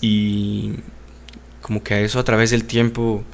y 0.00 0.74
como 1.62 1.82
que 1.82 1.94
a 1.94 2.00
eso 2.00 2.20
a 2.20 2.24
través 2.24 2.52
del 2.52 2.62
tiempo 2.62 3.24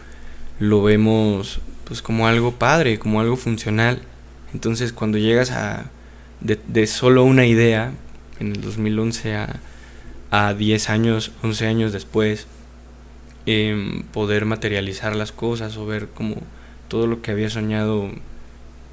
lo 0.58 0.82
vemos 0.82 1.60
pues 1.92 2.00
como 2.00 2.26
algo 2.26 2.52
padre, 2.52 2.98
como 2.98 3.20
algo 3.20 3.36
funcional. 3.36 4.00
Entonces 4.54 4.94
cuando 4.94 5.18
llegas 5.18 5.50
a 5.50 5.90
de, 6.40 6.58
de 6.66 6.86
solo 6.86 7.22
una 7.22 7.44
idea 7.44 7.92
en 8.40 8.52
el 8.52 8.62
2011 8.62 9.34
a, 9.34 9.60
a 10.30 10.54
10 10.54 10.88
años, 10.88 11.32
11 11.42 11.66
años 11.66 11.92
después, 11.92 12.46
eh, 13.44 14.02
poder 14.10 14.46
materializar 14.46 15.14
las 15.14 15.32
cosas 15.32 15.76
o 15.76 15.84
ver 15.84 16.08
como 16.08 16.36
todo 16.88 17.06
lo 17.06 17.20
que 17.20 17.30
había 17.30 17.50
soñado 17.50 18.08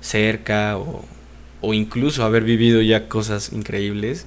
cerca 0.02 0.78
o, 0.78 1.06
o 1.62 1.74
incluso 1.74 2.26
haber 2.26 2.44
vivido 2.44 2.82
ya 2.82 3.08
cosas 3.08 3.54
increíbles 3.54 4.26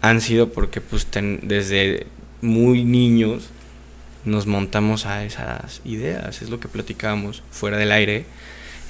han 0.00 0.20
sido 0.20 0.52
porque 0.52 0.80
pues 0.80 1.08
desde 1.42 2.06
muy 2.40 2.84
niños 2.84 3.50
nos 4.24 4.46
montamos 4.46 5.06
a 5.06 5.24
esas 5.24 5.80
ideas, 5.84 6.42
es 6.42 6.50
lo 6.50 6.60
que 6.60 6.68
platicábamos 6.68 7.42
fuera 7.50 7.76
del 7.76 7.92
aire, 7.92 8.26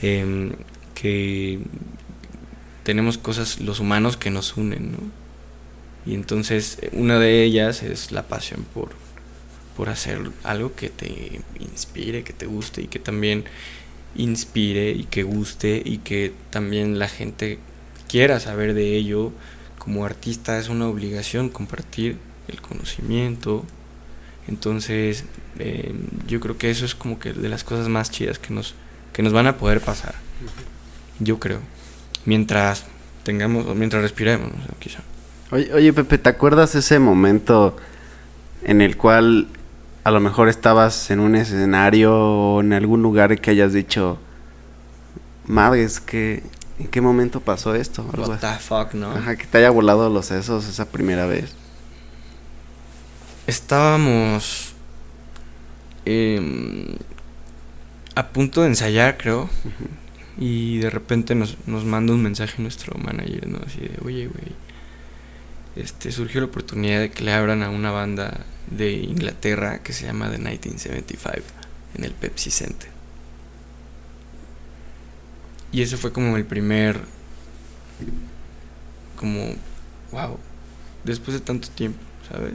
em, 0.02 0.52
que 0.94 1.60
tenemos 2.84 3.18
cosas 3.18 3.60
los 3.60 3.80
humanos 3.80 4.16
que 4.16 4.30
nos 4.30 4.56
unen, 4.56 4.92
¿no? 4.92 4.98
Y 6.06 6.14
entonces 6.14 6.78
una 6.92 7.18
de 7.18 7.42
ellas 7.44 7.82
es 7.82 8.10
la 8.10 8.26
pasión 8.26 8.64
por, 8.74 8.90
por 9.76 9.88
hacer 9.90 10.30
algo 10.44 10.74
que 10.74 10.88
te 10.88 11.40
inspire, 11.58 12.24
que 12.24 12.32
te 12.32 12.46
guste 12.46 12.82
y 12.82 12.86
que 12.86 12.98
también 12.98 13.44
inspire 14.16 14.90
y 14.90 15.04
que 15.04 15.22
guste 15.22 15.82
y 15.84 15.98
que 15.98 16.32
también 16.50 16.98
la 16.98 17.08
gente 17.08 17.58
quiera 18.08 18.40
saber 18.40 18.74
de 18.74 18.96
ello. 18.96 19.32
Como 19.78 20.04
artista 20.04 20.58
es 20.58 20.68
una 20.68 20.88
obligación 20.88 21.48
compartir 21.48 22.18
el 22.48 22.60
conocimiento. 22.60 23.64
Entonces 24.50 25.24
eh, 25.58 25.94
yo 26.26 26.40
creo 26.40 26.58
que 26.58 26.70
eso 26.70 26.84
es 26.84 26.94
como 26.94 27.18
que 27.18 27.32
de 27.32 27.48
las 27.48 27.64
cosas 27.64 27.88
más 27.88 28.10
chidas 28.10 28.38
que 28.38 28.52
nos, 28.52 28.74
que 29.12 29.22
nos 29.22 29.32
van 29.32 29.46
a 29.46 29.56
poder 29.56 29.80
pasar. 29.80 30.14
Yo 31.20 31.38
creo. 31.38 31.60
Mientras 32.24 32.84
tengamos, 33.22 33.66
o 33.66 33.74
mientras 33.74 34.02
respiremos, 34.02 34.50
quizá. 34.78 35.00
Oye, 35.52 35.72
oye, 35.72 35.92
Pepe, 35.92 36.18
¿te 36.18 36.28
acuerdas 36.28 36.74
ese 36.74 36.98
momento 36.98 37.76
en 38.62 38.80
el 38.80 38.96
cual 38.96 39.48
a 40.04 40.10
lo 40.10 40.20
mejor 40.20 40.48
estabas 40.48 41.10
en 41.10 41.20
un 41.20 41.34
escenario 41.36 42.14
o 42.14 42.60
en 42.60 42.72
algún 42.72 43.02
lugar 43.02 43.38
que 43.40 43.50
hayas 43.50 43.72
dicho, 43.72 44.18
madres, 45.46 46.00
que 46.00 46.42
¿en 46.78 46.88
qué 46.88 47.00
momento 47.00 47.40
pasó 47.40 47.74
esto? 47.74 48.02
What 48.16 48.38
the 48.38 48.58
fuck, 48.58 48.94
¿no? 48.94 49.10
Ajá, 49.12 49.36
que 49.36 49.46
te 49.46 49.58
haya 49.58 49.70
volado 49.70 50.08
los 50.08 50.26
sesos 50.26 50.66
esa 50.68 50.86
primera 50.86 51.26
vez. 51.26 51.54
Estábamos 53.50 54.74
em, 56.04 56.94
a 58.14 58.28
punto 58.28 58.62
de 58.62 58.68
ensayar, 58.68 59.18
creo. 59.18 59.50
Y 60.38 60.78
de 60.78 60.88
repente 60.88 61.34
nos, 61.34 61.56
nos 61.66 61.84
manda 61.84 62.12
un 62.12 62.22
mensaje 62.22 62.62
nuestro 62.62 62.96
manager, 62.96 63.48
¿no? 63.48 63.58
Así 63.66 63.80
de, 63.80 63.98
oye, 64.04 64.28
güey, 64.28 64.54
este, 65.74 66.12
surgió 66.12 66.40
la 66.40 66.46
oportunidad 66.46 67.00
de 67.00 67.10
que 67.10 67.24
le 67.24 67.32
abran 67.32 67.64
a 67.64 67.70
una 67.70 67.90
banda 67.90 68.46
de 68.70 68.92
Inglaterra 68.92 69.82
que 69.82 69.92
se 69.94 70.06
llama 70.06 70.30
The 70.30 70.38
1975 70.38 71.44
en 71.96 72.04
el 72.04 72.12
Pepsi 72.12 72.52
Center. 72.52 72.88
Y 75.72 75.82
eso 75.82 75.98
fue 75.98 76.12
como 76.12 76.36
el 76.36 76.44
primer, 76.44 77.00
como, 79.16 79.56
wow, 80.12 80.38
después 81.02 81.34
de 81.34 81.40
tanto 81.40 81.68
tiempo, 81.70 81.98
¿sabes? 82.30 82.54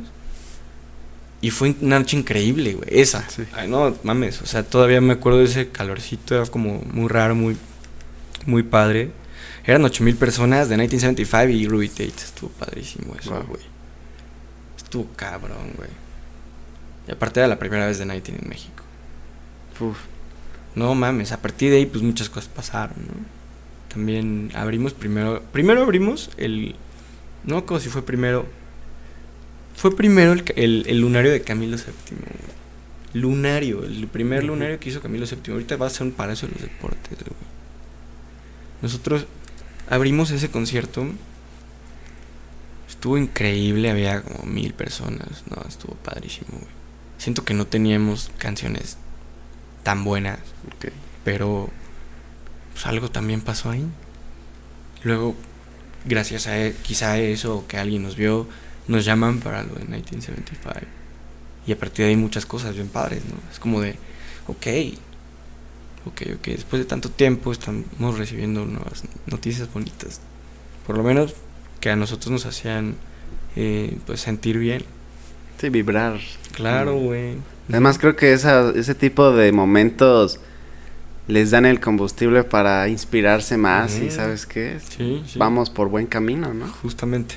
Y 1.46 1.52
fue 1.52 1.76
una 1.80 2.00
noche 2.00 2.18
increíble, 2.18 2.74
güey, 2.74 2.90
esa. 2.90 3.24
Ay, 3.54 3.68
no, 3.68 3.96
mames, 4.02 4.42
o 4.42 4.48
sea, 4.48 4.64
todavía 4.64 5.00
me 5.00 5.14
acuerdo 5.14 5.38
de 5.38 5.46
ese 5.46 5.70
calorcito, 5.70 6.34
era 6.34 6.44
como 6.48 6.82
muy 6.92 7.08
raro, 7.08 7.36
muy, 7.36 7.56
muy 8.48 8.64
padre. 8.64 9.12
Eran 9.64 9.86
8000 9.86 10.16
personas 10.16 10.70
de 10.70 10.76
1975 10.76 11.50
y 11.50 11.68
Ruby 11.68 11.90
Tate, 11.90 12.16
estuvo 12.18 12.50
padrísimo 12.50 13.14
eso, 13.14 13.46
güey. 13.48 13.62
Estuvo 14.76 15.08
cabrón, 15.16 15.74
güey. 15.78 15.90
Y 17.08 17.12
aparte 17.12 17.42
era 17.42 17.48
la 17.48 17.60
primera 17.60 17.86
vez 17.86 18.00
de 18.00 18.08
Nighting 18.08 18.40
en 18.42 18.50
México. 18.50 18.84
Uf. 19.80 20.00
No 20.74 20.96
mames, 20.96 21.32
a 21.32 21.44
partir 21.44 21.70
de 21.70 21.78
ahí 21.78 21.86
pues 21.86 22.04
muchas 22.04 22.28
cosas 22.28 22.50
pasaron, 22.50 22.98
¿no? 22.98 23.24
También 23.94 24.50
abrimos 24.56 24.96
primero, 24.96 25.44
primero 25.52 25.84
abrimos 25.84 26.32
el, 26.38 26.76
no 27.44 27.68
como 27.68 27.80
si 27.80 27.90
fue 27.90 28.02
primero, 28.02 28.48
fue 29.76 29.96
primero 29.96 30.34
el, 30.34 30.86
el, 30.88 31.00
lunario 31.00 31.32
de 31.32 31.42
Camilo 31.42 31.78
VII. 31.78 32.18
Lunario, 33.14 33.84
el 33.84 34.08
primer 34.08 34.44
lunario 34.44 34.80
que 34.80 34.90
hizo 34.90 35.02
Camilo 35.02 35.26
VII. 35.26 35.54
Ahorita 35.54 35.78
va 35.78 35.88
a 35.88 35.90
ser 35.90 36.08
un 36.08 36.14
palacio 36.14 36.48
de 36.48 36.54
los 36.56 36.64
deportes, 36.64 37.18
güey. 37.20 37.56
Nosotros 38.82 39.26
abrimos 39.90 40.32
ese 40.32 40.50
concierto. 40.50 41.06
Estuvo 42.88 43.18
increíble, 43.18 43.90
había 43.90 44.22
como 44.22 44.46
mil 44.46 44.74
personas. 44.74 45.44
No, 45.50 45.62
estuvo 45.68 45.96
padrísimo, 45.96 46.52
güey. 46.52 46.74
Siento 47.18 47.44
que 47.44 47.54
no 47.54 47.66
teníamos 47.68 48.32
canciones 48.38 48.98
tan 49.84 50.04
buenas. 50.04 50.40
Pero 51.24 51.70
pues 52.74 52.86
algo 52.86 53.10
también 53.10 53.42
pasó 53.42 53.72
ahí. 53.72 53.86
Luego, 55.04 55.36
gracias 56.06 56.48
a 56.48 56.60
e, 56.60 56.74
quizá 56.74 57.14
a 57.14 57.20
eso 57.20 57.66
que 57.68 57.78
alguien 57.78 58.04
nos 58.04 58.16
vio, 58.16 58.48
nos 58.88 59.06
llaman 59.06 59.40
para 59.40 59.64
lo 59.64 59.76
de 59.76 59.86
1975. 59.86 60.86
Y 61.68 61.72
a 61.72 61.80
partir 61.80 62.06
de 62.06 62.12
ahí 62.12 62.16
muchas 62.16 62.46
cosas 62.46 62.76
bien 62.76 62.88
padres, 62.88 63.24
¿no? 63.26 63.36
Es 63.52 63.60
como 63.60 63.82
de, 63.82 63.96
ok, 64.48 64.68
ok, 66.06 66.22
ok, 66.36 66.46
después 66.48 66.82
de 66.82 66.86
tanto 66.86 67.10
tiempo 67.10 67.52
estamos 67.52 68.18
recibiendo 68.18 68.66
nuevas 68.66 69.04
noticias 69.26 69.72
bonitas. 69.74 70.22
Por 70.86 70.98
lo 70.98 71.04
menos 71.04 71.34
que 71.80 71.90
a 71.90 71.96
nosotros 71.96 72.32
nos 72.32 72.46
hacían 72.46 72.96
eh, 73.56 73.98
pues 74.06 74.22
sentir 74.22 74.58
bien. 74.60 74.84
Sí, 75.60 75.70
vibrar. 75.70 76.20
Claro, 76.54 76.98
güey. 76.98 77.38
Además 77.70 77.98
creo 77.98 78.16
que 78.16 78.34
esa, 78.34 78.72
ese 78.76 78.94
tipo 78.94 79.32
de 79.32 79.52
momentos 79.52 80.40
les 81.28 81.52
dan 81.52 81.66
el 81.66 81.80
combustible 81.80 82.44
para 82.44 82.88
inspirarse 82.88 83.58
más 83.58 83.98
y 83.98 84.12
sabes 84.12 84.46
qué, 84.46 84.80
sí, 84.80 85.24
vamos 85.38 85.72
por 85.72 85.90
buen 85.90 86.06
camino, 86.06 86.54
¿no? 86.54 86.68
Justamente, 86.68 87.36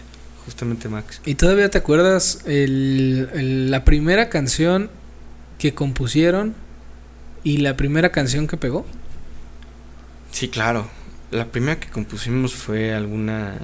justamente 0.49 0.89
Max. 0.89 1.21
¿Y 1.27 1.35
todavía 1.35 1.69
te 1.69 1.77
acuerdas 1.77 2.41
el, 2.47 3.71
la 3.71 3.85
primera 3.85 4.31
canción 4.31 4.89
que 5.59 5.75
compusieron 5.75 6.55
y 7.45 7.59
la 7.59 7.77
primera 7.77 8.13
canción 8.13 8.47
que 8.47 8.57
pegó? 8.57 8.87
Sí, 10.33 10.49
claro. 10.49 10.89
La 11.31 11.49
primera 11.49 11.79
que 11.79 11.91
compusimos 11.91 12.55
fue 12.55 12.95
alguna 12.95 13.59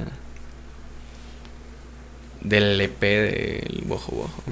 del 2.42 2.78
EP 2.78 3.00
del 3.00 3.82
Bojo 3.86 4.12
Bojo. 4.14 4.42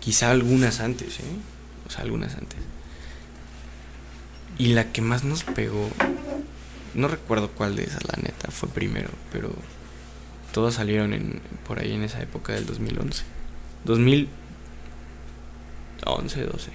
Quizá 0.00 0.30
algunas 0.30 0.80
antes, 0.80 1.20
¿eh? 1.20 1.36
O 1.86 1.90
sea, 1.90 2.00
algunas 2.00 2.34
antes. 2.34 2.60
Y 4.56 4.68
la 4.68 4.90
que 4.90 5.02
más 5.02 5.22
nos 5.22 5.44
pegó, 5.44 5.90
no 6.94 7.08
recuerdo 7.08 7.50
cuál 7.50 7.76
de 7.76 7.84
esas, 7.84 8.04
la 8.04 8.22
neta, 8.22 8.50
fue 8.50 8.70
primero, 8.70 9.10
pero 9.30 9.54
todas 10.54 10.74
salieron 10.74 11.12
en, 11.12 11.40
por 11.66 11.80
ahí 11.80 11.92
en 11.92 12.04
esa 12.04 12.22
época 12.22 12.52
del 12.54 12.64
2011. 12.64 13.24
2011, 13.84 14.28
12. 16.44 16.70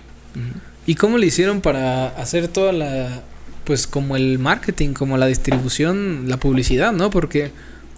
¿Y 0.86 0.96
cómo 0.96 1.18
le 1.18 1.26
hicieron 1.26 1.62
para 1.62 2.10
hacer 2.10 2.50
toda 2.50 2.74
la, 2.74 3.24
pues 3.64 3.88
como 3.88 4.18
el 4.18 4.38
marketing, 4.38 4.94
como 4.94 5.18
la 5.18 5.28
distribución, 5.28 6.26
la 6.28 6.38
publicidad, 6.38 6.92
¿no? 6.92 7.10
Porque 7.10 7.52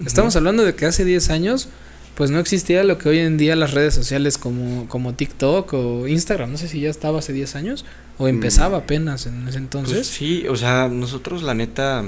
estamos 0.05 0.35
hablando 0.35 0.63
de 0.63 0.75
que 0.75 0.85
hace 0.85 1.03
10 1.03 1.31
años, 1.31 1.67
pues 2.13 2.29
no 2.29 2.39
existía 2.39 2.83
lo 2.83 2.99
que 2.99 3.09
hoy 3.09 3.17
en 3.17 3.37
día 3.37 3.55
las 3.55 3.71
redes 3.71 3.95
sociales 3.95 4.37
como, 4.37 4.87
como 4.87 5.15
TikTok 5.15 5.73
o 5.73 6.07
Instagram, 6.07 6.51
no 6.51 6.57
sé 6.59 6.67
si 6.67 6.79
ya 6.81 6.91
estaba 6.91 7.19
hace 7.19 7.33
10 7.33 7.55
años 7.55 7.85
o 8.19 8.27
empezaba 8.27 8.77
mm. 8.77 8.81
apenas 8.81 9.25
en 9.25 9.47
ese 9.47 9.57
entonces. 9.57 9.95
Pues 9.95 10.07
sí, 10.07 10.45
o 10.47 10.55
sea, 10.55 10.89
nosotros 10.89 11.41
la 11.41 11.55
neta, 11.55 12.05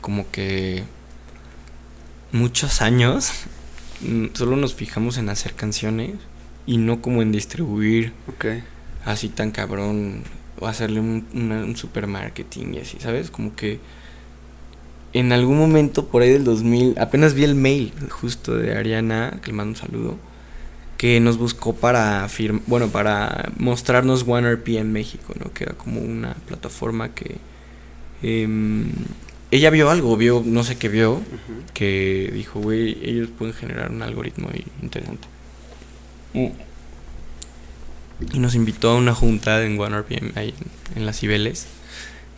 como 0.00 0.30
que 0.30 0.84
muchos 2.32 2.82
años 2.82 3.30
mm, 4.00 4.26
solo 4.34 4.56
nos 4.56 4.74
fijamos 4.74 5.18
en 5.18 5.28
hacer 5.28 5.54
canciones 5.54 6.12
y 6.66 6.78
no 6.78 7.00
como 7.02 7.22
en 7.22 7.32
distribuir 7.32 8.12
así 9.04 9.28
tan 9.28 9.50
cabrón 9.50 10.22
o 10.60 10.66
hacerle 10.66 11.00
un, 11.00 11.26
una- 11.34 11.64
un 11.64 11.76
super 11.76 12.06
marketing 12.06 12.74
y 12.74 12.78
así, 12.78 12.98
¿sabes? 13.00 13.30
Como 13.30 13.54
que 13.56 13.80
en 15.12 15.32
algún 15.32 15.58
momento 15.58 16.06
por 16.08 16.22
ahí 16.22 16.30
del 16.30 16.44
2000, 16.44 16.94
apenas 16.98 17.34
vi 17.34 17.44
el 17.44 17.54
mail 17.54 17.92
justo 18.10 18.56
de 18.56 18.76
Ariana, 18.76 19.38
que 19.42 19.48
le 19.50 19.56
mando 19.56 19.72
un 19.72 19.76
saludo, 19.76 20.16
que 20.96 21.20
nos 21.20 21.36
buscó 21.36 21.74
para 21.74 22.26
firm 22.28 22.60
bueno, 22.66 22.88
para 22.88 23.50
mostrarnos 23.58 24.24
OneRP 24.26 24.68
en 24.78 24.92
México, 24.92 25.34
¿no? 25.38 25.52
Que 25.52 25.64
era 25.64 25.74
como 25.74 26.00
una 26.00 26.34
plataforma 26.46 27.08
que 27.10 27.36
em, 28.22 28.90
ella 29.52 29.68
vio 29.68 29.90
algo, 29.90 30.16
vio, 30.16 30.42
no 30.44 30.64
sé 30.64 30.76
qué 30.78 30.88
vio, 30.88 31.20
que 31.74 32.30
dijo, 32.32 32.58
güey, 32.58 32.98
ellos 33.02 33.28
pueden 33.36 33.54
generar 33.54 33.90
un 33.90 34.00
algoritmo 34.00 34.48
interesante. 34.80 35.28
Y 38.32 38.38
nos 38.38 38.54
invitó 38.54 38.90
a 38.90 38.96
una 38.96 39.14
junta 39.14 39.62
en 39.62 39.78
OneRPM 39.78 40.32
ahí 40.36 40.54
en, 40.94 41.00
en 41.00 41.06
las 41.06 41.20
Cibeles. 41.20 41.66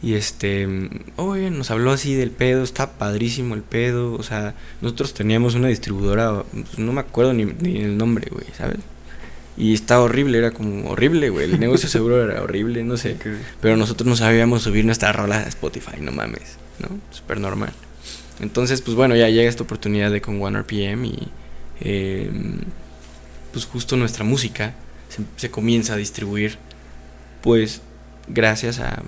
Y 0.03 0.15
este, 0.15 0.69
oye, 1.15 1.51
nos 1.51 1.71
habló 1.71 1.93
así 1.93 2.15
del 2.15 2.33
pedo, 2.33 2.65
está 2.65 2.99
padrísimo 2.99 3.55
el 3.55 3.63
pedo. 3.63 4.15
O 4.15 4.25
sea, 4.25 4.57
nosotros 4.81 5.15
teníamos 5.15 5.55
una 5.55 5.69
distribuidora, 5.69 6.43
pues, 6.51 6.81
no 6.81 6.93
me 6.93 7.01
acuerdo 7.01 7.33
ni, 7.33 7.45
ni 7.45 7.77
el 7.77 7.97
nombre, 7.97 8.29
güey, 8.29 8.47
¿sabes? 8.59 8.81
Y 9.57 9.73
estaba 9.73 10.03
horrible, 10.03 10.37
era 10.37 10.51
como 10.51 10.91
horrible, 10.91 11.31
güey. 11.31 11.45
El 11.45 11.61
negocio 11.61 11.89
seguro 11.89 12.29
era 12.29 12.43
horrible, 12.43 12.83
no 12.83 12.97
sé. 12.97 13.17
Pero 13.61 13.77
nosotros 13.77 14.09
no 14.09 14.17
sabíamos 14.17 14.63
subir 14.63 14.85
nuestra 14.85 15.13
rola 15.13 15.39
a 15.39 15.49
Spotify, 15.49 16.01
no 16.01 16.11
mames, 16.11 16.59
¿no? 16.79 16.89
Súper 17.11 17.41
normal. 17.41 17.73
Entonces, 18.41 18.83
pues 18.83 18.97
bueno, 18.97 19.15
ya 19.17 19.29
llega 19.29 19.49
esta 19.49 19.63
oportunidad 19.63 20.11
de 20.11 20.21
con 20.21 20.43
OneRPM 20.43 21.05
y 21.05 21.29
eh, 21.81 22.31
pues 23.53 23.65
justo 23.67 23.97
nuestra 23.97 24.25
música 24.25 24.75
se, 25.09 25.23
se 25.37 25.51
comienza 25.51 25.95
a 25.95 25.97
distribuir, 25.97 26.59
pues 27.43 27.83
gracias 28.27 28.81
a 28.81 29.03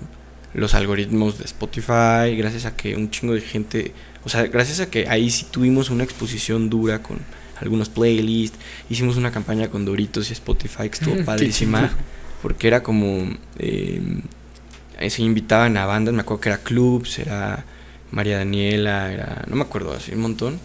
los 0.53 0.73
algoritmos 0.73 1.37
de 1.37 1.45
Spotify, 1.45 2.35
gracias 2.37 2.65
a 2.65 2.75
que 2.75 2.95
un 2.95 3.11
chingo 3.11 3.33
de 3.33 3.41
gente, 3.41 3.93
o 4.23 4.29
sea, 4.29 4.43
gracias 4.47 4.79
a 4.79 4.89
que 4.89 5.07
ahí 5.07 5.29
sí 5.29 5.45
tuvimos 5.51 5.89
una 5.89 6.03
exposición 6.03 6.69
dura 6.69 7.03
con 7.03 7.19
algunos 7.59 7.89
playlists, 7.89 8.57
hicimos 8.89 9.17
una 9.17 9.31
campaña 9.31 9.69
con 9.69 9.85
Doritos 9.85 10.29
y 10.29 10.33
Spotify 10.33 10.89
que 10.89 10.97
estuvo 10.99 11.23
padrísima, 11.25 11.91
porque 12.41 12.67
era 12.67 12.83
como, 12.83 13.29
eh, 13.59 14.01
se 15.09 15.21
invitaban 15.21 15.77
a 15.77 15.85
bandas, 15.85 16.13
me 16.13 16.21
acuerdo 16.21 16.41
que 16.41 16.49
era 16.49 16.57
Clubs, 16.59 17.19
era 17.19 17.65
María 18.11 18.37
Daniela, 18.37 19.11
era, 19.11 19.43
no 19.47 19.55
me 19.55 19.63
acuerdo, 19.63 19.93
así 19.93 20.13
un 20.13 20.21
montón. 20.21 20.59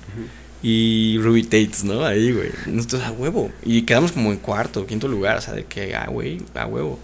Y 0.63 1.19
Ruby 1.19 1.43
Tates, 1.43 1.85
¿no? 1.85 2.05
Ahí, 2.05 2.33
güey. 2.33 2.51
Nosotros 2.67 3.03
a 3.03 3.11
huevo. 3.11 3.51
Y 3.65 3.83
quedamos 3.83 4.13
como 4.13 4.31
en 4.31 4.39
cuarto, 4.39 4.87
quinto 4.87 5.09
lugar, 5.09 5.39
o 5.39 5.41
sea, 5.41 5.55
de 5.55 5.65
que, 5.65 5.95
ah, 5.97 6.07
güey, 6.09 6.41
a 6.55 6.67
huevo. 6.67 7.01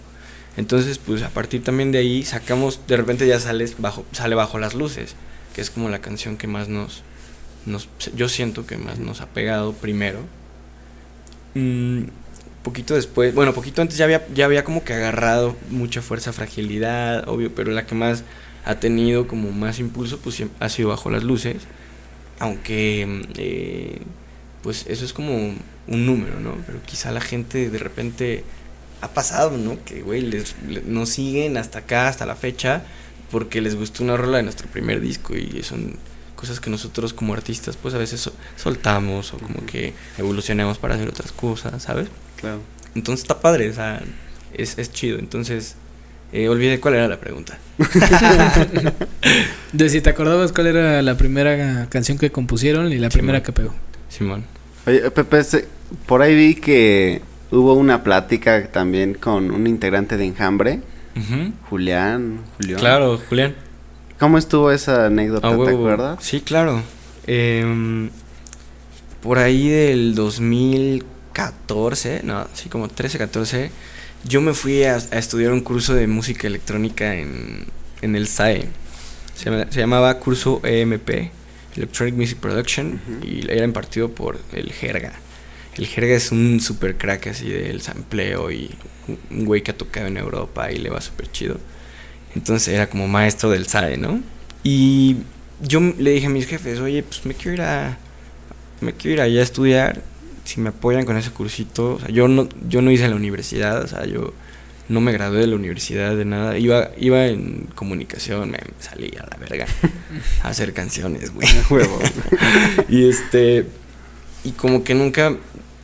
Entonces, 0.55 0.97
pues 0.97 1.23
a 1.23 1.29
partir 1.29 1.63
también 1.63 1.91
de 1.91 1.99
ahí 1.99 2.23
sacamos, 2.23 2.81
de 2.87 2.97
repente 2.97 3.27
ya 3.27 3.39
sales 3.39 3.75
bajo, 3.77 4.05
sale 4.11 4.35
bajo 4.35 4.59
las 4.59 4.73
luces, 4.73 5.15
que 5.53 5.61
es 5.61 5.69
como 5.69 5.89
la 5.89 5.99
canción 5.99 6.37
que 6.37 6.47
más 6.47 6.67
nos, 6.67 7.03
nos 7.65 7.87
yo 8.15 8.27
siento 8.27 8.65
que 8.65 8.77
más 8.77 8.99
nos 8.99 9.21
ha 9.21 9.27
pegado 9.27 9.73
primero. 9.73 10.19
Mm, 11.53 12.03
poquito 12.63 12.95
después, 12.95 13.33
bueno, 13.33 13.53
poquito 13.53 13.81
antes 13.81 13.97
ya 13.97 14.05
había, 14.05 14.27
ya 14.33 14.45
había 14.45 14.63
como 14.63 14.83
que 14.83 14.93
agarrado 14.93 15.55
mucha 15.69 16.01
fuerza, 16.01 16.33
fragilidad, 16.33 17.27
obvio, 17.29 17.53
pero 17.53 17.71
la 17.71 17.85
que 17.85 17.95
más 17.95 18.23
ha 18.65 18.75
tenido 18.75 19.27
como 19.27 19.51
más 19.51 19.79
impulso, 19.79 20.19
pues 20.19 20.41
ha 20.59 20.69
sido 20.69 20.89
bajo 20.89 21.09
las 21.09 21.23
luces. 21.23 21.57
Aunque, 22.39 23.23
eh, 23.37 23.99
pues 24.63 24.85
eso 24.87 25.03
es 25.05 25.13
como 25.13 25.35
un 25.35 26.05
número, 26.05 26.39
¿no? 26.39 26.55
Pero 26.65 26.79
quizá 26.85 27.11
la 27.11 27.21
gente 27.21 27.69
de 27.69 27.79
repente 27.79 28.43
ha 29.01 29.09
pasado, 29.09 29.57
¿no? 29.57 29.77
Que, 29.85 30.01
güey, 30.01 30.21
les, 30.21 30.55
le- 30.67 30.81
nos 30.83 31.09
siguen 31.09 31.57
hasta 31.57 31.79
acá, 31.79 32.07
hasta 32.07 32.25
la 32.25 32.35
fecha, 32.35 32.83
porque 33.31 33.61
les 33.61 33.75
gustó 33.75 34.03
una 34.03 34.17
rola 34.17 34.37
de 34.37 34.43
nuestro 34.43 34.67
primer 34.67 35.01
disco 35.01 35.35
y 35.35 35.63
son 35.63 35.95
cosas 36.35 36.59
que 36.61 36.69
nosotros 36.69 37.13
como 37.13 37.33
artistas, 37.33 37.75
pues 37.75 37.93
a 37.93 37.97
veces 37.97 38.21
so- 38.21 38.33
soltamos 38.55 39.33
o 39.33 39.37
como 39.37 39.65
que 39.65 39.93
evolucionamos 40.17 40.77
para 40.77 40.95
hacer 40.95 41.09
otras 41.09 41.31
cosas, 41.33 41.83
¿sabes? 41.83 42.07
Claro. 42.39 42.59
Entonces 42.95 43.23
está 43.23 43.39
padre, 43.39 43.69
o 43.69 43.73
sea, 43.73 44.01
es, 44.53 44.77
es 44.77 44.91
chido. 44.91 45.19
Entonces, 45.19 45.75
eh, 46.33 46.49
olvidé 46.49 46.79
cuál 46.79 46.95
era 46.95 47.07
la 47.07 47.19
pregunta. 47.19 47.57
De 49.73 49.89
si 49.89 50.01
te 50.01 50.09
acordabas 50.09 50.51
cuál 50.51 50.67
era 50.67 51.01
la 51.01 51.15
primera 51.17 51.87
canción 51.89 52.17
que 52.17 52.31
compusieron 52.31 52.91
y 52.91 52.97
la 52.97 53.09
primera 53.09 53.43
que 53.43 53.51
pegó. 53.51 53.73
Simón. 54.09 54.43
Oye, 54.87 55.11
Pepe, 55.11 55.43
se- 55.43 55.67
por 56.05 56.21
ahí 56.21 56.35
vi 56.35 56.55
que 56.55 57.21
hubo 57.51 57.73
una 57.73 58.03
plática 58.03 58.67
también 58.71 59.13
con 59.13 59.51
un 59.51 59.67
integrante 59.67 60.17
de 60.17 60.25
Enjambre. 60.25 60.81
Julián. 61.69 62.39
Julián. 62.57 62.79
Claro, 62.79 63.19
Julián. 63.29 63.53
¿Cómo 64.19 64.37
estuvo 64.37 64.71
esa 64.71 65.07
anécdota? 65.07 65.49
¿Te 65.49 65.55
huevo. 65.55 65.77
acuerdas? 65.79 66.17
Sí, 66.23 66.39
claro. 66.41 66.81
Em, 67.27 68.09
por 69.21 69.37
ahí 69.37 69.67
del 69.67 70.15
2014, 71.39 72.21
no, 72.23 72.47
sí, 72.53 72.69
como 72.69 72.87
13, 72.87 73.17
14, 73.17 73.71
yo 74.25 74.41
me 74.41 74.53
fui 74.53 74.83
a, 74.83 74.95
a 74.95 75.17
estudiar 75.17 75.51
un 75.51 75.61
curso 75.61 75.93
de 75.93 76.07
música 76.07 76.47
electrónica 76.47 77.15
en, 77.15 77.65
en 78.01 78.15
el 78.15 78.27
SAE. 78.27 78.65
Se, 79.35 79.45
se 79.71 79.79
llamaba 79.79 80.19
curso 80.19 80.61
EMP, 80.63 81.09
Electronic 81.77 82.15
Music 82.15 82.37
Production, 82.39 82.99
y 83.23 83.49
era 83.49 83.63
impartido 83.63 84.09
por 84.09 84.39
el 84.53 84.71
Jerga. 84.73 85.13
El 85.77 85.87
Jerga 85.87 86.13
es 86.15 86.31
un 86.31 86.59
super 86.59 86.97
crack 86.97 87.27
así 87.27 87.49
del 87.49 87.81
sampleo 87.81 88.51
y 88.51 88.69
un- 89.29 89.45
güey 89.45 89.61
que 89.63 89.71
ha 89.71 89.77
tocado 89.77 90.07
en 90.07 90.17
Europa 90.17 90.71
y 90.71 90.77
le 90.77 90.89
va 90.89 90.99
súper 90.99 91.31
chido. 91.31 91.57
Entonces 92.35 92.67
era 92.73 92.89
como 92.89 93.07
maestro 93.07 93.49
del 93.49 93.65
SAE, 93.67 93.97
¿no? 93.97 94.21
Y 94.63 95.17
yo 95.61 95.79
le 95.79 96.11
dije 96.11 96.27
a 96.27 96.29
mis 96.29 96.47
jefes, 96.47 96.79
oye, 96.79 97.01
pues 97.03 97.25
me 97.25 97.33
quiero 97.33 97.53
ir 97.53 97.61
a. 97.61 97.97
Me 98.81 98.93
quiero 98.93 99.15
ir 99.15 99.21
allá 99.21 99.39
a 99.39 99.43
estudiar. 99.43 100.01
Si 100.49 100.59
me 100.59 100.69
apoyan 100.69 101.05
con 101.05 101.15
ese 101.15 101.29
cursito. 101.31 101.95
O 101.95 101.99
sea, 101.99 102.09
yo 102.09 102.27
no, 102.27 102.49
yo 102.67 102.81
no 102.81 102.89
hice 102.91 103.07
la 103.07 103.15
universidad, 103.15 103.83
o 103.83 103.87
sea, 103.87 104.05
yo 104.05 104.33
no 104.87 104.99
me 104.99 105.11
gradué 105.11 105.41
de 105.41 105.47
la 105.47 105.55
universidad 105.55 106.15
de 106.15 106.25
nada. 106.25 106.57
Iba, 106.57 106.89
iba 106.97 107.27
en 107.27 107.67
comunicación, 107.75 108.49
me 108.49 108.57
salí 108.79 109.11
a 109.19 109.27
la 109.29 109.37
verga 109.37 109.67
a 110.41 110.47
hacer 110.49 110.73
canciones, 110.73 111.31
güey. 111.33 111.47
Y 112.89 113.07
este. 113.09 113.65
Y 114.43 114.51
como 114.51 114.83
que 114.83 114.95
nunca 114.95 115.35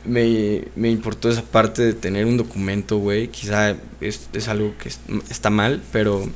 me, 0.04 0.64
me 0.74 0.90
importó 0.90 1.28
esa 1.30 1.42
parte 1.42 1.82
de 1.82 1.92
tener 1.92 2.26
un 2.26 2.36
documento, 2.36 2.98
güey. 2.98 3.28
Quizá 3.28 3.76
es, 4.00 4.28
es 4.32 4.48
algo 4.48 4.74
que 4.78 4.88
es- 4.88 5.00
está 5.30 5.50
mal, 5.50 5.80
pero 5.92 6.28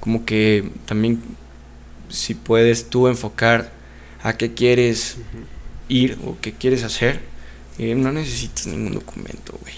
como 0.00 0.24
que 0.24 0.64
también 0.86 1.20
si 2.08 2.34
puedes 2.34 2.90
tú 2.90 3.06
enfocar 3.06 3.70
a 4.22 4.36
qué 4.36 4.52
quieres 4.54 5.18
ir 5.88 6.18
o 6.26 6.36
qué 6.40 6.52
quieres 6.52 6.82
hacer, 6.84 7.20
eh, 7.78 7.94
no 7.94 8.12
necesitas 8.12 8.66
ningún 8.66 8.92
documento, 8.94 9.58
güey. 9.60 9.74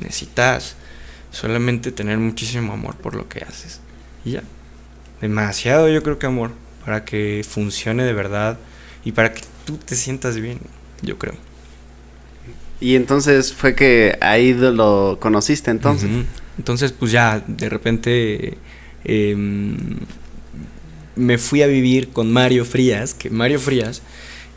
Necesitas 0.00 0.76
solamente 1.30 1.92
tener 1.92 2.18
muchísimo 2.18 2.72
amor 2.72 2.96
por 2.96 3.14
lo 3.14 3.28
que 3.28 3.40
haces. 3.40 3.80
Y 4.24 4.32
ya. 4.32 4.42
Demasiado 5.20 5.88
yo 5.88 6.02
creo 6.02 6.18
que 6.18 6.26
amor 6.26 6.50
para 6.84 7.04
que 7.04 7.44
funcione 7.48 8.02
de 8.04 8.12
verdad 8.12 8.58
y 9.04 9.12
para 9.12 9.32
que 9.32 9.42
tú 9.64 9.76
te 9.76 9.94
sientas 9.94 10.36
bien, 10.36 10.58
yo 11.02 11.18
creo. 11.18 11.34
Y 12.80 12.96
entonces 12.96 13.52
fue 13.52 13.74
que 13.76 14.18
ahí 14.20 14.54
lo- 14.54 14.72
lo 14.72 15.18
conociste 15.20 15.70
entonces. 15.70 16.10
Entonces, 16.58 16.92
pues 16.92 17.12
ya, 17.12 17.42
de 17.46 17.68
repente 17.68 18.58
em, 19.04 19.76
me 21.16 21.38
fui 21.38 21.62
a 21.62 21.66
vivir 21.66 22.08
con 22.10 22.32
Mario 22.32 22.64
Frías, 22.64 23.14
que 23.14 23.30
Mario 23.30 23.60
Frías 23.60 24.02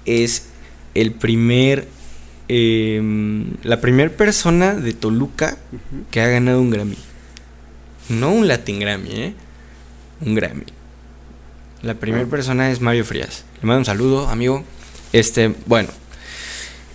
es 0.05 0.47
el 0.95 1.11
primer, 1.11 1.87
em, 2.47 3.45
la 3.63 3.81
primera 3.81 4.09
persona 4.11 4.75
de 4.75 4.93
Toluca 4.93 5.57
que 6.11 6.21
ha 6.21 6.27
ganado 6.27 6.61
un 6.61 6.69
Grammy. 6.69 6.97
No 8.09 8.31
un 8.31 8.47
Latin 8.47 8.79
Grammy, 8.79 9.09
¿eh? 9.11 9.33
Un 10.21 10.35
Grammy. 10.35 10.65
La 11.81 11.95
primera 11.95 12.23
Ah. 12.25 12.29
persona 12.29 12.71
es 12.71 12.81
Mario 12.81 13.05
Frías. 13.05 13.45
Le 13.61 13.67
mando 13.67 13.79
un 13.79 13.85
saludo, 13.85 14.27
amigo. 14.29 14.63
Este, 15.13 15.53
bueno. 15.65 15.89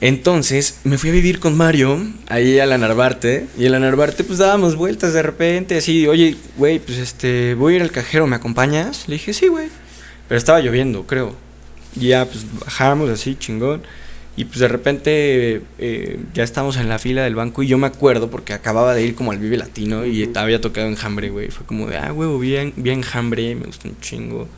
Entonces 0.00 0.78
me 0.84 0.96
fui 0.96 1.10
a 1.10 1.12
vivir 1.12 1.40
con 1.40 1.56
Mario 1.56 1.98
ahí 2.28 2.58
a 2.58 2.66
la 2.66 2.78
Narvarte. 2.78 3.46
Y 3.58 3.66
en 3.66 3.72
la 3.72 3.78
Narvarte, 3.80 4.24
pues 4.24 4.38
dábamos 4.38 4.76
vueltas 4.76 5.12
de 5.12 5.22
repente. 5.22 5.76
Así, 5.76 6.06
oye, 6.06 6.36
güey, 6.56 6.78
pues 6.78 6.98
este, 6.98 7.54
voy 7.54 7.74
a 7.74 7.76
ir 7.76 7.82
al 7.82 7.90
cajero, 7.90 8.26
¿me 8.26 8.36
acompañas? 8.36 9.08
Le 9.08 9.14
dije, 9.14 9.32
sí, 9.34 9.48
güey. 9.48 9.68
Pero 10.28 10.38
estaba 10.38 10.60
lloviendo, 10.60 11.06
creo. 11.06 11.34
Y 11.96 12.08
ya, 12.08 12.24
pues 12.24 12.46
bajamos 12.64 13.10
así, 13.10 13.36
chingón. 13.38 13.82
Y 14.36 14.44
pues 14.44 14.60
de 14.60 14.68
repente 14.68 15.62
eh, 15.78 16.18
ya 16.32 16.44
estamos 16.44 16.76
en 16.76 16.88
la 16.88 16.98
fila 16.98 17.24
del 17.24 17.34
banco 17.34 17.62
y 17.62 17.66
yo 17.66 17.78
me 17.78 17.86
acuerdo 17.86 18.30
porque 18.30 18.52
acababa 18.52 18.94
de 18.94 19.04
ir 19.04 19.14
como 19.14 19.32
al 19.32 19.38
Vive 19.38 19.56
Latino 19.56 20.06
y 20.06 20.22
Ujú. 20.24 20.38
había 20.38 20.60
tocado 20.60 20.86
Enjambre, 20.86 21.30
güey. 21.30 21.50
Fue 21.50 21.66
como 21.66 21.86
de, 21.88 21.98
ah, 21.98 22.12
huevo, 22.12 22.38
bien, 22.38 22.72
bien 22.76 23.00
Enjambre, 23.00 23.54
me 23.54 23.66
gustó 23.66 23.88
un 23.88 23.98
chingo. 24.00 24.48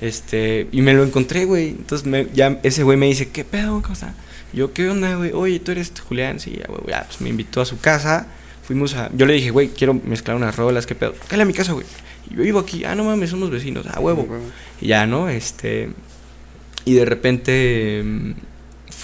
Este, 0.00 0.66
y 0.72 0.82
me 0.82 0.92
lo 0.94 1.04
encontré, 1.04 1.44
güey. 1.44 1.68
Entonces 1.68 2.06
me, 2.06 2.26
ya 2.34 2.58
ese 2.62 2.82
güey 2.82 2.96
me 2.96 3.06
dice, 3.06 3.28
¿qué 3.28 3.44
pedo? 3.44 3.80
¿Cómo 3.82 3.94
está? 3.94 4.14
Yo, 4.52 4.72
¿qué 4.72 4.88
onda, 4.88 5.14
güey? 5.16 5.32
Oye, 5.32 5.60
tú 5.60 5.72
eres 5.72 5.92
Julián. 6.08 6.40
Sí, 6.40 6.58
ya, 6.58 6.66
güey, 6.66 6.80
ya, 6.88 7.04
pues 7.06 7.20
me 7.20 7.28
invitó 7.28 7.60
a 7.60 7.64
su 7.66 7.78
casa. 7.78 8.26
Fuimos 8.62 8.94
a. 8.94 9.10
Yo 9.14 9.26
le 9.26 9.34
dije, 9.34 9.50
güey, 9.50 9.68
quiero 9.68 9.94
mezclar 9.94 10.36
unas 10.36 10.56
rolas, 10.56 10.86
¿qué 10.86 10.94
pedo? 10.94 11.14
Cállate 11.28 11.42
a 11.42 11.44
mi 11.44 11.52
casa, 11.52 11.72
güey. 11.72 11.86
Y 12.30 12.34
yo 12.36 12.42
vivo 12.42 12.58
aquí. 12.58 12.84
Ah, 12.84 12.94
no 12.94 13.04
mames, 13.04 13.30
somos 13.30 13.50
vecinos. 13.50 13.86
Ah, 13.92 14.00
huevo. 14.00 14.26
Y 14.80 14.88
ya, 14.88 15.06
¿no? 15.06 15.28
Este. 15.28 15.90
Y 16.84 16.94
de 16.94 17.04
repente 17.04 18.02
mm, 18.04 18.30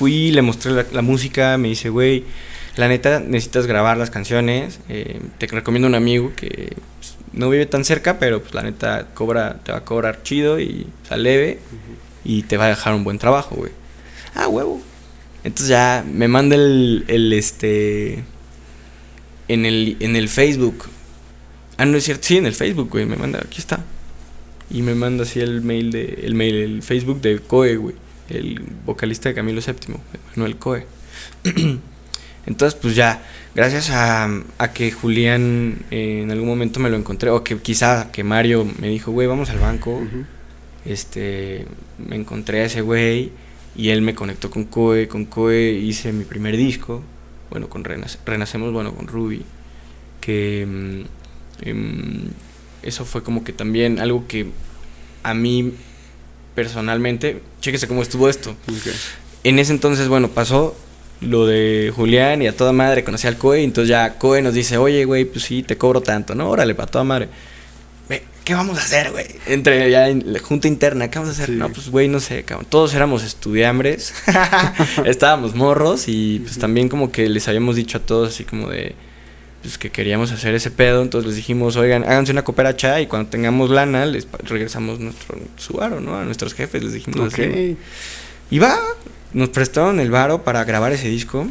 fui, 0.03 0.33
le 0.33 0.43
mostré 0.43 0.73
la, 0.73 0.85
la 0.91 1.01
música, 1.01 1.57
me 1.59 1.69
dice, 1.69 1.89
güey, 1.89 2.25
la 2.75 2.89
neta 2.89 3.21
necesitas 3.21 3.69
grabar 3.69 3.97
las 3.97 4.11
canciones. 4.11 4.81
eh, 4.89 5.21
te 5.39 5.47
recomiendo 5.47 5.87
un 5.87 5.95
amigo 5.95 6.33
que 6.35 6.75
pues, 6.99 7.17
no 7.33 7.49
vive 7.49 7.67
tan 7.67 7.85
cerca, 7.85 8.19
pero 8.19 8.43
pues 8.43 8.53
la 8.53 8.63
neta 8.63 9.11
cobra, 9.15 9.61
te 9.63 9.71
va 9.71 9.79
a 9.79 9.85
cobrar 9.85 10.25
chido 10.25 10.59
y 10.59 10.89
o 11.05 11.07
sea, 11.07 11.17
leve 11.17 11.61
y 12.25 12.43
te 12.43 12.57
va 12.57 12.65
a 12.65 12.69
dejar 12.69 12.95
un 12.95 13.05
buen 13.05 13.19
trabajo, 13.19 13.55
güey. 13.55 13.71
Ah, 14.35 14.49
huevo. 14.49 14.81
Entonces 15.45 15.69
ya 15.69 16.05
me 16.05 16.27
manda 16.27 16.57
el, 16.57 17.05
el 17.07 17.33
este 17.33 18.25
en 19.47 19.65
el 19.67 19.99
en 20.01 20.17
el 20.17 20.29
Facebook. 20.29 20.87
Ah, 21.79 21.85
no 21.85 21.97
es 21.97 22.03
cierto, 22.03 22.25
sí, 22.27 22.39
en 22.39 22.47
el 22.47 22.55
Facebook, 22.55 22.91
güey, 22.91 23.07
me 23.07 23.15
manda, 23.15 23.39
aquí 23.39 23.61
está. 23.61 23.85
Y 24.69 24.83
me 24.83 24.97
manda 24.97 25.23
así 25.23 25.39
el 25.39 25.63
mail 25.63 25.93
de 25.93 26.23
el 26.25 26.35
mail 26.35 26.57
el 26.57 26.83
Facebook 26.83 27.21
de 27.21 27.39
Coe, 27.39 27.77
güey, 27.77 27.95
el 28.29 28.61
vocalista 28.87 29.29
de 29.29 29.35
Camilo 29.35 29.61
VII, 29.61 29.97
Manuel 30.37 30.57
Coe. 30.57 30.87
Entonces, 32.47 32.79
pues 32.81 32.97
ya, 32.97 33.23
gracias 33.55 33.91
a, 33.91 34.29
a 34.59 34.73
que 34.73 34.91
Julián 34.91 35.85
eh, 35.93 36.21
en 36.23 36.31
algún 36.33 36.49
momento 36.49 36.81
me 36.81 36.91
lo 36.91 36.97
encontré, 36.97 37.31
o 37.31 37.45
que 37.45 37.57
quizá 37.59 38.11
que 38.11 38.25
Mario 38.25 38.67
me 38.81 38.89
dijo, 38.89 39.13
güey, 39.13 39.29
vamos 39.29 39.51
al 39.51 39.59
banco, 39.61 40.03
este, 40.85 41.67
me 42.05 42.17
encontré 42.17 42.63
a 42.63 42.65
ese 42.65 42.81
güey 42.81 43.31
y 43.77 43.91
él 43.91 44.03
me 44.03 44.15
conectó 44.15 44.51
con 44.51 44.65
Coe, 44.65 45.07
con 45.07 45.25
Coe 45.27 45.71
hice 45.71 46.13
mi 46.13 46.25
primer 46.25 46.57
disco, 46.57 47.03
bueno, 47.51 47.69
con 47.69 47.85
Renac- 47.85 48.19
Renacemos, 48.27 48.73
bueno, 48.73 48.93
con 48.95 49.07
Ruby, 49.07 49.43
que 50.21 50.67
mm, 50.67 51.69
em, 51.69 52.25
eso 52.83 53.05
fue 53.05 53.23
como 53.23 53.45
que 53.45 53.53
también 53.53 54.01
algo 54.01 54.27
que 54.27 54.47
a 55.23 55.35
mí 55.35 55.75
personalmente, 56.55 57.43
chéquese 57.61 57.89
cómo 57.89 58.03
estuvo 58.03 58.29
esto. 58.29 58.55
En 59.45 59.59
ese 59.59 59.73
entonces, 59.73 60.09
bueno, 60.09 60.29
pasó 60.29 60.77
lo 61.21 61.47
de 61.47 61.93
Julián 61.95 62.43
y 62.43 62.49
a 62.49 62.57
toda 62.57 62.73
madre 62.73 63.05
conocí 63.05 63.27
al 63.27 63.39
Coe, 63.39 63.63
entonces 63.63 63.89
ya 63.89 64.19
Coe 64.19 64.43
nos 64.43 64.55
dice, 64.55 64.77
oye, 64.77 65.05
güey, 65.05 65.25
pues 65.25 65.45
sí, 65.45 65.63
te 65.63 65.77
cobro 65.77 66.01
tanto, 66.01 66.35
¿no? 66.35 66.51
Órale, 66.51 66.75
para 66.75 66.91
toda 66.91 67.05
madre. 67.05 67.29
¿Qué 68.45 68.55
vamos 68.55 68.77
a 68.77 68.83
hacer, 68.83 69.13
güey? 69.13 69.27
Entre 69.47 69.89
ya 69.89 70.09
en 70.09 70.33
la 70.33 70.41
junta 70.41 70.67
interna, 70.67 71.09
¿qué 71.09 71.19
vamos 71.19 71.33
a 71.33 71.37
hacer? 71.37 71.51
Sí. 71.51 71.57
No, 71.57 71.69
pues, 71.69 71.91
güey, 71.91 72.09
no 72.09 72.19
sé, 72.19 72.43
cabrón. 72.43 72.67
Todos 72.69 72.93
éramos 72.95 73.23
estudiambres, 73.23 74.15
estábamos 75.05 75.55
morros 75.55 76.09
y 76.09 76.41
pues 76.41 76.59
también 76.59 76.89
como 76.89 77.13
que 77.13 77.29
les 77.29 77.47
habíamos 77.47 77.77
dicho 77.77 77.99
a 77.99 78.01
todos 78.01 78.31
así 78.31 78.43
como 78.43 78.69
de, 78.69 78.97
pues 79.63 79.79
que 79.79 79.91
queríamos 79.91 80.33
hacer 80.33 80.55
ese 80.55 80.71
pedo, 80.71 81.03
entonces 81.03 81.29
les 81.29 81.37
dijimos, 81.37 81.77
oigan, 81.77 82.03
háganse 82.03 82.33
una 82.33 82.43
cooperacha 82.43 83.01
y 83.01 83.07
cuando 83.07 83.31
tengamos 83.31 83.71
lana 83.71 84.05
les 84.05 84.27
regresamos 84.43 84.99
nuestro 84.99 85.39
suaro, 85.57 86.01
¿no? 86.01 86.17
A 86.17 86.25
nuestros 86.25 86.53
jefes 86.53 86.83
les 86.83 86.93
dijimos 86.93 87.33
así. 87.33 87.43
Ok. 87.43 87.79
Y 88.51 88.59
va, 88.59 88.77
nos 89.33 89.51
prestaron 89.51 90.01
el 90.01 90.11
varo 90.11 90.43
para 90.43 90.65
grabar 90.65 90.93
ese 90.93 91.09
disco, 91.09 91.47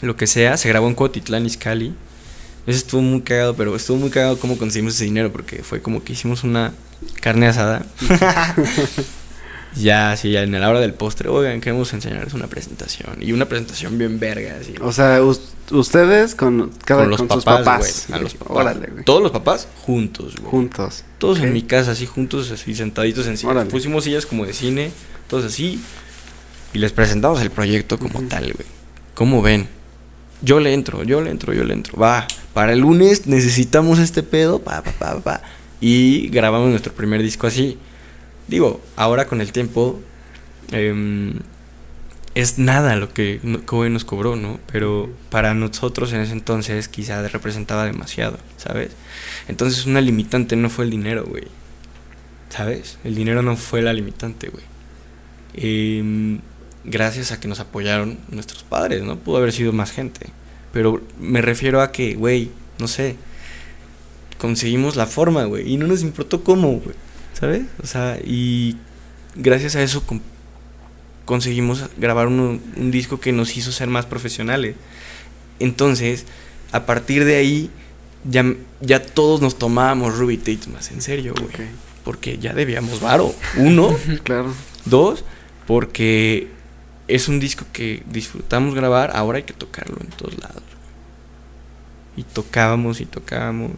lo 0.00 0.16
que 0.16 0.26
sea, 0.26 0.56
se 0.56 0.68
grabó 0.68 0.88
en 0.88 0.94
Cotitlán, 0.94 1.46
Izcalli. 1.46 1.94
Eso 2.66 2.78
estuvo 2.78 3.00
muy 3.00 3.22
cagado, 3.22 3.54
pero 3.56 3.74
estuvo 3.74 3.96
muy 3.96 4.10
cagado 4.10 4.38
cómo 4.38 4.58
conseguimos 4.58 4.94
ese 4.94 5.04
dinero, 5.04 5.32
porque 5.32 5.62
fue 5.62 5.80
como 5.80 6.02
que 6.02 6.12
hicimos 6.12 6.44
una 6.44 6.74
carne 7.20 7.46
asada. 7.46 7.86
ya, 9.76 10.16
sí, 10.16 10.30
ya 10.32 10.42
en 10.42 10.52
la 10.60 10.68
hora 10.68 10.80
del 10.80 10.94
postre, 10.94 11.28
oigan, 11.28 11.60
queremos 11.60 11.92
enseñarles 11.92 12.34
una 12.34 12.46
presentación. 12.46 13.16
Y 13.20 13.32
una 13.32 13.46
presentación 13.48 13.98
bien 13.98 14.18
verga, 14.18 14.56
así. 14.60 14.74
O 14.80 14.92
sea, 14.92 15.22
us- 15.22 15.40
ustedes 15.70 16.34
con 16.34 16.70
cada 16.84 17.02
con 17.02 17.10
los 17.10 17.18
con 17.18 17.30
sus 17.30 17.44
papás, 17.44 18.06
güey, 18.08 18.18
a 18.18 18.22
los 18.22 18.34
papás. 18.34 18.56
Órale, 18.56 18.86
güey. 18.90 19.04
Todos 19.04 19.22
los 19.22 19.30
papás 19.32 19.68
juntos, 19.82 20.36
güey. 20.36 20.50
Juntos. 20.50 21.04
Todos 21.18 21.40
en 21.40 21.52
mi 21.52 21.62
casa, 21.62 21.92
así 21.92 22.06
juntos, 22.06 22.50
así 22.50 22.74
sentaditos 22.74 23.26
en 23.26 23.36
sillas. 23.36 23.52
Órale. 23.52 23.70
Pusimos 23.70 24.04
sillas 24.04 24.26
como 24.26 24.46
de 24.46 24.52
cine, 24.52 24.90
todos 25.28 25.44
así. 25.44 25.80
Y 26.72 26.78
les 26.78 26.92
presentamos 26.92 27.40
el 27.40 27.50
proyecto 27.50 27.98
como 27.98 28.22
tal, 28.22 28.52
güey. 28.52 28.66
¿Cómo 29.14 29.42
ven? 29.42 29.68
Yo 30.42 30.60
le 30.60 30.72
entro, 30.72 31.02
yo 31.02 31.20
le 31.20 31.30
entro, 31.30 31.52
yo 31.52 31.64
le 31.64 31.74
entro. 31.74 31.98
Va, 31.98 32.26
para 32.54 32.72
el 32.72 32.78
lunes 32.80 33.26
necesitamos 33.26 33.98
este 33.98 34.22
pedo, 34.22 34.60
pa, 34.60 34.82
pa, 34.82 34.92
pa, 34.92 35.20
pa. 35.20 35.42
Y 35.80 36.28
grabamos 36.28 36.68
nuestro 36.70 36.92
primer 36.92 37.22
disco 37.22 37.46
así. 37.46 37.78
Digo, 38.48 38.80
ahora 38.96 39.26
con 39.26 39.40
el 39.40 39.52
tiempo, 39.52 40.00
em, 40.72 41.34
es 42.34 42.58
nada 42.58 42.96
lo 42.96 43.12
que 43.12 43.40
Kobe 43.66 43.90
nos 43.90 44.04
cobró, 44.04 44.36
¿no? 44.36 44.58
Pero 44.72 45.10
para 45.30 45.54
nosotros 45.54 46.12
en 46.12 46.20
ese 46.20 46.32
entonces 46.32 46.88
quizá 46.88 47.26
representaba 47.28 47.84
demasiado, 47.84 48.38
¿sabes? 48.56 48.92
Entonces 49.48 49.86
una 49.86 50.00
limitante 50.00 50.56
no 50.56 50.70
fue 50.70 50.84
el 50.84 50.90
dinero, 50.90 51.24
güey. 51.26 51.44
¿Sabes? 52.48 52.98
El 53.04 53.14
dinero 53.14 53.42
no 53.42 53.56
fue 53.56 53.82
la 53.82 53.92
limitante, 53.92 54.48
güey. 54.48 54.64
Em, 55.54 56.40
gracias 56.84 57.32
a 57.32 57.40
que 57.40 57.48
nos 57.48 57.60
apoyaron 57.60 58.18
nuestros 58.30 58.62
padres, 58.62 59.02
¿no? 59.02 59.16
Pudo 59.16 59.38
haber 59.38 59.52
sido 59.52 59.72
más 59.72 59.90
gente. 59.90 60.28
Pero 60.72 61.02
me 61.18 61.42
refiero 61.42 61.82
a 61.82 61.92
que, 61.92 62.14
güey, 62.14 62.50
no 62.78 62.88
sé, 62.88 63.16
conseguimos 64.38 64.96
la 64.96 65.06
forma, 65.06 65.44
güey. 65.44 65.72
Y 65.72 65.76
no 65.76 65.86
nos 65.86 66.02
importó 66.02 66.44
cómo, 66.44 66.78
güey. 66.78 66.94
¿Sabes? 67.38 67.62
O 67.82 67.86
sea, 67.86 68.18
y 68.24 68.76
gracias 69.36 69.76
a 69.76 69.82
eso 69.82 70.02
con- 70.04 70.22
conseguimos 71.24 71.84
grabar 71.98 72.26
un 72.26 72.90
disco 72.90 73.20
que 73.20 73.32
nos 73.32 73.56
hizo 73.56 73.70
ser 73.72 73.88
más 73.88 74.06
profesionales. 74.06 74.74
Entonces, 75.60 76.24
a 76.72 76.86
partir 76.86 77.24
de 77.24 77.36
ahí, 77.36 77.70
ya, 78.24 78.44
ya 78.80 79.02
todos 79.04 79.40
nos 79.40 79.58
tomábamos 79.58 80.16
Ruby 80.18 80.36
Tate 80.38 80.68
más 80.72 80.90
en 80.90 81.00
serio, 81.02 81.34
güey. 81.38 81.68
Porque 82.04 82.38
ya 82.38 82.54
debíamos 82.54 83.00
varo. 83.00 83.34
Uno, 83.56 83.94
Claro. 84.24 84.52
dos, 84.86 85.24
porque 85.66 86.48
es 87.06 87.28
un 87.28 87.38
disco 87.40 87.64
que 87.72 88.02
disfrutamos 88.10 88.74
grabar, 88.74 89.12
ahora 89.14 89.36
hay 89.38 89.44
que 89.44 89.52
tocarlo 89.52 89.96
en 90.00 90.08
todos 90.08 90.38
lados. 90.38 90.62
Y 92.16 92.22
tocábamos 92.24 93.00
y 93.00 93.06
tocábamos. 93.06 93.72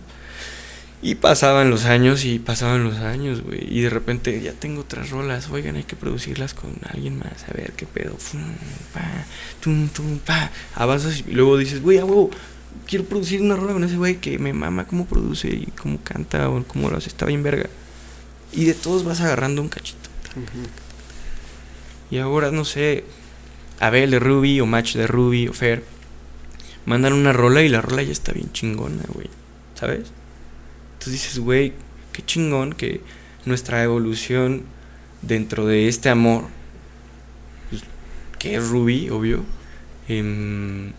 Y 1.02 1.14
pasaban 1.14 1.70
los 1.70 1.86
años 1.86 2.26
y 2.26 2.38
pasaban 2.38 2.84
los 2.84 2.96
años, 2.98 3.42
güey. 3.42 3.66
Y 3.66 3.80
de 3.80 3.90
repente 3.90 4.38
ya 4.42 4.52
tengo 4.52 4.82
otras 4.82 5.08
rolas. 5.10 5.48
Oigan, 5.50 5.76
hay 5.76 5.84
que 5.84 5.96
producirlas 5.96 6.52
con 6.52 6.72
alguien 6.92 7.18
más. 7.18 7.48
A 7.48 7.54
ver 7.54 7.72
qué 7.72 7.86
pedo. 7.86 8.16
Fum, 8.18 8.42
pa, 8.92 9.24
tum, 9.60 9.88
tum, 9.88 10.18
pa. 10.18 10.50
Avanzas 10.74 11.24
y 11.26 11.32
luego 11.32 11.56
dices, 11.56 11.80
güey, 11.80 11.98
a 11.98 12.04
huevo, 12.04 12.30
quiero 12.86 13.06
producir 13.06 13.40
una 13.40 13.56
rola 13.56 13.72
con 13.72 13.84
ese 13.84 13.96
güey 13.96 14.16
que 14.16 14.38
me 14.38 14.52
mama 14.52 14.86
cómo 14.86 15.06
produce 15.06 15.48
y 15.48 15.72
cómo 15.80 15.98
canta 16.02 16.50
o 16.50 16.62
cómo 16.64 16.90
lo 16.90 16.98
hace. 16.98 17.08
Está 17.08 17.24
bien 17.24 17.42
verga. 17.42 17.70
Y 18.52 18.64
de 18.64 18.74
todos 18.74 19.02
vas 19.02 19.22
agarrando 19.22 19.62
un 19.62 19.68
cachito. 19.68 20.10
Y 22.10 22.18
ahora, 22.18 22.50
no 22.50 22.66
sé, 22.66 23.04
Abel 23.78 24.10
de 24.10 24.18
Ruby 24.18 24.60
o 24.60 24.66
Match 24.66 24.96
de 24.96 25.06
Ruby 25.06 25.48
o 25.48 25.54
Fer 25.54 25.82
mandan 26.84 27.12
una 27.12 27.32
rola 27.32 27.62
y 27.62 27.68
la 27.68 27.80
rola 27.80 28.02
ya 28.02 28.12
está 28.12 28.32
bien 28.32 28.52
chingona, 28.52 29.02
güey. 29.14 29.28
¿Sabes? 29.74 30.12
Entonces 31.00 31.22
dices, 31.22 31.38
güey, 31.38 31.72
qué 32.12 32.22
chingón 32.22 32.74
que 32.74 33.00
nuestra 33.46 33.82
evolución 33.82 34.64
dentro 35.22 35.64
de 35.64 35.88
este 35.88 36.10
amor, 36.10 36.44
pues, 37.70 37.84
que 38.38 38.56
es 38.56 38.68
Ruby, 38.68 39.08
obvio, 39.08 39.42
em, 40.08 40.92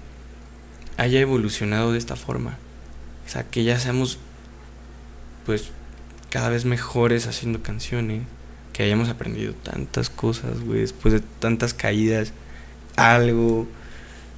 haya 0.98 1.20
evolucionado 1.20 1.92
de 1.92 2.00
esta 2.00 2.16
forma. 2.16 2.58
O 3.28 3.30
sea, 3.30 3.44
que 3.44 3.64
ya 3.64 3.78
seamos, 3.78 4.18
pues, 5.46 5.70
cada 6.32 6.50
vez 6.50 6.66
mejores 6.66 7.28
haciendo 7.28 7.62
canciones 7.62 8.24
que 8.74 8.82
hayamos 8.82 9.08
aprendido 9.08 9.54
tantas 9.54 10.10
cosas, 10.10 10.62
güey, 10.62 10.80
después 10.80 11.14
de 11.14 11.20
tantas 11.20 11.76
caídas, 11.76 12.34
algo, 12.96 13.68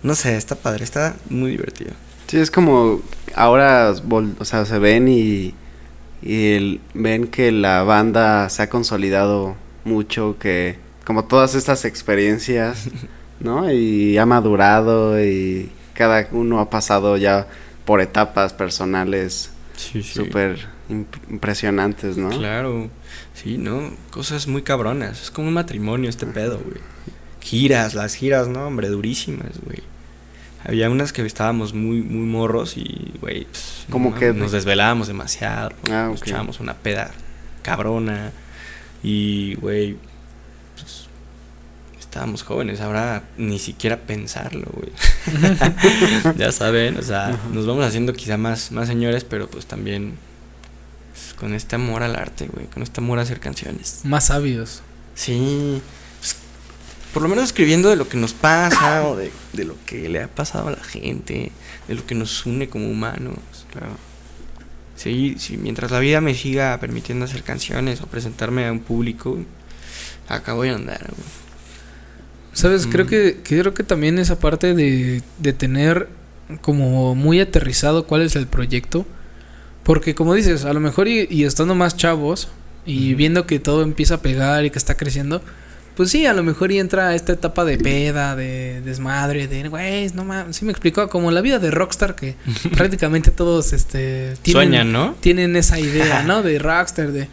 no 0.04 0.14
sé, 0.16 0.36
está 0.36 0.56
padre, 0.56 0.84
está 0.84 1.16
muy 1.30 1.52
divertido. 1.52 1.94
Sí, 2.34 2.40
es 2.40 2.50
como 2.50 3.00
ahora, 3.36 3.94
o 4.40 4.44
sea, 4.46 4.66
se 4.66 4.80
ven 4.80 5.08
y, 5.08 5.54
y 6.24 6.54
el- 6.54 6.82
ven 6.96 7.28
que 7.28 7.52
la 7.52 7.84
banda 7.84 8.50
se 8.50 8.64
ha 8.64 8.70
consolidado 8.70 9.56
mucho, 9.86 10.38
que 10.40 10.80
como 11.06 11.26
todas 11.26 11.54
estas 11.54 11.86
experiencias, 11.86 12.90
¿no? 13.40 13.72
Y 13.72 14.18
ha 14.18 14.26
madurado 14.26 15.24
y 15.24 15.70
cada 15.94 16.28
uno 16.32 16.60
ha 16.60 16.72
pasado 16.72 17.18
ya 17.18 17.48
por 17.86 18.02
etapas 18.02 18.52
personales 18.52 19.52
Sí, 19.78 20.02
sí. 20.02 20.14
súper 20.16 20.58
imp- 20.90 21.30
impresionantes, 21.30 22.18
¿no? 22.18 22.30
Claro, 22.30 22.90
sí, 23.36 23.60
¿no? 23.60 23.92
Cosas 24.10 24.48
muy 24.48 24.64
cabronas, 24.64 25.22
es 25.22 25.30
como 25.30 25.50
un 25.50 25.54
matrimonio 25.54 26.10
este 26.10 26.26
pedo, 26.26 26.60
güey. 26.66 26.78
Giras, 27.42 27.94
las 27.94 28.16
giras, 28.16 28.48
no, 28.48 28.66
hombre, 28.66 28.88
durísimas, 28.88 29.52
güey. 29.64 29.84
Había 30.66 30.90
unas 30.90 31.12
que 31.12 31.26
estábamos 31.26 31.74
muy, 31.74 32.02
muy 32.02 32.26
morros 32.26 32.78
y, 32.78 33.14
güey, 33.20 33.46
pues, 33.46 33.86
¿Cómo 33.90 34.12
no 34.12 34.16
güey? 34.18 34.34
nos 34.34 34.52
desvelábamos 34.52 35.08
demasiado. 35.08 35.72
Ah, 35.90 36.08
nos 36.10 36.22
ok. 36.22 36.28
echábamos 36.28 36.60
una 36.60 36.74
peda 36.74 37.12
cabrona. 37.62 38.32
Y, 39.04 39.56
güey, 39.56 39.98
pues, 40.76 41.08
estábamos 42.00 42.44
jóvenes, 42.44 42.80
ahora 42.80 43.24
ni 43.38 43.60
siquiera 43.60 43.98
pensarlo, 43.98 44.68
güey. 44.72 44.92
ya 46.38 46.52
saben, 46.52 46.98
o 46.98 47.02
sea, 47.02 47.38
nos 47.52 47.66
vamos 47.66 47.84
haciendo 47.86 48.14
quizá 48.14 48.38
más, 48.38 48.72
más 48.72 48.88
señores, 48.88 49.26
pero 49.26 49.50
pues 49.50 49.66
también 49.66 50.14
pues, 51.12 51.34
con 51.34 51.54
este 51.54 51.76
amor 51.76 52.04
al 52.04 52.16
arte, 52.16 52.48
güey, 52.48 52.68
con 52.68 52.84
este 52.84 53.02
amor 53.02 53.20
a 53.20 53.24
hacer 53.24 53.40
canciones. 53.40 54.02
Más 54.04 54.28
sabios. 54.28 54.82
Sí, 55.16 55.82
por 57.14 57.22
lo 57.24 57.30
menos 57.30 57.46
escribiendo 57.46 57.90
de 57.90 57.96
lo 57.96 58.08
que 58.10 58.18
nos 58.18 58.34
pasa 58.34 59.08
o 59.08 59.16
de, 59.16 59.32
de 59.54 59.64
lo 59.66 59.76
que 59.86 60.10
le 60.10 60.24
ha 60.24 60.28
pasado 60.28 60.68
a 60.68 60.72
la 60.72 60.84
gente, 60.84 61.52
de 61.88 61.96
lo 61.96 62.06
que 62.06 62.16
nos 62.16 62.46
une 62.46 62.68
como 62.70 62.90
humanos. 62.90 63.36
Claro. 63.72 63.96
Sí, 64.96 65.36
sí, 65.38 65.58
mientras 65.58 65.92
la 65.92 66.00
vida 66.00 66.22
me 66.22 66.34
siga 66.36 66.80
permitiendo 66.80 67.26
hacer 67.26 67.44
canciones 67.44 68.02
o 68.02 68.08
presentarme 68.08 68.66
a 68.68 68.72
un 68.72 68.80
público, 68.80 69.38
acá 70.28 70.54
voy 70.54 70.70
a 70.70 70.76
andar. 70.76 71.00
güey. 71.02 71.44
¿Sabes? 72.54 72.86
Creo 72.88 73.06
Mm. 73.06 73.10
que, 73.10 73.40
que 73.44 73.60
creo 73.60 73.74
que 73.74 73.84
también 73.84 74.20
esa 74.20 74.40
parte 74.40 74.74
de, 74.76 75.22
de 75.40 75.54
tener 75.54 76.08
como 76.62 77.16
muy 77.16 77.40
aterrizado 77.40 78.06
cuál 78.06 78.22
es 78.22 78.36
el 78.36 78.48
proyecto. 78.48 79.06
Porque 79.84 80.16
como 80.16 80.34
dices, 80.36 80.64
a 80.66 80.72
lo 80.74 80.80
mejor 80.80 81.08
y, 81.08 81.28
y 81.30 81.44
estando 81.46 81.76
más 81.76 81.98
chavos 81.98 82.48
y 82.86 83.16
viendo 83.16 83.46
que 83.48 83.60
todo 83.60 83.82
empieza 83.82 84.16
a 84.16 84.22
pegar 84.22 84.64
y 84.66 84.70
que 84.70 84.78
está 84.78 84.96
creciendo, 84.96 85.42
pues 85.96 86.10
sí, 86.10 86.26
a 86.26 86.34
lo 86.34 86.44
mejor 86.44 86.72
y 86.72 86.80
entra 86.80 87.14
esta 87.16 87.34
etapa 87.34 87.66
de 87.66 87.78
peda, 87.78 88.36
de 88.36 88.82
desmadre, 88.82 89.48
de 89.48 89.68
güey, 89.70 90.10
no 90.14 90.26
mames, 90.26 90.56
sí 90.56 90.66
me 90.66 90.72
explicó, 90.72 91.08
como 91.10 91.32
la 91.32 91.42
vida 91.42 91.60
de 91.60 91.72
rockstar 91.72 92.16
que 92.16 92.36
prácticamente 92.76 93.32
todos 93.32 93.74
este 93.74 94.34
tienen, 94.42 94.64
Sueñan, 94.64 94.92
¿no? 94.92 95.16
tienen 95.20 95.56
esa 95.56 95.80
idea, 95.80 96.24
¿no? 96.28 96.42
De 96.42 96.60
rockstar, 96.60 97.12
de 97.12 97.28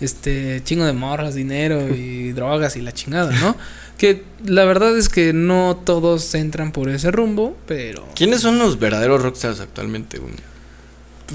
este 0.00 0.60
chingo 0.64 0.84
de 0.84 0.92
morras, 0.92 1.34
dinero 1.34 1.94
y 1.94 2.32
drogas 2.34 2.76
y 2.76 2.82
la 2.82 2.92
chingada, 2.92 3.32
¿no? 3.40 3.56
Que 3.98 4.24
la 4.44 4.64
verdad 4.64 4.96
es 4.98 5.08
que 5.08 5.32
no 5.32 5.80
todos 5.84 6.34
entran 6.34 6.72
por 6.72 6.88
ese 6.88 7.10
rumbo, 7.10 7.56
pero 7.66 8.06
¿Quiénes 8.14 8.40
son 8.40 8.58
los 8.58 8.78
verdaderos 8.78 9.22
rockstars 9.22 9.60
actualmente, 9.60 10.18
güey? 10.18 10.34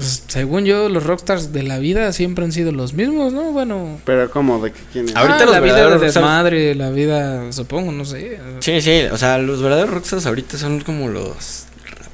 Pues 0.00 0.22
según 0.28 0.64
yo 0.64 0.88
los 0.88 1.04
rockstars 1.04 1.52
de 1.52 1.62
la 1.62 1.78
vida 1.78 2.12
siempre 2.12 2.44
han 2.44 2.52
sido 2.52 2.72
los 2.72 2.94
mismos, 2.94 3.32
¿no? 3.32 3.52
Bueno, 3.52 4.00
Pero 4.04 4.30
¿cómo? 4.30 4.62
¿De 4.62 4.72
qué 4.72 4.80
quién 4.92 5.08
es? 5.08 5.16
Ahorita 5.16 5.38
ah, 5.40 5.44
los 5.44 5.52
la 5.54 5.60
vida 5.60 5.74
de 5.76 5.80
verdaderos 5.82 6.02
rockstars- 6.02 6.14
desmadre, 6.14 6.74
la 6.74 6.90
vida, 6.90 7.52
supongo, 7.52 7.92
no 7.92 8.04
sé. 8.04 8.38
Sí, 8.60 8.80
sí, 8.80 9.02
o 9.12 9.16
sea, 9.16 9.38
los 9.38 9.62
verdaderos 9.62 9.90
rockstars 9.90 10.26
ahorita 10.26 10.58
son 10.58 10.80
como 10.80 11.08
los 11.08 11.66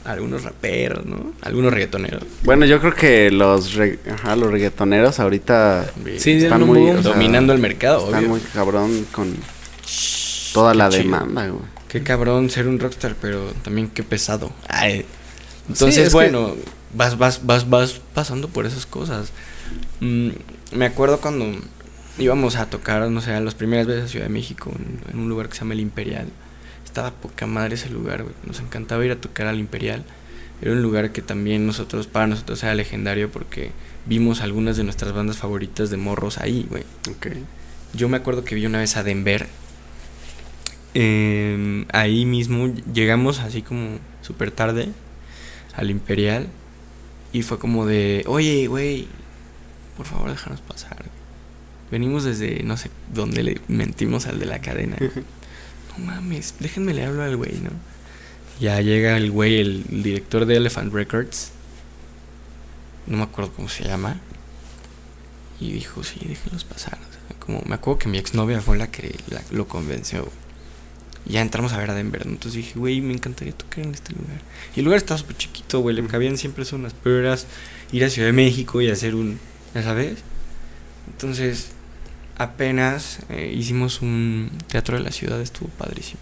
algunos 0.04 0.44
raperos, 0.44 1.04
¿no? 1.04 1.32
Algunos 1.42 1.72
reggaetoneros. 1.72 2.22
Bueno, 2.44 2.64
yo 2.64 2.78
creo 2.80 2.94
que 2.94 3.30
los, 3.32 3.74
re- 3.74 3.98
ajá, 4.12 4.36
los 4.36 4.50
reggaetoneros 4.52 5.18
ahorita 5.18 5.86
Sí, 6.18 6.32
están 6.32 6.62
muy 6.64 6.78
boom. 6.78 6.98
o 6.98 7.02
sea, 7.02 7.12
dominando 7.12 7.52
el 7.52 7.58
mercado, 7.58 8.04
están 8.04 8.20
obvio. 8.20 8.28
muy 8.28 8.40
cabrón 8.40 9.04
con 9.10 9.34
toda 10.52 10.72
Qué 10.72 10.78
la 10.78 10.88
chido. 10.90 11.02
demanda, 11.02 11.48
güey. 11.48 11.62
Qué 11.88 12.02
cabrón 12.02 12.50
ser 12.50 12.68
un 12.68 12.78
rockstar, 12.78 13.14
pero 13.20 13.52
también 13.62 13.88
qué 13.88 14.02
pesado. 14.02 14.52
Ay. 14.68 15.04
Entonces, 15.68 15.94
Sí, 15.96 16.00
es 16.02 16.08
que- 16.08 16.14
bueno, 16.14 16.54
vas, 16.96 17.18
vas, 17.18 17.44
vas, 17.44 17.68
vas 17.68 18.00
pasando 18.14 18.48
por 18.48 18.66
esas 18.66 18.86
cosas. 18.86 19.32
Mm, 20.00 20.30
me 20.72 20.86
acuerdo 20.86 21.20
cuando 21.20 21.46
íbamos 22.18 22.56
a 22.56 22.70
tocar, 22.70 23.08
no 23.10 23.20
sé, 23.20 23.38
las 23.40 23.54
primeras 23.54 23.86
veces 23.86 24.04
a 24.04 24.08
Ciudad 24.08 24.26
de 24.26 24.32
México, 24.32 24.72
en, 25.12 25.18
un 25.18 25.28
lugar 25.28 25.48
que 25.48 25.54
se 25.54 25.60
llama 25.60 25.74
El 25.74 25.80
Imperial. 25.80 26.28
Estaba 26.84 27.10
poca 27.10 27.46
madre 27.46 27.74
ese 27.74 27.90
lugar, 27.90 28.22
güey. 28.22 28.34
Nos 28.46 28.60
encantaba 28.60 29.04
ir 29.04 29.12
a 29.12 29.20
tocar 29.20 29.46
al 29.46 29.58
Imperial. 29.58 30.04
Era 30.62 30.72
un 30.72 30.80
lugar 30.80 31.12
que 31.12 31.20
también 31.20 31.66
nosotros, 31.66 32.06
para 32.06 32.26
nosotros 32.26 32.62
era 32.62 32.74
legendario 32.74 33.30
porque 33.30 33.72
vimos 34.06 34.40
algunas 34.40 34.78
de 34.78 34.84
nuestras 34.84 35.12
bandas 35.12 35.36
favoritas 35.36 35.90
de 35.90 35.98
morros 35.98 36.38
ahí, 36.38 36.66
güey. 36.70 36.84
Ok. 37.10 37.28
Yo 37.92 38.08
me 38.08 38.16
acuerdo 38.16 38.44
que 38.44 38.54
vi 38.54 38.64
una 38.64 38.78
vez 38.78 38.96
a 38.96 39.02
Denver. 39.02 39.46
Eh, 40.94 41.84
ahí 41.92 42.24
mismo 42.24 42.72
llegamos 42.94 43.40
así 43.40 43.60
como 43.60 43.98
súper 44.22 44.50
tarde 44.50 44.88
al 45.74 45.90
Imperial. 45.90 46.48
Y 47.32 47.42
fue 47.42 47.58
como 47.58 47.86
de, 47.86 48.24
oye, 48.26 48.66
güey, 48.66 49.08
por 49.96 50.06
favor 50.06 50.30
déjanos 50.30 50.60
pasar. 50.60 51.04
Venimos 51.90 52.24
desde 52.24 52.62
no 52.62 52.76
sé 52.76 52.90
dónde 53.12 53.42
le 53.42 53.60
mentimos 53.68 54.26
al 54.26 54.38
de 54.38 54.46
la 54.46 54.60
cadena. 54.60 54.96
No 55.98 56.04
mames, 56.04 56.54
déjenme 56.60 56.94
le 56.94 57.04
hablo 57.04 57.22
al 57.22 57.36
güey, 57.36 57.58
¿no? 57.60 57.70
Ya 58.60 58.80
llega 58.80 59.16
el 59.16 59.30
güey, 59.30 59.60
el, 59.60 59.84
director 60.02 60.46
de 60.46 60.56
Elephant 60.56 60.92
Records. 60.92 61.50
No 63.06 63.18
me 63.18 63.22
acuerdo 63.24 63.52
cómo 63.52 63.68
se 63.68 63.84
llama. 63.84 64.18
Y 65.60 65.72
dijo, 65.72 66.02
sí, 66.02 66.20
déjenlos 66.26 66.64
pasar. 66.64 66.98
O 66.98 67.12
sea, 67.28 67.38
como 67.38 67.62
me 67.66 67.74
acuerdo 67.74 67.98
que 68.00 68.08
mi 68.08 68.18
exnovia 68.18 68.60
fue 68.60 68.76
la 68.78 68.90
que 68.90 69.14
la- 69.28 69.42
lo 69.50 69.68
convenció. 69.68 70.28
Y 71.26 71.32
ya 71.32 71.42
entramos 71.42 71.72
a 71.72 71.78
ver 71.78 71.90
a 71.90 71.94
Denver. 71.94 72.24
¿no? 72.24 72.32
Entonces 72.32 72.64
dije, 72.64 72.78
güey, 72.78 73.00
me 73.00 73.12
encantaría 73.12 73.52
tocar 73.52 73.80
en 73.80 73.92
este 73.92 74.12
lugar. 74.12 74.40
Y 74.74 74.80
el 74.80 74.84
lugar 74.84 74.98
estaba 74.98 75.18
súper 75.18 75.36
chiquito, 75.36 75.80
güey. 75.80 75.96
Le 75.96 76.06
cabían 76.06 76.38
siempre 76.38 76.60
personas. 76.60 76.94
Pero 77.02 77.18
era 77.18 77.36
ir 77.92 78.04
a 78.04 78.10
Ciudad 78.10 78.28
de 78.28 78.32
México 78.32 78.80
y 78.80 78.88
hacer 78.88 79.14
un. 79.14 79.38
¿Ya 79.74 79.82
sabes? 79.82 80.18
Entonces, 81.08 81.70
apenas 82.38 83.20
eh, 83.28 83.52
hicimos 83.56 84.02
un 84.02 84.50
teatro 84.68 84.96
de 84.96 85.02
la 85.02 85.10
ciudad. 85.10 85.40
Estuvo 85.40 85.68
padrísimo. 85.70 86.20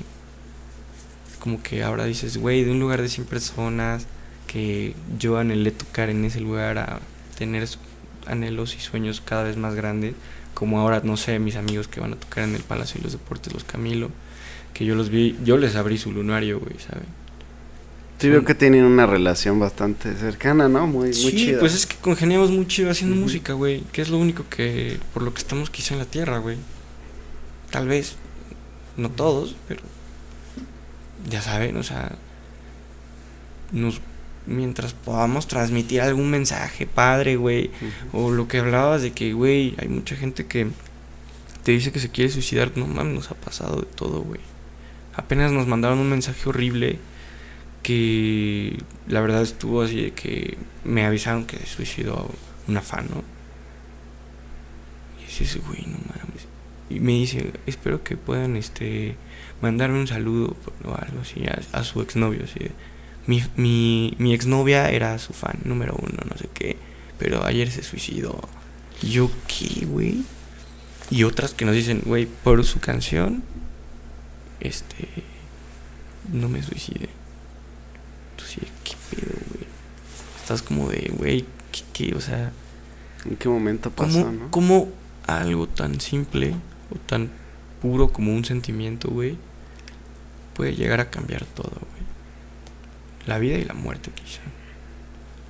Como 1.38 1.62
que 1.62 1.82
ahora 1.82 2.07
dices, 2.07 2.38
güey, 2.38 2.64
de 2.64 2.70
un 2.70 2.80
lugar 2.80 3.02
de 3.02 3.09
100 3.09 3.26
personas. 3.26 4.07
Que 4.46 4.94
yo 5.18 5.36
anhelé 5.36 5.70
tocar 5.70 6.09
en 6.09 6.24
ese 6.24 6.40
lugar 6.40 6.78
a 6.78 7.00
tener 7.36 7.68
anhelos 8.26 8.76
y 8.76 8.80
sueños 8.80 9.20
cada 9.20 9.42
vez 9.42 9.57
más 9.59 9.74
grandes. 9.74 10.14
Como 10.55 10.80
ahora, 10.80 11.02
no 11.05 11.16
sé, 11.16 11.38
mis 11.40 11.57
amigos 11.57 11.88
que 11.88 12.00
van 12.00 12.12
a 12.12 12.16
tocar 12.16 12.44
en 12.44 12.55
el 12.55 12.62
Palacio 12.62 12.98
de 12.98 13.05
los 13.05 13.12
Deportes, 13.12 13.52
los 13.52 13.64
Camilo. 13.64 14.11
Que 14.74 14.84
yo 14.84 14.94
los 14.94 15.08
vi, 15.08 15.36
yo 15.44 15.56
les 15.56 15.76
abrí 15.76 15.96
su 15.96 16.12
lunario, 16.12 16.60
güey, 16.60 16.74
¿saben? 16.78 17.06
Sí, 18.18 18.28
veo 18.28 18.44
que 18.44 18.54
tienen 18.54 18.84
una 18.84 19.06
relación 19.06 19.58
bastante 19.58 20.14
cercana, 20.14 20.68
¿no? 20.68 20.86
Muy, 20.86 21.06
muy 21.08 21.14
Sí, 21.14 21.36
chida. 21.36 21.60
pues 21.60 21.74
es 21.74 21.86
que 21.86 21.96
congeniamos 21.96 22.50
muy 22.50 22.66
chido 22.66 22.90
haciendo 22.90 23.16
música, 23.16 23.52
güey. 23.54 23.82
Que 23.92 24.02
es 24.02 24.08
lo 24.08 24.18
único 24.18 24.44
que, 24.48 24.98
por 25.12 25.22
lo 25.22 25.32
que 25.32 25.38
estamos 25.40 25.70
quizá 25.70 25.94
en 25.94 26.00
la 26.00 26.06
tierra, 26.06 26.38
güey. 26.38 26.56
Tal 27.70 27.88
vez, 27.88 28.16
no 28.96 29.10
todos, 29.10 29.56
pero 29.68 29.80
ya 31.28 31.40
saben, 31.42 31.76
o 31.76 31.82
sea, 31.82 32.12
nos, 33.72 34.00
mientras 34.46 34.92
podamos 34.94 35.48
transmitir 35.48 36.00
algún 36.00 36.30
mensaje 36.30 36.86
padre, 36.86 37.36
güey, 37.36 37.70
o 38.12 38.30
lo 38.30 38.46
que 38.48 38.58
hablabas 38.58 39.02
de 39.02 39.12
que, 39.12 39.32
güey, 39.32 39.74
hay 39.78 39.88
mucha 39.88 40.14
gente 40.16 40.46
que 40.46 40.68
te 41.64 41.72
dice 41.72 41.90
que 41.92 41.98
se 42.00 42.10
quiere 42.10 42.30
suicidar. 42.30 42.72
No 42.76 42.86
mames, 42.86 43.14
nos 43.14 43.30
ha 43.30 43.34
pasado 43.34 43.80
de 43.80 43.86
todo, 43.86 44.20
güey. 44.22 44.40
Apenas 45.16 45.52
nos 45.52 45.66
mandaron 45.66 45.98
un 45.98 46.10
mensaje 46.10 46.48
horrible 46.48 46.98
que 47.82 48.76
la 49.06 49.20
verdad 49.20 49.42
estuvo 49.42 49.82
así 49.82 50.00
de 50.02 50.12
que 50.12 50.56
me 50.84 51.04
avisaron 51.04 51.44
que 51.44 51.58
suicidó 51.66 52.30
una 52.66 52.80
fan, 52.80 53.06
¿no? 53.10 53.22
Y 55.20 55.26
dices, 55.26 55.60
güey, 55.66 55.82
no 55.82 55.98
mames. 55.98 56.46
Y 56.90 57.00
me 57.00 57.12
dice, 57.12 57.52
espero 57.66 58.02
que 58.02 58.16
puedan, 58.16 58.56
este, 58.56 59.16
mandarme 59.60 59.98
un 59.98 60.06
saludo 60.06 60.56
o 60.84 60.94
algo 60.94 61.20
así 61.22 61.44
a, 61.46 61.60
a 61.78 61.84
su 61.84 62.00
exnovio, 62.00 62.42
mi, 63.26 63.42
mi, 63.56 64.14
mi 64.18 64.34
exnovia 64.34 64.90
era 64.90 65.18
su 65.18 65.32
fan 65.32 65.58
número 65.64 65.96
uno, 65.98 66.18
no 66.28 66.36
sé 66.36 66.48
qué, 66.52 66.76
pero 67.18 67.44
ayer 67.44 67.70
se 67.70 67.82
suicidó. 67.82 68.40
Y 69.02 69.10
yo, 69.10 69.30
¿qué, 69.46 69.86
güey? 69.86 70.22
Y 71.10 71.24
otras 71.24 71.54
que 71.54 71.64
nos 71.64 71.74
dicen, 71.74 72.02
güey, 72.04 72.26
por 72.26 72.64
su 72.64 72.80
canción, 72.80 73.42
este, 74.64 75.06
no 76.32 76.48
me 76.48 76.62
suicide. 76.62 77.08
Entonces, 78.32 78.64
¿qué 78.82 78.94
pedo, 79.16 79.32
güey? 79.50 79.64
Estás 80.40 80.62
como 80.62 80.88
de, 80.88 81.12
güey, 81.16 81.44
¿qué, 81.72 81.82
qué? 82.10 82.14
O 82.16 82.20
sea, 82.20 82.52
¿En 83.24 83.36
qué 83.36 83.48
momento 83.48 83.90
pasó, 83.90 84.20
¿cómo, 84.24 84.32
no? 84.32 84.50
cómo 84.50 84.88
algo 85.26 85.66
tan 85.68 86.00
simple 86.00 86.54
o 86.94 86.98
tan 87.06 87.30
puro 87.80 88.12
como 88.12 88.32
un 88.34 88.44
sentimiento, 88.44 89.08
güey, 89.08 89.36
puede 90.54 90.74
llegar 90.74 91.00
a 91.00 91.10
cambiar 91.10 91.44
todo, 91.46 91.70
güey? 91.70 92.04
La 93.26 93.38
vida 93.38 93.56
y 93.56 93.64
la 93.64 93.74
muerte, 93.74 94.10
quizá. 94.14 94.40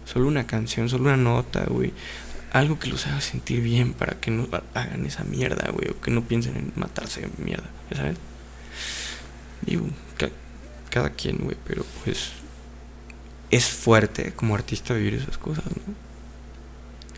Solo 0.04 0.28
una 0.28 0.46
canción, 0.46 0.88
solo 0.88 1.04
una 1.04 1.16
nota, 1.16 1.64
güey. 1.64 1.92
Algo 2.52 2.78
que 2.78 2.88
los 2.88 3.06
haga 3.08 3.20
sentir 3.20 3.60
bien 3.62 3.94
para 3.94 4.20
que 4.20 4.30
no 4.30 4.46
ha- 4.52 4.62
hagan 4.80 5.04
esa 5.06 5.24
mierda, 5.24 5.70
güey. 5.72 5.90
O 5.90 6.00
que 6.00 6.12
no 6.12 6.22
piensen 6.22 6.54
en 6.56 6.72
matarse 6.76 7.26
mierda, 7.44 7.68
¿ya 7.90 7.96
sabes? 7.96 8.16
Digo, 9.66 9.86
ca- 10.16 10.30
cada 10.90 11.10
quien, 11.10 11.38
güey, 11.38 11.56
pero 11.66 11.84
pues 12.04 12.30
es 13.50 13.66
fuerte 13.66 14.32
como 14.34 14.54
artista 14.54 14.94
vivir 14.94 15.14
esas 15.14 15.38
cosas, 15.38 15.64
¿no? 15.66 15.94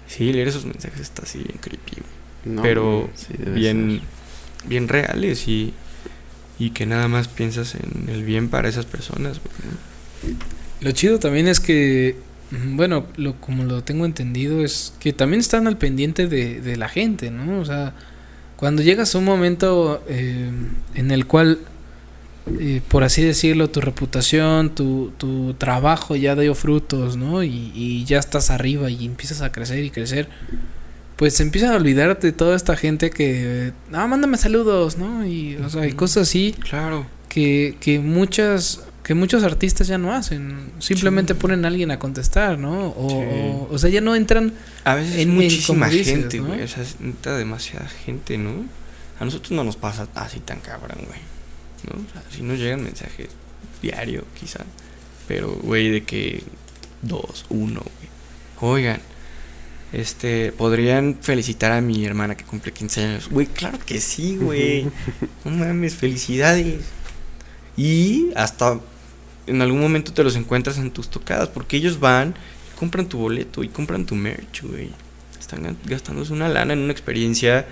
Sí, 0.07 0.33
leer 0.33 0.49
esos 0.49 0.65
mensajes 0.65 1.01
está 1.01 1.23
así 1.23 1.39
bien 1.39 1.59
creepy, 1.61 1.97
güey 1.97 2.55
No, 2.57 2.63
pero 2.63 3.11
sí, 3.15 3.35
bien, 3.39 4.01
bien 4.67 4.89
reales 4.89 5.49
y, 5.49 5.73
y 6.59 6.71
que 6.71 6.87
nada 6.87 7.09
más 7.09 7.29
piensas 7.29 7.75
en 7.75 8.09
el 8.09 8.23
bien 8.25 8.49
para 8.49 8.69
esas 8.69 8.87
personas. 8.87 9.41
güey, 9.41 10.33
¿no? 10.33 10.39
Lo 10.81 10.93
chido 10.93 11.19
también 11.19 11.49
es 11.49 11.59
que, 11.59 12.17
mm, 12.51 12.77
bueno, 12.77 13.07
lo, 13.17 13.41
como 13.41 13.65
lo 13.65 13.83
tengo 13.83 14.05
entendido, 14.07 14.65
es 14.65 14.93
que 15.01 15.13
también 15.13 15.41
están 15.41 15.67
al 15.67 15.77
pendiente 15.79 16.29
de, 16.29 16.61
de 16.61 16.77
la 16.77 16.89
gente, 16.89 17.31
¿no? 17.31 17.61
O 17.61 17.65
sea, 17.65 17.95
cuando 18.57 18.83
llegas 18.83 19.15
a 19.15 19.19
un 19.19 19.25
momento 19.25 20.05
eh, 20.09 20.51
en 20.95 21.11
el 21.11 21.27
cual, 21.27 21.59
eh, 22.61 22.81
por 22.89 23.03
así 23.05 23.23
decirlo, 23.23 23.69
tu 23.71 23.81
reputación, 23.81 24.75
tu, 24.75 25.13
tu 25.19 25.55
trabajo 25.55 26.15
ya 26.17 26.35
dio 26.37 26.55
frutos, 26.55 27.17
¿no? 27.17 27.43
Y, 27.43 27.73
y 27.75 28.05
ya 28.05 28.19
estás 28.19 28.51
arriba 28.51 28.91
y 28.91 29.05
empiezas 29.05 29.43
a 29.43 29.51
crecer 29.53 29.83
y 29.85 29.91
crecer, 29.91 30.29
pues 31.17 31.41
empiezas 31.41 31.71
a 31.71 31.77
olvidarte 31.77 32.31
toda 32.33 32.55
esta 32.57 32.77
gente 32.77 33.11
que, 33.11 33.73
ah, 33.93 34.07
mándame 34.07 34.37
saludos, 34.37 34.97
¿no? 34.99 35.27
Y, 35.27 35.57
o 35.57 35.69
sea, 35.71 35.87
y 35.87 35.93
cosas 35.93 36.29
así 36.29 36.55
Claro. 36.61 37.07
que, 37.29 37.77
que 37.81 37.99
muchas 37.99 38.83
que 39.03 39.15
muchos 39.15 39.45
artistas 39.45 39.87
ya 39.87 39.99
no 39.99 40.13
hacen 40.13 40.73
simplemente 40.81 41.33
Sí. 41.33 41.39
ponen 41.41 41.65
a 41.65 41.69
alguien 41.69 41.93
a 41.93 41.99
contestar 42.01 42.59
no 42.59 42.89
o, 42.89 43.09
Sí. 43.09 43.15
o, 43.17 43.69
o 43.73 43.79
sea 43.79 43.89
ya 43.89 44.01
no 44.01 44.17
entran 44.17 44.53
A 44.83 44.97
veces 44.97 45.19
En- 45.19 45.33
muchísima 45.33 45.89
dices, 45.89 46.09
gente, 46.09 46.39
¿no? 46.41 46.49
güey. 46.49 46.63
O 46.65 46.67
sea, 46.69 46.83
es 46.83 46.97
neta 47.01 47.37
demasiada 47.37 47.87
gente, 47.87 48.37
¿no? 48.37 48.51
A 49.21 49.25
nosotros 49.25 49.53
no 49.53 49.63
nos 49.63 49.77
pasa 49.77 50.09
así 50.17 50.41
tan 50.41 50.59
cabrón, 50.59 50.99
güey. 51.07 51.21
¿No? 51.87 52.03
O 52.03 52.13
sea, 52.13 52.23
si 52.31 52.43
nos 52.43 52.59
llegan 52.59 52.83
mensajes 52.83 53.29
diario, 53.83 54.25
quizá. 54.39 54.65
Pero, 55.29 55.53
güey, 55.53 55.91
de 55.91 56.03
que 56.03 56.43
dos, 57.03 57.47
uno, 57.49 57.81
güey. 57.81 58.75
Oigan, 58.75 59.01
este, 59.93 60.53
¿podrían 60.53 61.19
felicitar 61.21 61.73
a 61.73 61.81
mi 61.81 62.05
hermana 62.05 62.37
que 62.37 62.45
cumple 62.45 62.73
15 62.73 63.05
años? 63.05 63.29
Güey, 63.31 63.47
claro 63.47 63.79
que 63.85 64.01
sí, 64.01 64.37
güey. 64.37 64.91
No 65.45 65.53
mames, 65.53 65.95
felicidades. 65.95 66.85
Y 67.77 68.31
hasta 68.35 68.81
en 69.47 69.63
algún 69.63 69.81
momento 69.81 70.13
te 70.13 70.25
los 70.25 70.37
encuentras 70.37 70.79
en 70.79 70.91
tus 70.91 71.09
tocadas, 71.09 71.49
porque 71.49 71.77
ellos 71.77 72.01
van 72.01 72.35
y 72.73 72.79
compran 72.79 73.09
tu 73.09 73.19
boleto 73.19 73.63
y 73.63 73.69
compran 73.69 74.07
tu 74.07 74.15
merch, 74.15 74.63
güey. 74.63 74.91
Están 75.39 75.77
gastándose 75.85 76.33
una 76.33 76.49
lana 76.49 76.73
en 76.73 76.81
una 76.81 76.93
experiencia 76.93 77.67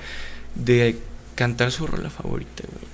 de 0.54 0.98
cantar 1.34 1.72
su 1.72 1.86
rola 1.86 2.10
favorita, 2.10 2.62
güey. 2.70 2.93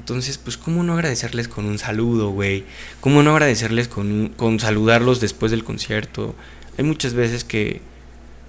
Entonces, 0.00 0.38
pues, 0.38 0.56
¿cómo 0.56 0.82
no 0.82 0.94
agradecerles 0.94 1.46
con 1.46 1.66
un 1.66 1.78
saludo, 1.78 2.30
güey? 2.30 2.64
¿Cómo 3.02 3.22
no 3.22 3.32
agradecerles 3.32 3.86
con, 3.86 4.10
un- 4.10 4.28
con 4.30 4.58
saludarlos 4.58 5.20
después 5.20 5.50
del 5.52 5.62
concierto? 5.62 6.34
Hay 6.78 6.84
muchas 6.84 7.12
veces 7.12 7.44
que, 7.44 7.82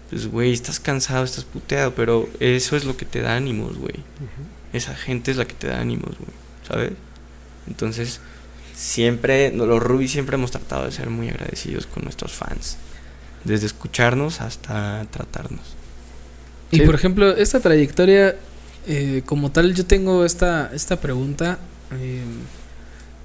pues, 0.10 0.28
güey, 0.28 0.54
estás 0.54 0.80
cansado, 0.80 1.26
estás 1.26 1.43
puteado, 1.43 1.93
pero 1.93 2.30
eso 2.39 2.78
es 2.78 2.86
lo 2.86 2.95
que 2.95 3.04
te 3.06 3.22
da 3.22 3.36
ánimos, 3.36 3.78
güey. 3.78 3.95
Esa 4.72 4.95
gente 4.95 5.30
es 5.32 5.36
la 5.38 5.43
que 5.45 5.54
te 5.54 5.68
da 5.68 5.82
ánimos, 5.82 6.18
güey, 6.18 6.32
¿sabes? 6.66 6.91
Entonces, 7.68 8.22
siempre, 8.74 9.52
los 9.52 9.84
Ruby 9.84 10.08
siempre 10.08 10.36
hemos 10.36 10.52
tratado 10.52 10.86
de 10.86 10.91
ser 10.93 11.10
muy 11.10 11.28
agradecidos 11.28 11.86
con 11.86 12.04
nuestros 12.04 12.32
fans. 12.32 12.78
Desde 13.43 13.66
escucharnos 13.66 14.39
hasta 14.39 15.06
tratarnos. 15.12 15.76
y 16.74 16.78
Sí. 16.78 16.84
por 16.86 16.95
ejemplo 16.95 17.36
esta 17.36 17.60
trayectoria 17.60 18.38
eh, 18.88 19.21
como 19.25 19.51
tal 19.51 19.73
yo 19.73 19.86
tengo 19.86 20.25
esta 20.25 20.71
esta 20.73 20.99
pregunta 20.99 21.59
eh, 21.99 22.23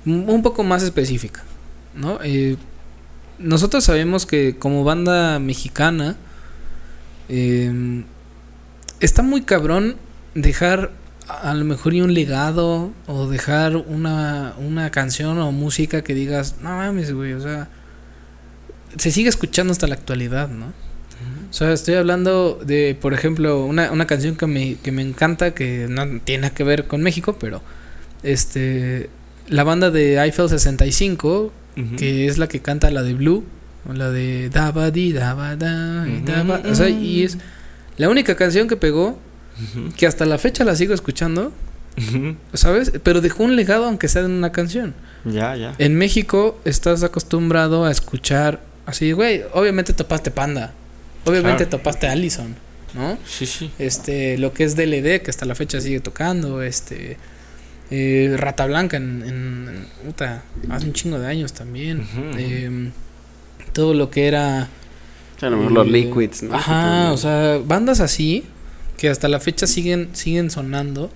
un 0.05 0.43
poco 0.43 0.63
más 0.63 0.83
específica 0.83 1.43
no 1.95 2.19
Eh, 2.23 2.57
nosotros 3.39 3.85
sabemos 3.85 4.25
que 4.25 4.57
como 4.59 4.83
banda 4.83 5.39
mexicana 5.39 6.17
eh, 7.29 8.03
está 9.01 9.23
muy 9.23 9.43
cabrón 9.43 9.97
dejar 10.35 10.93
a 11.29 11.53
lo 11.55 11.65
mejor 11.65 11.93
un 11.95 12.15
legado 12.15 12.93
o 13.07 13.29
dejar 13.29 13.77
una, 13.77 14.55
una 14.59 14.91
canción 14.91 15.39
o 15.39 15.51
música 15.53 16.03
que 16.03 16.15
digas, 16.15 16.57
no 16.63 16.71
mames, 16.71 17.13
güey, 17.13 17.33
o 17.33 17.41
sea, 17.41 17.69
se 18.97 19.11
sigue 19.11 19.29
escuchando 19.29 19.73
hasta 19.73 19.87
la 19.87 19.95
actualidad, 19.95 20.49
¿no? 20.49 20.73
O 21.51 21.53
sea, 21.53 21.73
estoy 21.73 21.95
hablando 21.95 22.59
de, 22.65 22.97
por 23.01 23.15
ejemplo, 23.15 23.65
una, 23.65 23.91
una 23.93 24.07
canción 24.07 24.37
que 24.37 24.47
me, 24.47 24.77
que 24.83 24.93
me 24.93 25.03
encanta, 25.03 25.55
que 25.55 25.87
no 25.89 26.21
tiene 26.21 26.51
que 26.51 26.65
ver 26.65 26.87
con 26.87 27.03
México, 27.03 27.37
pero 27.41 27.63
este 28.23 29.09
la 29.49 29.63
banda 29.65 29.91
de 29.91 30.17
Eiffel 30.19 30.49
65, 30.49 31.53
Ujú. 31.77 31.97
que 31.97 32.27
es 32.27 32.39
la 32.39 32.49
que 32.49 32.61
canta 32.61 32.91
la 32.91 33.03
de 33.03 33.15
Blue, 33.15 33.45
o 33.89 33.93
la 33.93 34.11
de 34.11 34.49
Daba 34.51 34.91
di 34.91 35.13
Daba 35.13 35.55
da 35.57 36.05
Ujú. 36.09 36.25
daba, 36.27 36.63
o 36.69 36.75
sea, 36.75 36.89
y 36.89 37.23
es 37.23 37.39
la 37.97 38.09
única 38.09 38.35
canción 38.35 38.67
que 38.69 38.77
pegó 38.77 39.19
que 39.97 40.07
hasta 40.07 40.27
la 40.27 40.37
fecha 40.39 40.65
la 40.65 40.75
sigo 40.77 40.93
escuchando. 40.95 41.53
¿sabes? 42.53 42.93
Pero 43.03 43.23
dejó 43.23 43.45
un 43.45 43.57
legado 43.57 43.87
aunque 43.87 44.09
sea 44.09 44.21
en 44.23 44.33
una 44.33 44.53
canción. 44.53 44.93
Ya, 45.25 45.57
ya. 45.57 45.75
En 45.79 45.97
México 45.97 46.61
estás 46.67 47.03
acostumbrado 47.03 47.87
a 47.87 47.91
escuchar 47.91 48.61
así, 48.85 49.13
güey, 49.13 49.45
obviamente 49.55 49.95
topaste 49.95 50.31
Panda, 50.31 50.75
obviamente 51.27 51.65
Claro. 51.65 51.79
topaste 51.79 52.09
Allison, 52.09 52.55
¿no? 52.95 53.19
Sí, 53.27 53.47
sí. 53.47 53.71
Este, 53.79 54.39
lo 54.39 54.53
que 54.53 54.65
es 54.65 54.77
DLD, 54.77 55.21
que 55.23 55.31
hasta 55.31 55.45
la 55.47 55.55
fecha 55.55 55.81
sigue 55.81 56.01
tocando, 56.01 56.63
este, 56.63 57.17
eh, 57.91 58.35
Rata 58.39 58.67
Blanca 58.67 58.97
en, 58.97 59.23
en- 59.23 59.69
en- 59.69 59.87
puta, 60.07 60.43
hace 60.71 60.87
un 60.87 60.93
chingo 60.93 61.19
de 61.19 61.27
años 61.29 61.53
también. 61.53 62.07
Em, 62.39 62.91
todo 63.73 63.95
lo 63.95 64.11
que 64.11 64.27
era... 64.27 64.69
A 65.43 65.51
lo 65.51 65.57
mejor 65.59 65.73
los 65.73 65.87
eh, 65.87 65.91
liquids, 65.91 66.43
¿no? 66.45 66.55
Ajá, 66.55 67.13
o 67.13 67.17
sea, 67.19 67.59
bandas 67.65 68.01
así 68.01 68.45
que 68.97 69.11
hasta 69.11 69.29
la 69.29 69.39
fecha 69.41 69.67
siguen 69.67 70.09
siguen 70.15 70.49
sonando 70.51 71.11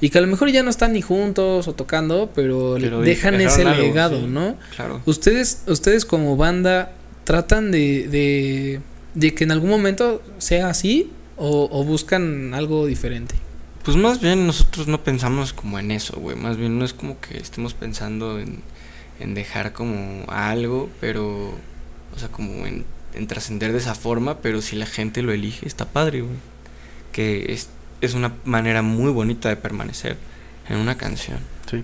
y 0.00 0.10
que 0.10 0.18
a 0.18 0.20
lo 0.20 0.28
mejor 0.28 0.48
ya 0.52 0.62
no 0.62 0.70
están 0.70 0.92
ni 0.92 1.02
juntos 1.02 1.66
o 1.66 1.72
tocando, 1.74 2.30
pero, 2.36 2.76
Pero 2.80 3.00
dejan 3.00 3.40
ese 3.40 3.64
algo, 3.66 3.82
legado, 3.82 4.20
sí. 4.20 4.26
¿no? 4.28 4.56
Claro. 4.76 5.02
Ustedes 5.06 5.62
ustedes 5.66 6.04
como 6.04 6.36
banda 6.36 6.92
tratan 7.24 7.72
de 7.72 8.06
de, 8.06 8.80
de 9.14 9.34
que 9.34 9.44
en 9.44 9.52
algún 9.52 9.70
momento 9.70 10.22
sea 10.38 10.68
así 10.68 11.10
o, 11.36 11.68
o 11.70 11.84
buscan 11.84 12.54
algo 12.54 12.86
diferente. 12.86 13.34
Pues 13.82 13.96
más 13.96 14.20
bien 14.20 14.46
nosotros 14.46 14.88
no 14.88 15.02
pensamos 15.02 15.52
como 15.52 15.78
en 15.78 15.90
eso, 15.90 16.18
güey. 16.20 16.36
Más 16.36 16.56
bien 16.56 16.78
no 16.78 16.84
es 16.84 16.92
como 16.92 17.18
que 17.20 17.38
estemos 17.38 17.72
pensando 17.72 18.38
en, 18.38 18.62
en 19.20 19.34
dejar 19.34 19.72
como 19.72 20.24
algo, 20.28 20.90
pero, 21.00 21.54
o 22.14 22.18
sea, 22.18 22.28
como 22.28 22.66
en, 22.66 22.84
en 23.14 23.26
trascender 23.26 23.72
de 23.72 23.78
esa 23.78 23.94
forma, 23.94 24.38
pero 24.38 24.60
si 24.60 24.76
la 24.76 24.86
gente 24.86 25.22
lo 25.22 25.32
elige, 25.32 25.66
está 25.66 25.86
padre, 25.86 26.20
güey. 26.20 26.36
Que 27.12 27.52
es, 27.52 27.70
es 28.00 28.14
una 28.14 28.34
manera 28.44 28.82
muy 28.82 29.10
bonita 29.10 29.48
de 29.48 29.56
permanecer 29.56 30.18
en 30.68 30.76
una 30.76 30.98
canción. 30.98 31.38
Sí. 31.70 31.82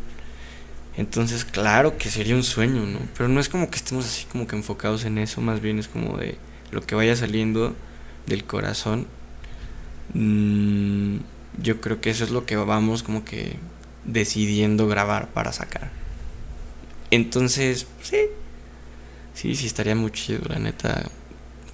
Entonces, 0.98 1.44
claro 1.44 1.96
que 1.98 2.10
sería 2.10 2.34
un 2.34 2.42
sueño, 2.42 2.86
¿no? 2.86 3.00
Pero 3.16 3.28
no 3.28 3.40
es 3.40 3.48
como 3.48 3.70
que 3.70 3.76
estemos 3.76 4.04
así 4.04 4.26
como 4.26 4.46
que 4.46 4.56
enfocados 4.56 5.04
en 5.04 5.18
eso, 5.18 5.40
más 5.40 5.60
bien 5.60 5.78
es 5.78 5.88
como 5.88 6.16
de 6.16 6.38
lo 6.70 6.82
que 6.82 6.94
vaya 6.94 7.16
saliendo 7.16 7.74
del 8.26 8.44
corazón. 8.44 9.06
Mm, 10.14 11.18
yo 11.62 11.80
creo 11.80 12.00
que 12.00 12.10
eso 12.10 12.24
es 12.24 12.30
lo 12.30 12.46
que 12.46 12.56
vamos 12.56 13.02
como 13.02 13.24
que 13.24 13.56
decidiendo 14.04 14.86
grabar 14.88 15.28
para 15.28 15.52
sacar. 15.52 15.90
Entonces, 17.10 17.86
sí. 18.02 18.18
Sí, 19.34 19.54
sí, 19.54 19.66
estaría 19.66 19.94
muy 19.94 20.10
chido, 20.10 20.42
la 20.48 20.58
neta. 20.58 21.10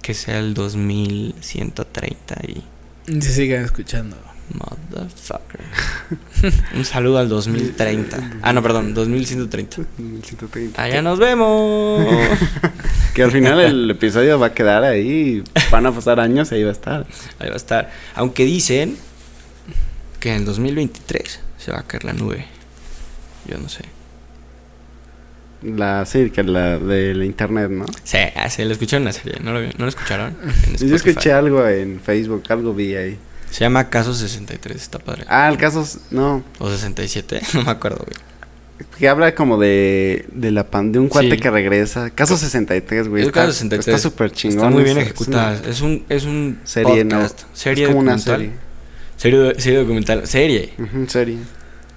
Que 0.01 0.13
sea 0.13 0.39
el 0.39 0.53
2130 0.53 2.35
y... 2.47 2.63
Y 3.07 3.21
se 3.21 3.33
sigan 3.33 3.63
escuchando. 3.63 4.17
Motherfucker. 4.51 5.61
Un 6.75 6.85
saludo 6.85 7.17
al 7.17 7.29
2030. 7.29 8.39
Ah, 8.41 8.53
no, 8.53 8.61
perdón, 8.61 8.93
2130. 8.93 9.83
130. 10.23 10.81
Allá 10.81 11.01
nos 11.01 11.19
vemos. 11.19 12.05
Que 13.13 13.21
al 13.21 13.31
final 13.31 13.59
el 13.59 13.91
episodio 13.91 14.39
va 14.39 14.47
a 14.47 14.53
quedar 14.55 14.83
ahí. 14.83 15.43
Van 15.69 15.85
a 15.85 15.91
pasar 15.91 16.19
años 16.19 16.51
y 16.51 16.55
ahí 16.55 16.63
va 16.63 16.69
a 16.69 16.73
estar. 16.73 17.05
Ahí 17.37 17.47
va 17.47 17.53
a 17.53 17.57
estar. 17.57 17.91
Aunque 18.15 18.43
dicen 18.43 18.97
que 20.19 20.29
en 20.29 20.37
el 20.37 20.45
2023 20.45 21.39
se 21.59 21.71
va 21.71 21.81
a 21.81 21.83
caer 21.83 22.05
la 22.05 22.13
nube. 22.13 22.47
Yo 23.45 23.59
no 23.59 23.69
sé. 23.69 23.83
La 25.61 26.05
sí, 26.07 26.31
que 26.31 26.43
la 26.43 26.79
del 26.79 27.23
internet, 27.23 27.69
¿no? 27.69 27.85
Sí, 28.03 28.17
ah, 28.35 28.49
se 28.49 28.65
lo 28.65 28.71
escucharon 28.71 29.03
en 29.03 29.05
la 29.05 29.13
serie. 29.13 29.39
¿No 29.41 29.53
lo, 29.53 29.61
no 29.61 29.71
lo 29.77 29.87
escucharon? 29.87 30.35
Yo 30.79 30.95
escuché 30.95 31.31
algo 31.31 31.67
en 31.67 32.01
Facebook, 32.01 32.43
algo 32.49 32.73
vi 32.73 32.95
ahí. 32.95 33.19
Se 33.53 33.59
llama 33.63 33.89
Caso 33.89 34.13
63, 34.15 34.75
está 34.81 34.97
padre. 34.99 35.25
Ah, 35.27 35.47
el 35.47 35.57
caso, 35.57 35.87
no, 36.09 36.43
O 36.57 36.69
67, 36.69 37.39
no 37.53 37.63
me 37.63 37.69
acuerdo, 37.71 38.03
güey. 38.03 38.87
que 38.97 39.07
habla 39.07 39.35
como 39.35 39.59
de, 39.59 40.25
de 40.33 40.49
la 40.51 40.65
pan, 40.71 40.91
de 40.91 40.97
un 40.97 41.07
cuate 41.07 41.29
Sí. 41.29 41.37
que 41.37 41.51
regresa. 41.51 42.09
Caso 42.09 42.35
63, 42.35 43.07
güey. 43.07 43.21
El 43.21 43.27
Está, 43.29 43.41
Caso 43.41 43.53
63 43.53 43.87
está 43.95 44.09
súper 44.09 44.31
chingón. 44.31 44.57
Está 44.57 44.69
muy 44.71 44.83
bien 44.83 44.97
es- 44.97 45.03
es 45.03 45.09
ejecutada. 45.11 45.59
una 45.61 45.69
Es 45.69 45.81
un, 45.81 46.03
es 46.09 46.23
un 46.25 46.59
serie, 46.63 47.05
¿no? 47.05 47.21
Serie 47.53 47.83
es 47.83 47.89
como 47.89 47.99
una 48.01 48.15
documental. 48.17 48.39
serie. 48.41 48.51
Serie, 49.17 49.59
serie 49.61 49.79
documental. 49.79 50.27
Serie. 50.27 50.73
Ujú, 50.79 51.07
serie. 51.07 51.37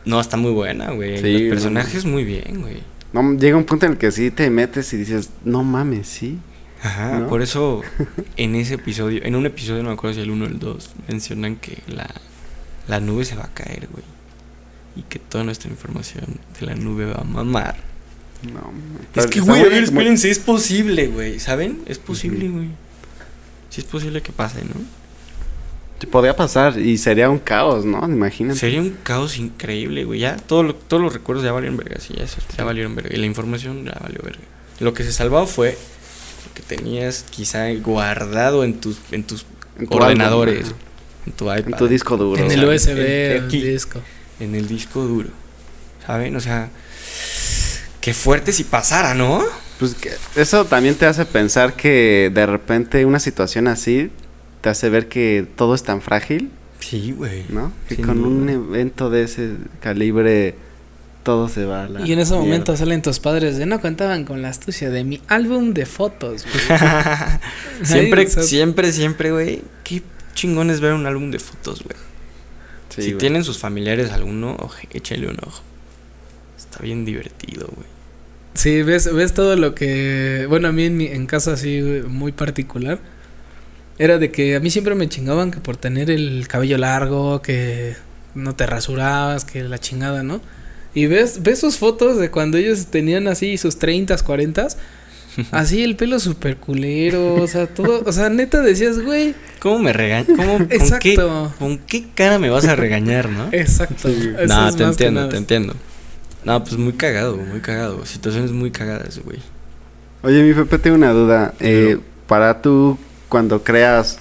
No, 0.05 0.21
está 0.21 0.37
muy 0.37 0.53
buena, 0.53 0.91
güey. 0.93 1.19
Sí, 1.23 1.39
Los 1.39 1.49
personajes 1.55 2.05
muy 2.05 2.25
bien, 2.25 2.61
güey. 2.61 2.83
No, 3.15 3.33
llega 3.39 3.57
un 3.57 3.65
punto 3.65 3.87
en 3.87 3.93
el 3.93 3.99
que 3.99 4.11
sí 4.13 4.31
te 4.31 4.51
metes 4.51 4.93
y 4.93 4.99
dices, 4.99 5.31
no 5.43 5.65
mames, 5.65 6.07
sí. 6.07 6.39
Ajá, 6.83 7.21
¿No? 7.21 7.29
por 7.29 7.43
eso 7.43 7.83
en 8.37 8.55
ese 8.55 8.75
episodio, 8.75 9.21
en 9.25 9.35
un 9.35 9.47
episodio, 9.47 9.83
no 9.83 9.89
me 9.91 9.95
acuerdo 9.95 10.15
si 10.15 10.21
el 10.21 10.31
1 10.31 10.45
o 10.45 10.49
el 10.49 10.59
2, 10.59 10.91
mencionan 11.09 11.57
que 11.57 11.79
la, 11.89 12.09
la 12.89 13.01
nube 13.01 13.25
se 13.25 13.35
va 13.37 13.45
a 13.45 13.55
caer, 13.55 13.89
güey. 13.91 14.05
Y 14.97 15.03
que 15.03 15.19
toda 15.19 15.45
nuestra 15.45 15.71
información 15.71 16.25
de 16.59 16.67
la 16.67 16.75
nube 16.75 17.07
va 17.07 17.21
a 17.21 17.25
mamar. 17.25 17.77
No, 18.53 18.73
Es 19.21 19.27
que, 19.29 19.41
güey, 19.41 19.61
a 19.61 19.65
ver, 19.65 19.73
muy- 19.73 19.83
espérense, 19.85 20.31
es 20.31 20.39
posible, 20.39 21.07
güey. 21.09 21.41
¿Saben? 21.41 21.81
Es 21.87 21.99
posible, 21.99 22.49
güey. 22.49 22.69
Sí 23.71 23.81
es 23.81 23.87
posible 23.87 24.23
que 24.23 24.33
pase, 24.33 24.63
¿no? 24.65 24.75
Podría 26.11 26.37
pasar 26.37 26.79
y 26.79 26.99
sería 26.99 27.29
un 27.31 27.39
caos, 27.39 27.85
¿no? 27.85 28.05
Imagínate. 28.07 28.59
Sería 28.61 28.81
un 28.81 28.97
caos 29.03 29.39
increíble, 29.39 30.05
güey. 30.05 30.21
Ya 30.21 30.37
todo 30.37 30.63
lo- 30.63 30.75
todos 30.75 31.03
los 31.03 31.13
recuerdos 31.13 31.45
ya 31.45 31.53
valieron 31.53 31.77
verga, 31.79 31.99
sí, 32.01 32.15
ya, 32.17 32.25
eso, 32.25 32.37
ya 32.57 32.65
valieron 32.65 32.95
verga. 32.95 33.15
Y 33.15 33.19
la 33.19 33.27
información 33.27 33.85
ya 33.85 33.99
valió 34.01 34.21
verga. 34.23 34.43
Lo 34.81 34.93
que 34.95 35.03
se 35.05 35.13
salvaba 35.13 35.47
fue 35.47 35.77
que 36.57 36.63
tenías 36.63 37.25
quizá 37.31 37.73
guardado 37.75 38.65
en 38.65 38.81
tus, 38.81 38.99
en 39.13 39.23
tus 39.25 39.47
En 39.79 39.87
tu 39.87 39.95
ordenadores, 39.97 40.65
álbum, 40.65 40.79
en 41.27 41.33
tu 41.33 41.45
iPad, 41.45 41.69
En 41.69 41.77
tu 41.77 41.87
disco 41.89 42.17
duro. 42.17 42.43
En 42.43 42.51
el 42.51 42.61
sea, 42.61 42.69
USB, 42.95 42.99
en- 42.99 43.37
en 43.37 43.45
aquí. 43.45 43.59
el 43.59 43.65
disco. 43.73 44.01
en 44.41 44.55
el 44.55 44.67
disco 44.67 45.03
duro. 45.05 45.29
¿Saben? 46.07 46.35
O 46.37 46.41
sea, 46.41 46.71
qué 48.01 48.15
fuerte 48.15 48.53
si 48.53 48.65
pasara, 48.65 49.15
¿no? 49.15 49.45
Pues 49.79 49.95
que 49.95 50.11
eso 50.37 50.65
también 50.65 50.95
te 50.95 51.05
hace 51.07 51.27
pensar 51.27 51.75
que 51.75 52.31
de 52.33 52.47
repente 52.47 53.05
una 53.05 53.21
situación 53.21 53.69
así 53.69 54.11
te 54.63 54.71
hace 54.71 54.89
ver 54.89 55.09
que 55.09 55.47
todo 55.57 55.75
es 55.75 55.83
tan 55.83 56.01
frágil, 56.01 56.51
Sí, 56.81 57.13
güey. 57.13 57.45
¿no? 57.49 57.73
Que 57.89 57.97
con 57.97 58.25
un 58.25 58.49
evento 58.49 59.11
de 59.11 59.25
ese 59.25 59.51
calibre 59.81 60.55
todo 61.27 61.49
se 61.49 61.65
va 61.67 61.85
a 61.85 61.89
la 61.89 62.07
Y 62.07 62.13
en 62.13 62.21
ese 62.21 62.31
mierda. 62.33 62.47
momento 62.47 62.77
salen 62.77 63.03
tus 63.03 63.19
padres 63.19 63.59
de 63.59 63.67
no 63.67 63.81
contaban 63.81 64.25
con 64.25 64.41
la 64.43 64.49
astucia 64.49 64.91
de 64.91 65.03
mi 65.03 65.21
álbum 65.27 65.75
de 65.75 65.85
fotos. 65.85 66.45
güey". 66.47 66.79
siempre, 67.83 68.21
Ay, 68.23 68.27
o 68.27 68.31
sea, 68.31 68.43
siempre, 68.45 68.93
siempre, 68.93 69.33
güey. 69.33 69.63
Qué 69.83 70.03
chingón 70.35 70.71
es 70.71 70.81
ver 70.81 70.93
un 70.93 71.05
álbum 71.05 71.31
de 71.33 71.41
fotos, 71.41 71.83
güey. 71.83 71.97
Sí, 72.91 73.03
si 73.03 73.09
güey. 73.09 73.19
tienen 73.19 73.43
sus 73.43 73.59
familiares 73.59 74.13
alguno, 74.13 74.57
oje, 74.61 74.89
échale 74.93 75.27
un 75.27 75.37
ojo. 75.45 75.63
Está 76.57 76.79
bien 76.83 77.05
divertido, 77.05 77.69
güey. 77.75 77.89
Sí, 78.55 78.83
ves, 78.83 79.13
ves 79.13 79.35
todo 79.35 79.57
lo 79.57 79.75
que. 79.75 80.47
Bueno, 80.49 80.69
a 80.69 80.73
mí 80.73 80.85
en, 80.85 80.97
mi, 80.97 81.07
en 81.09 81.27
casa 81.27 81.53
así 81.55 81.83
muy 82.09 82.33
particular. 82.33 83.01
Era 83.99 84.19
de 84.19 84.31
que 84.31 84.55
a 84.57 84.61
mí 84.61 84.71
siempre 84.71 84.95
me 84.95 85.09
chingaban 85.09 85.51
que 85.51 85.59
por 85.61 85.77
tener 85.77 86.11
el 86.11 86.47
cabello 86.49 86.79
largo, 86.79 87.43
que 87.43 87.97
no 88.35 88.55
te 88.55 88.67
rasurabas, 88.67 89.45
que 89.45 89.63
la 89.65 89.79
chingada, 89.79 90.23
¿no? 90.23 90.41
Y 90.97 91.09
ves, 91.09 91.43
ves 91.43 91.61
sus 91.61 91.77
fotos 91.77 92.17
de 92.17 92.31
cuando 92.31 92.57
ellos 92.57 92.87
tenían 92.87 93.29
así 93.29 93.59
sus 93.59 93.79
30, 93.79 94.17
40, 94.17 94.69
así 95.51 95.85
el 95.85 95.95
pelo 95.95 96.19
súper 96.19 96.57
culero, 96.57 97.35
o 97.35 97.47
sea, 97.47 97.67
todo, 97.67 98.03
o 98.03 98.13
sea, 98.13 98.31
neta 98.31 98.63
decías, 98.63 98.99
güey, 99.01 99.35
¿Cómo 99.61 99.79
me 99.79 99.93
regañas? 99.93 100.29
¿Cómo, 100.35 100.57
con, 100.57 100.69
qué, 100.69 100.77
exacto, 100.77 101.53
¿Con 101.59 101.77
qué 101.77 102.07
cara 102.15 102.39
me 102.39 102.49
vas 102.49 102.65
a 102.65 102.77
regañar, 102.77 103.29
no? 103.29 103.49
exacto. 103.53 104.09
No, 104.49 104.75
te 104.75 104.85
entiendo, 104.85 105.29
te 105.29 105.37
entiendo. 105.37 105.75
No, 106.45 106.65
pues 106.65 106.79
muy 106.79 106.95
cagado, 106.95 107.37
muy 107.37 107.61
cagado. 107.61 108.07
Situaciones 108.07 108.53
muy 108.53 108.71
cagadas, 108.71 109.19
güey. 109.23 109.41
Oye, 110.23 110.43
mi 110.43 110.55
Pepe, 110.55 110.79
tengo 110.79 110.97
una 110.97 111.11
duda. 111.11 111.53
Eh, 111.61 111.99
para 112.27 112.63
tú, 112.63 112.97
cuando 113.29 113.63
creas, 113.63 114.19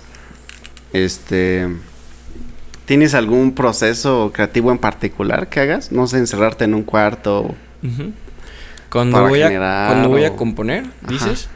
este, 0.92 1.70
¿tienes 2.86 3.14
algún 3.14 3.54
proceso 3.54 4.32
creativo 4.34 4.72
en 4.72 4.78
particular 4.78 5.50
que 5.50 5.60
hagas? 5.60 5.92
No 5.92 6.08
sé, 6.08 6.18
encerrarte 6.18 6.66
en 6.66 6.74
un 6.74 6.84
cuarto 6.84 7.56
Ujú. 7.84 8.12
Cuando 8.92 9.18
Para 9.18 9.28
voy 9.30 9.42
a 9.42 9.48
generar 9.48 9.88
cuando 9.90 10.10
voy 10.10 10.24
a 10.24 10.36
componer, 10.36 10.86
dices. 11.10 11.50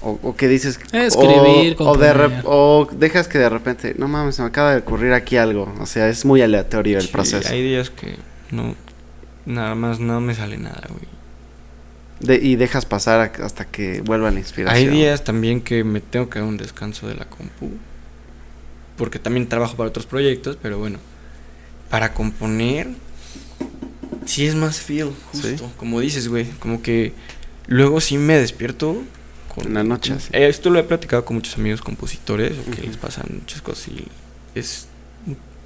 o, 0.00 0.18
o 0.22 0.36
que 0.36 0.48
dices. 0.48 0.80
Escribir, 0.92 1.76
o, 1.78 1.90
o, 1.90 2.86
de 2.86 2.96
dejas 2.96 3.28
que 3.28 3.38
de 3.38 3.48
repente, 3.48 3.94
no 3.98 4.08
mames, 4.08 4.36
se 4.36 4.42
me 4.42 4.48
acaba 4.48 4.72
de 4.72 4.78
ocurrir 4.78 5.12
aquí 5.12 5.36
algo. 5.36 5.72
O 5.80 5.86
sea, 5.86 6.08
es 6.08 6.24
muy 6.24 6.40
aleatorio 6.40 6.96
el 6.96 7.04
Sí, 7.04 7.12
proceso. 7.12 7.48
Hay 7.52 7.62
días 7.62 7.90
que 7.90 8.16
no 8.50 8.74
nada 9.44 9.74
más 9.74 10.00
no 10.00 10.20
me 10.20 10.34
sale 10.34 10.56
nada, 10.56 10.82
güey. 10.88 11.04
De- 12.20 12.46
y 12.46 12.56
dejas 12.56 12.86
pasar 12.86 13.32
hasta 13.42 13.64
que 13.66 14.00
vuelva 14.00 14.30
la 14.30 14.38
inspiración. 14.38 14.78
Hay 14.88 14.88
días 14.88 15.24
también 15.24 15.60
que 15.60 15.84
me 15.84 16.00
tengo 16.00 16.30
que 16.30 16.38
dar 16.38 16.48
un 16.48 16.56
descanso 16.56 17.06
de 17.06 17.16
la 17.16 17.26
compu. 17.26 17.72
Porque 19.02 19.18
también 19.18 19.48
trabajo 19.48 19.74
para 19.76 19.88
otros 19.88 20.06
proyectos, 20.06 20.56
pero 20.62 20.78
bueno. 20.78 21.00
Para 21.90 22.14
componer, 22.14 22.86
sí 24.26 24.46
es 24.46 24.54
más 24.54 24.78
feel, 24.78 25.10
Sí. 25.32 25.40
justo. 25.42 25.72
Como 25.76 25.98
dices, 25.98 26.28
güey. 26.28 26.48
Como 26.60 26.82
que 26.82 27.12
luego 27.66 28.00
sí 28.00 28.16
me 28.16 28.36
despierto 28.38 29.02
con. 29.52 29.66
En 29.66 29.74
la 29.74 29.82
noche, 29.82 30.12
así. 30.12 30.28
Eh, 30.32 30.46
esto 30.46 30.70
lo 30.70 30.78
he 30.78 30.84
platicado 30.84 31.24
con 31.24 31.34
muchos 31.34 31.56
amigos 31.58 31.82
compositores, 31.82 32.52
que 32.76 32.82
les 32.86 32.96
pasan 32.96 33.26
muchas 33.40 33.60
cosas 33.60 33.88
y 33.88 34.04
es. 34.54 34.86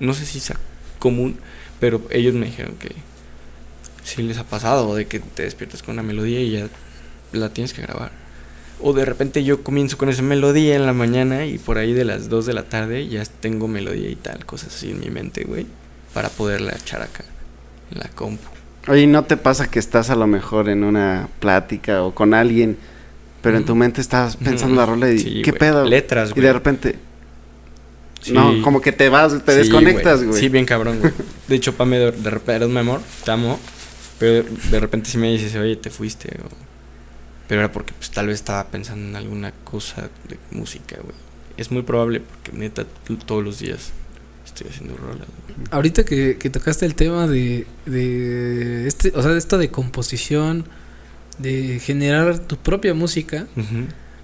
No 0.01 0.15
sé 0.15 0.25
si 0.25 0.41
sea 0.41 0.57
común, 0.99 1.37
pero 1.79 2.01
ellos 2.11 2.33
me 2.33 2.47
dijeron 2.47 2.77
que 2.77 2.93
sí 4.03 4.23
les 4.23 4.39
ha 4.39 4.45
pasado, 4.45 4.95
de 4.95 5.07
que 5.07 5.21
te 5.21 5.43
despiertas 5.43 5.83
con 5.83 5.93
una 5.93 6.03
melodía 6.03 6.41
y 6.41 6.53
ya 6.53 6.69
la 7.33 7.51
tienes 7.51 7.75
que 7.75 7.83
grabar. 7.83 8.13
O 8.81 8.93
de 8.93 9.05
repente 9.07 9.43
yo 9.43 9.63
comienzo 9.63 9.97
con 9.97 10.09
esa 10.11 10.23
melodía 10.23 10.77
en 10.77 10.85
la 10.87 10.93
mañana 10.93 11.47
y 11.47 11.57
por 11.59 11.79
ahí 11.79 11.93
de 11.95 12.05
las 12.05 12.29
2 12.29 12.45
de 12.47 12.53
la 12.53 12.65
tarde 12.65 13.09
ya 13.09 13.23
tengo 13.25 13.69
melodía 13.69 14.11
y 14.11 14.17
tal, 14.17 14.45
cosas 14.45 14.75
así 14.75 14.91
en 14.91 15.01
mi 15.01 15.09
mente, 15.11 15.45
güey, 15.45 15.67
para 16.13 16.29
poderla 16.29 16.73
echar 16.73 17.01
acá 17.03 17.25
en 17.91 17.99
la 18.01 18.09
compu. 18.09 18.45
Oye, 18.89 19.03
¿y 19.03 19.07
¿no 19.07 19.25
te 19.25 19.37
pasa 19.37 19.69
que 19.71 19.79
estás 19.79 20.11
a 20.11 20.15
lo 20.17 20.27
mejor 20.27 20.69
en 20.69 20.85
una 20.85 21.29
plática 21.41 22.03
o 22.03 22.15
con 22.15 22.35
alguien, 22.35 22.77
pero 23.43 23.57
en 23.57 23.65
tu 23.65 23.75
mente 23.75 24.01
estás 24.01 24.37
pensando 24.37 24.77
la 24.77 24.87
rola 24.87 25.11
y 25.11 25.19
Sí, 25.19 25.43
qué 25.43 25.53
pedo? 25.53 25.85
Letras, 25.87 26.31
y 26.31 26.33
güey. 26.35 26.47
de 26.47 26.53
repente, 26.53 26.97
Sí. 28.21 28.33
no, 28.33 28.61
como 28.63 28.81
que 28.81 28.93
te 28.93 29.09
vas, 29.09 29.33
te 29.45 29.53
Sí, 29.53 29.59
desconectas, 29.59 30.23
güey. 30.23 30.39
Sí, 30.41 30.49
bien 30.49 30.65
cabrón, 30.67 30.99
güey. 31.01 31.13
De 31.49 31.55
hecho, 31.57 31.75
Pame, 31.75 31.99
de, 31.99 32.13
de 32.13 32.31
repente 32.31 32.57
eres 32.57 32.69
mi 32.69 32.79
amor, 32.79 33.01
te 33.25 33.31
amo. 33.31 33.59
Pero 34.19 34.45
de 34.71 34.81
repente 34.81 35.09
sí 35.11 35.17
me 35.19 35.31
dices, 35.33 35.55
oye, 35.57 35.77
te 35.77 35.91
fuiste. 35.91 36.29
o- 36.45 36.67
Pero 37.49 37.61
era 37.61 37.73
porque, 37.73 37.93
pues, 37.97 38.11
tal 38.11 38.27
vez 38.27 38.37
estaba 38.37 38.67
pensando 38.69 39.09
en 39.09 39.17
alguna 39.17 39.53
cosa 39.65 40.09
de 40.29 40.39
música, 40.51 40.97
güey. 41.03 41.15
Es 41.57 41.71
muy 41.71 41.83
probable 41.83 42.21
porque, 42.21 42.57
neta, 42.59 42.85
todos 43.27 43.43
los 43.45 43.59
días 43.61 43.93
estoy 44.45 44.69
haciendo 44.69 44.97
rolas. 44.97 45.27
güey. 45.47 45.69
Ahorita 45.71 46.05
que, 46.05 46.37
que 46.39 46.51
tocaste 46.51 46.87
el 46.87 46.95
tema 46.95 47.27
de, 47.27 47.67
de 47.87 48.87
este, 48.87 49.13
o 49.15 49.23
sea, 49.23 49.33
de 49.33 49.39
esto 49.39 49.59
de 49.59 49.71
composición, 49.71 50.65
de 51.39 51.81
generar 51.81 52.39
tu 52.41 52.57
propia 52.57 52.95
música, 52.95 53.47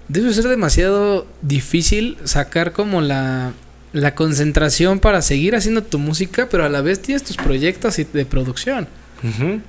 debe 0.07 0.33
ser 0.33 0.47
demasiado 0.47 1.27
difícil 1.41 2.17
sacar 2.23 2.71
como 2.73 3.01
la, 3.01 3.53
la 3.93 4.15
concentración 4.15 4.99
para 4.99 5.21
seguir 5.21 5.55
haciendo 5.55 5.83
tu 5.83 5.99
música, 5.99 6.47
pero 6.49 6.65
a 6.65 6.69
la 6.69 6.81
vez 6.81 7.01
tienes 7.01 7.23
tus 7.23 7.37
proyectos 7.37 7.99
y 7.99 8.03
de 8.03 8.25
producción. 8.25 8.87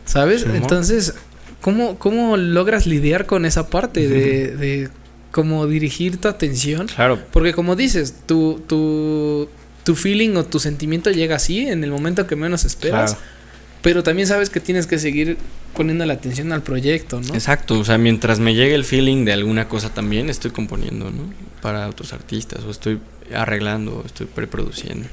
¿sabes? 0.04 0.44
Entonces, 0.52 1.14
¿cómo, 1.64 1.98
¿cómo 1.98 2.36
logras 2.36 2.86
lidiar 2.86 3.24
con 3.24 3.46
esa 3.46 3.70
parte 3.70 4.06
de, 4.06 4.54
de 4.54 4.90
cómo 5.30 5.66
dirigir 5.66 6.20
tu 6.20 6.28
atención? 6.28 6.88
Claro, 6.88 7.18
Porque 7.30 7.54
como 7.54 7.74
dices, 7.74 8.14
tu, 8.26 8.62
tu, 8.66 9.48
tu 9.82 9.94
feeling 9.94 10.36
o 10.36 10.44
tu 10.44 10.60
sentimiento 10.60 11.10
llega 11.10 11.36
así 11.36 11.66
en 11.66 11.82
el 11.82 11.90
momento 11.90 12.26
que 12.26 12.36
menos 12.36 12.66
esperas, 12.66 13.14
claro. 13.14 13.26
pero 13.80 14.02
también 14.02 14.28
sabes 14.28 14.50
que 14.50 14.60
tienes 14.60 14.86
que 14.86 14.98
seguir 14.98 15.38
poniendo 15.74 16.04
la 16.04 16.12
atención 16.12 16.52
al 16.52 16.62
proyecto, 16.62 17.22
¿no? 17.22 17.32
Exacto, 17.32 17.78
o 17.78 17.84
sea, 17.86 17.96
mientras 17.96 18.40
me 18.40 18.54
llegue 18.54 18.74
el 18.74 18.84
feeling 18.84 19.24
de 19.24 19.32
alguna 19.32 19.66
cosa 19.66 19.88
también, 19.88 20.28
estoy 20.28 20.50
componiendo, 20.50 21.10
¿no? 21.10 21.32
Para 21.62 21.88
otros 21.88 22.12
artistas, 22.12 22.62
o 22.64 22.70
estoy 22.70 23.00
arreglando, 23.34 24.02
o 24.02 24.06
estoy 24.06 24.26
preproduciendo. 24.26 25.08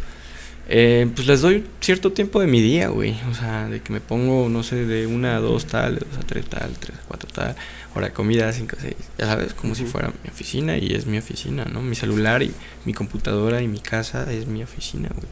Eh, 0.73 1.11
pues 1.13 1.27
les 1.27 1.41
doy 1.41 1.65
cierto 1.81 2.13
tiempo 2.13 2.39
de 2.39 2.47
mi 2.47 2.61
día, 2.61 2.87
güey. 2.87 3.13
O 3.29 3.33
sea, 3.33 3.67
de 3.67 3.81
que 3.81 3.91
me 3.91 3.99
pongo, 3.99 4.47
no 4.47 4.63
sé, 4.63 4.85
de 4.85 5.05
una 5.05 5.35
a 5.35 5.39
dos 5.41 5.65
tal, 5.65 5.95
de 5.95 6.05
dos 6.09 6.17
a 6.17 6.21
tres 6.25 6.45
tal, 6.45 6.71
tres 6.79 6.97
a 6.97 7.07
cuatro 7.09 7.29
tal, 7.33 7.55
hora 7.93 8.07
de 8.07 8.13
comida, 8.13 8.53
cinco 8.53 8.77
a 8.79 8.81
seis. 8.81 8.95
Ya 9.17 9.25
sabes, 9.25 9.53
como 9.53 9.75
si 9.75 9.83
fuera 9.83 10.13
mi 10.23 10.29
oficina 10.29 10.77
y 10.77 10.93
es 10.93 11.05
mi 11.07 11.17
oficina, 11.17 11.65
¿no? 11.65 11.81
Mi 11.81 11.95
celular 11.95 12.41
y 12.41 12.53
mi 12.85 12.93
computadora 12.93 13.61
y 13.61 13.67
mi 13.67 13.79
casa 13.81 14.31
es 14.31 14.47
mi 14.47 14.63
oficina, 14.63 15.09
güey. 15.13 15.27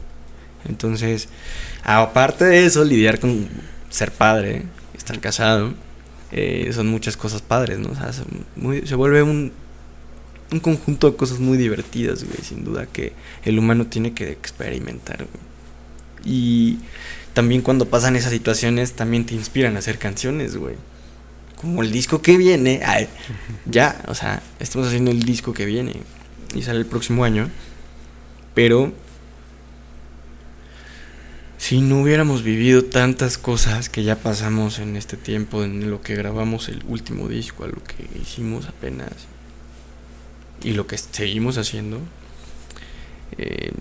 Entonces, 0.68 1.30
aparte 1.84 2.44
de 2.44 2.66
eso, 2.66 2.84
lidiar 2.84 3.18
con 3.18 3.48
ser 3.88 4.12
padre, 4.12 4.64
estar 4.94 5.18
casado, 5.20 5.72
eh, 6.32 6.70
son 6.74 6.88
muchas 6.88 7.16
cosas 7.16 7.40
padres, 7.40 7.78
¿no? 7.78 7.92
O 7.92 7.94
sea, 7.94 8.10
muy- 8.56 8.86
se 8.86 8.94
vuelve 8.94 9.22
un, 9.22 9.52
un 10.52 10.60
conjunto 10.60 11.10
de 11.10 11.16
cosas 11.16 11.38
muy 11.38 11.56
divertidas, 11.56 12.24
güey, 12.24 12.38
sin 12.42 12.64
duda 12.64 12.86
que 12.86 13.12
el 13.44 13.58
humano 13.58 13.86
tiene 13.86 14.12
que 14.12 14.30
experimentar, 14.30 15.18
güey. 15.18 15.50
Y 16.24 16.78
también 17.32 17.62
cuando 17.62 17.88
pasan 17.88 18.16
esas 18.16 18.32
situaciones, 18.32 18.92
también 18.92 19.24
te 19.24 19.34
inspiran 19.34 19.76
a 19.76 19.78
hacer 19.78 19.98
canciones, 19.98 20.56
güey. 20.56 20.74
Como 21.56 21.82
el 21.82 21.92
disco 21.92 22.22
que 22.22 22.36
viene, 22.36 22.80
ay, 22.84 23.08
ya, 23.66 24.02
o 24.08 24.14
sea, 24.14 24.42
estamos 24.58 24.88
haciendo 24.88 25.10
el 25.10 25.22
disco 25.22 25.52
que 25.52 25.66
viene 25.66 25.94
y 26.54 26.62
sale 26.62 26.78
el 26.78 26.86
próximo 26.86 27.24
año, 27.24 27.48
pero 28.54 28.92
si 31.58 31.82
no 31.82 32.00
hubiéramos 32.00 32.42
vivido 32.42 32.84
tantas 32.84 33.36
cosas 33.36 33.90
que 33.90 34.02
ya 34.02 34.16
pasamos 34.16 34.78
en 34.78 34.96
este 34.96 35.18
tiempo, 35.18 35.62
en 35.62 35.90
lo 35.90 36.00
que 36.00 36.16
grabamos 36.16 36.70
el 36.70 36.82
último 36.88 37.28
disco, 37.28 37.64
a 37.64 37.68
lo 37.68 37.84
que 37.84 38.08
hicimos 38.20 38.66
apenas 38.66 39.12
y 40.62 40.72
lo 40.72 40.86
que 40.86 40.98
seguimos 40.98 41.58
haciendo, 41.58 41.98
eh, 43.38 43.72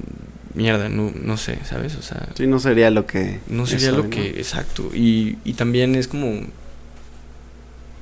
mierda, 0.53 0.89
no, 0.89 1.11
no 1.21 1.37
sé, 1.37 1.59
¿sabes? 1.65 1.95
O 1.95 2.01
sea, 2.01 2.29
Sí, 2.35 2.47
no 2.47 2.59
sería 2.59 2.89
lo 2.89 3.05
que... 3.05 3.39
no 3.47 3.65
sería 3.65 3.91
lo 3.91 4.03
¿no? 4.03 4.09
que, 4.09 4.29
exacto, 4.29 4.89
y, 4.93 5.37
y 5.43 5.53
también 5.53 5.95
es 5.95 6.07
como 6.07 6.41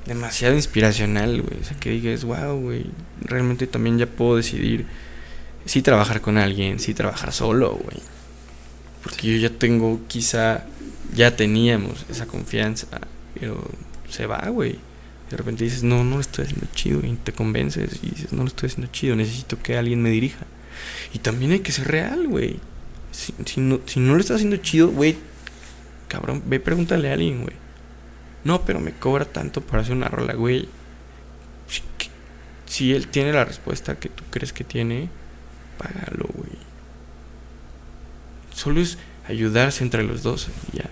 demasiado 0.05 0.55
inspiracional, 0.55 1.41
güey, 1.41 1.59
o 1.59 1.63
sea, 1.63 1.77
que 1.77 1.89
digas, 1.89 2.23
wow, 2.23 2.59
güey, 2.59 2.85
realmente 3.21 3.67
también 3.67 3.97
ya 3.97 4.05
puedo 4.05 4.37
decidir 4.37 4.85
sí 5.65 5.81
trabajar 5.81 6.21
con 6.21 6.37
alguien, 6.37 6.79
sí 6.79 6.93
trabajar 6.93 7.33
solo, 7.33 7.71
güey. 7.75 7.97
Porque 9.03 9.27
yo 9.27 9.37
ya 9.37 9.49
tengo, 9.57 9.99
quizá, 10.07 10.65
ya 11.13 11.35
teníamos 11.35 12.05
esa 12.09 12.25
confianza, 12.25 12.87
pero 13.33 13.63
se 14.09 14.25
va, 14.25 14.47
güey. 14.49 14.79
De 15.29 15.37
repente 15.37 15.63
dices, 15.63 15.83
no, 15.83 16.03
no 16.03 16.15
lo 16.15 16.21
estoy 16.21 16.45
haciendo 16.45 16.67
chido, 16.73 17.01
y 17.05 17.13
te 17.15 17.33
convences 17.33 17.99
y 18.01 18.11
dices, 18.11 18.31
no 18.31 18.43
lo 18.43 18.47
estoy 18.47 18.67
haciendo 18.67 18.91
chido, 18.91 19.15
necesito 19.15 19.61
que 19.61 19.77
alguien 19.77 20.01
me 20.01 20.09
dirija. 20.09 20.45
Y 21.13 21.19
también 21.19 21.51
hay 21.51 21.59
que 21.59 21.71
ser 21.71 21.87
real, 21.87 22.27
güey. 22.27 22.59
Si, 23.11 23.33
no, 23.59 23.79
si 23.85 23.99
no 23.99 24.13
lo 24.13 24.21
estás 24.21 24.35
haciendo 24.35 24.57
chido, 24.57 24.89
güey, 24.89 25.17
cabrón, 26.07 26.43
ve 26.45 26.59
pregúntale 26.59 27.09
a 27.09 27.13
alguien, 27.13 27.41
güey. 27.41 27.55
No, 28.43 28.61
pero 28.63 28.79
me 28.79 28.93
cobra 28.93 29.25
tanto 29.25 29.61
para 29.61 29.81
hacer 29.81 29.95
una 29.95 30.07
rola, 30.07 30.33
güey. 30.33 30.69
Si, 31.67 31.81
si 32.65 32.93
él 32.93 33.07
tiene 33.07 33.33
la 33.33 33.43
respuesta 33.43 33.99
que 33.99 34.09
tú 34.09 34.23
crees 34.29 34.53
que 34.53 34.63
tiene, 34.63 35.09
págalo, 35.77 36.29
güey. 36.33 36.51
Solo 38.53 38.79
es 38.79 38.97
ayudarse 39.27 39.83
entre 39.83 40.03
los 40.03 40.23
dos 40.23 40.47
ya. 40.71 40.89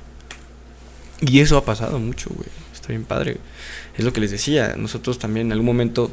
Y 1.22 1.40
eso 1.40 1.58
ha 1.58 1.64
pasado 1.64 2.00
mucho, 2.00 2.30
güey. 2.32 2.65
Está 2.86 2.94
bien 2.94 3.06
padre. 3.06 3.38
Es 3.98 4.06
lo 4.06 4.14
que 4.14 4.22
les 4.22 4.30
decía. 4.30 4.76
Nosotros 4.78 5.18
también 5.18 5.48
en 5.48 5.54
algún 5.54 5.66
momento 5.66 6.12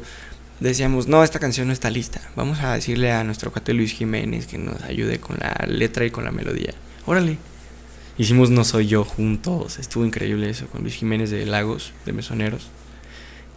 decíamos, 0.59 1.07
no, 1.07 1.23
esta 1.23 1.37
canción 1.37 1.67
no 1.67 1.73
está 1.73 1.91
lista. 1.91 2.19
Vamos 2.35 2.61
a 2.61 2.73
decirle 2.73 3.11
a 3.11 3.23
nuestro 3.23 3.51
cuate 3.51 3.75
Luis 3.75 3.91
Jiménez 3.91 4.47
que 4.47 4.57
nos 4.57 4.81
ayude 4.81 5.19
con 5.19 5.37
la 5.39 5.67
letra 5.67 6.03
y 6.03 6.09
con 6.09 6.23
la 6.23 6.31
melodía. 6.31 6.73
Órale. 7.05 7.37
Hicimos 8.17 8.49
No 8.49 8.63
Soy 8.63 8.87
Yo 8.87 9.03
juntos. 9.03 9.77
Estuvo 9.77 10.03
increíble 10.03 10.49
eso 10.49 10.65
con 10.65 10.81
Luis 10.81 10.95
Jiménez 10.95 11.29
de 11.29 11.45
Lagos, 11.45 11.93
de 12.07 12.13
Mesoneros. 12.13 12.69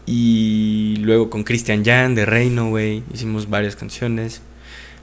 Y 0.04 0.96
luego 1.00 1.30
con 1.30 1.42
Christian 1.42 1.86
Jan 1.86 2.14
de 2.14 2.26
Reino, 2.26 2.68
güey. 2.68 3.02
Hicimos 3.14 3.48
varias 3.48 3.76
canciones. 3.76 4.42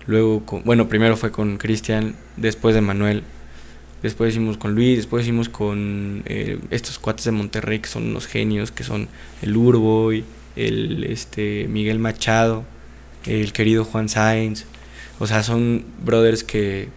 Luego, 0.05 0.45
con, 0.45 0.63
bueno, 0.65 0.87
primero 0.87 1.17
fue 1.17 1.31
con 1.31 1.57
Cristian, 1.57 2.15
después 2.37 2.75
de 2.75 2.81
Manuel, 2.81 3.23
después 4.03 4.31
hicimos 4.31 4.57
con 4.57 4.75
Luis, 4.75 4.97
después 4.97 5.23
hicimos 5.23 5.49
con 5.49 6.23
eh, 6.25 6.59
estos 6.69 6.99
cuates 6.99 7.25
de 7.25 7.31
Monterrey 7.31 7.79
que 7.79 7.87
son 7.87 8.03
unos 8.03 8.27
genios, 8.27 8.71
que 8.71 8.83
son 8.83 9.07
el 9.41 9.57
Urboy, 9.57 10.23
el 10.55 11.05
este, 11.05 11.67
Miguel 11.67 11.99
Machado, 11.99 12.65
el 13.25 13.53
querido 13.53 13.85
Juan 13.85 14.09
Sáenz. 14.09 14.65
O 15.19 15.27
sea, 15.27 15.41
son 15.41 15.85
brothers 16.03 16.43
que, 16.43 16.89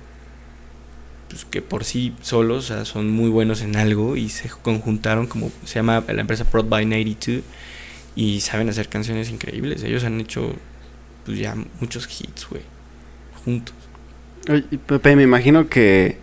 pues, 1.29 1.45
que 1.45 1.63
por 1.63 1.85
sí 1.85 2.15
solos 2.21 2.73
son 2.85 3.11
muy 3.11 3.31
buenos 3.31 3.63
en 3.63 3.77
algo 3.77 4.17
y 4.17 4.29
se 4.29 4.49
conjuntaron 4.49 5.27
como 5.27 5.51
se 5.65 5.77
llama 5.77 6.05
la 6.09 6.21
empresa 6.21 6.45
Prod 6.45 6.67
by 6.67 6.85
92 6.85 7.43
y 8.15 8.41
saben 8.41 8.69
hacer 8.69 8.89
canciones 8.89 9.31
increíbles. 9.31 9.83
Ellos 9.83 10.05
han 10.05 10.21
hecho 10.21 10.55
pues 11.25 11.39
ya 11.39 11.57
muchos 11.81 12.09
hits, 12.21 12.49
güey 12.49 12.77
juntos. 13.47 13.75
Pepe, 14.87 15.17
me 15.17 15.23
imagino 15.23 15.69
que 15.69 16.19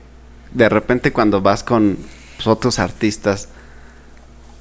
de 0.53 0.69
repente 0.69 1.11
cuando 1.11 1.41
vas 1.41 1.63
con 1.63 1.97
pues, 2.35 2.47
otros 2.47 2.79
artistas, 2.79 3.49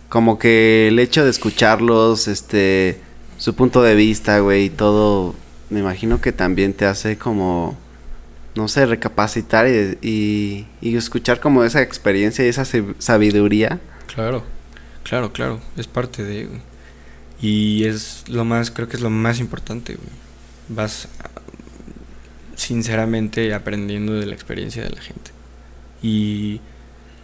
como 0.09 0.39
que 0.39 0.89
el 0.89 0.99
hecho 0.99 1.25
de 1.25 1.31
escucharlos, 1.31 2.29
este, 2.29 3.01
su 3.39 3.55
punto 3.55 3.83
de 3.83 3.95
vista, 3.95 4.41
güey, 4.41 4.67
y 4.67 4.71
todo, 4.71 5.35
me 5.71 5.81
imagino 5.81 6.21
que 6.21 6.33
también 6.33 6.75
te 6.75 6.85
hace 6.85 7.17
como, 7.17 7.79
no 8.55 8.69
sé, 8.69 8.85
recapacitar 8.87 9.67
y, 9.69 10.67
y, 10.81 10.97
escuchar 10.97 11.41
como 11.41 11.65
esa 11.65 11.81
experiencia 11.83 12.45
y 12.45 12.49
esa 12.49 12.65
sabiduría. 12.99 13.81
Claro, 14.15 14.45
claro, 15.03 15.33
claro, 15.33 15.61
es 15.77 15.87
parte 15.87 16.25
de, 16.25 16.49
Y 17.41 17.85
es 17.85 18.25
lo 18.29 18.45
más, 18.45 18.71
creo 18.71 18.89
que 18.89 18.97
es 18.97 19.03
lo 19.03 19.11
más 19.11 19.41
importante, 19.41 19.95
güey. 19.95 20.09
Vas 20.69 21.09
sinceramente 22.55 23.55
aprendiendo 23.55 24.13
de 24.13 24.27
la 24.27 24.35
experiencia 24.35 24.83
de 24.83 24.91
la 24.91 25.01
gente. 25.01 25.33
Y 26.03 26.61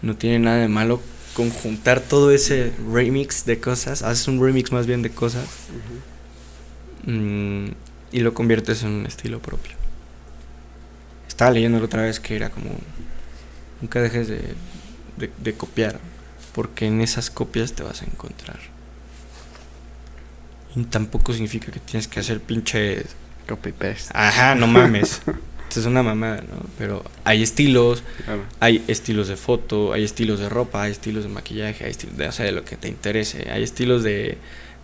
no 0.02 0.16
tiene 0.16 0.38
nada 0.38 0.58
de 0.58 0.68
malo 0.68 1.00
conjuntar 1.34 2.00
todo 2.00 2.30
ese 2.30 2.72
remix 2.92 3.44
de 3.44 3.60
cosas, 3.60 4.02
haces 4.02 4.26
un 4.28 4.42
remix 4.42 4.72
más 4.72 4.86
bien 4.86 5.02
de 5.02 5.10
cosas 5.10 5.46
uh 7.06 7.10
-huh. 7.10 7.74
y 8.10 8.20
lo 8.20 8.34
conviertes 8.34 8.82
en 8.82 8.90
un 8.90 9.06
estilo 9.06 9.40
propio. 9.40 9.76
Estaba 11.28 11.52
leyendo 11.52 11.78
la 11.78 11.84
otra 11.84 12.02
vez 12.02 12.18
que 12.18 12.34
era 12.34 12.50
como, 12.50 12.70
nunca 13.80 14.00
dejes 14.00 14.28
de, 14.28 14.54
de, 15.16 15.30
de 15.38 15.54
copiar, 15.54 16.00
porque 16.52 16.86
en 16.86 17.00
esas 17.00 17.30
copias 17.30 17.72
te 17.72 17.84
vas 17.84 18.02
a 18.02 18.06
encontrar. 18.06 18.58
Y 20.74 20.84
tampoco 20.84 21.32
significa 21.32 21.70
que 21.70 21.80
tienes 21.80 22.08
que 22.08 22.20
hacer 22.20 22.40
pinche 22.40 23.04
Copy 23.48 23.72
paste. 23.72 24.10
Ajá, 24.12 24.54
no 24.54 24.66
mames. 24.66 25.22
Es 25.76 25.86
una 25.86 26.02
mamada, 26.02 26.38
¿no? 26.38 26.66
Pero 26.78 27.04
hay 27.24 27.42
estilos, 27.42 28.02
claro. 28.24 28.42
hay 28.58 28.82
estilos 28.88 29.28
de 29.28 29.36
foto, 29.36 29.92
hay 29.92 30.04
estilos 30.04 30.40
de 30.40 30.48
ropa, 30.48 30.82
hay 30.82 30.92
estilos 30.92 31.24
de 31.24 31.28
maquillaje, 31.28 31.84
hay 31.84 31.90
estilos 31.90 32.16
de, 32.16 32.28
o 32.28 32.32
sea, 32.32 32.46
de 32.46 32.52
lo 32.52 32.64
que 32.64 32.76
te 32.76 32.88
interese, 32.88 33.50
hay 33.50 33.62
estilos 33.62 34.02
de, 34.02 34.38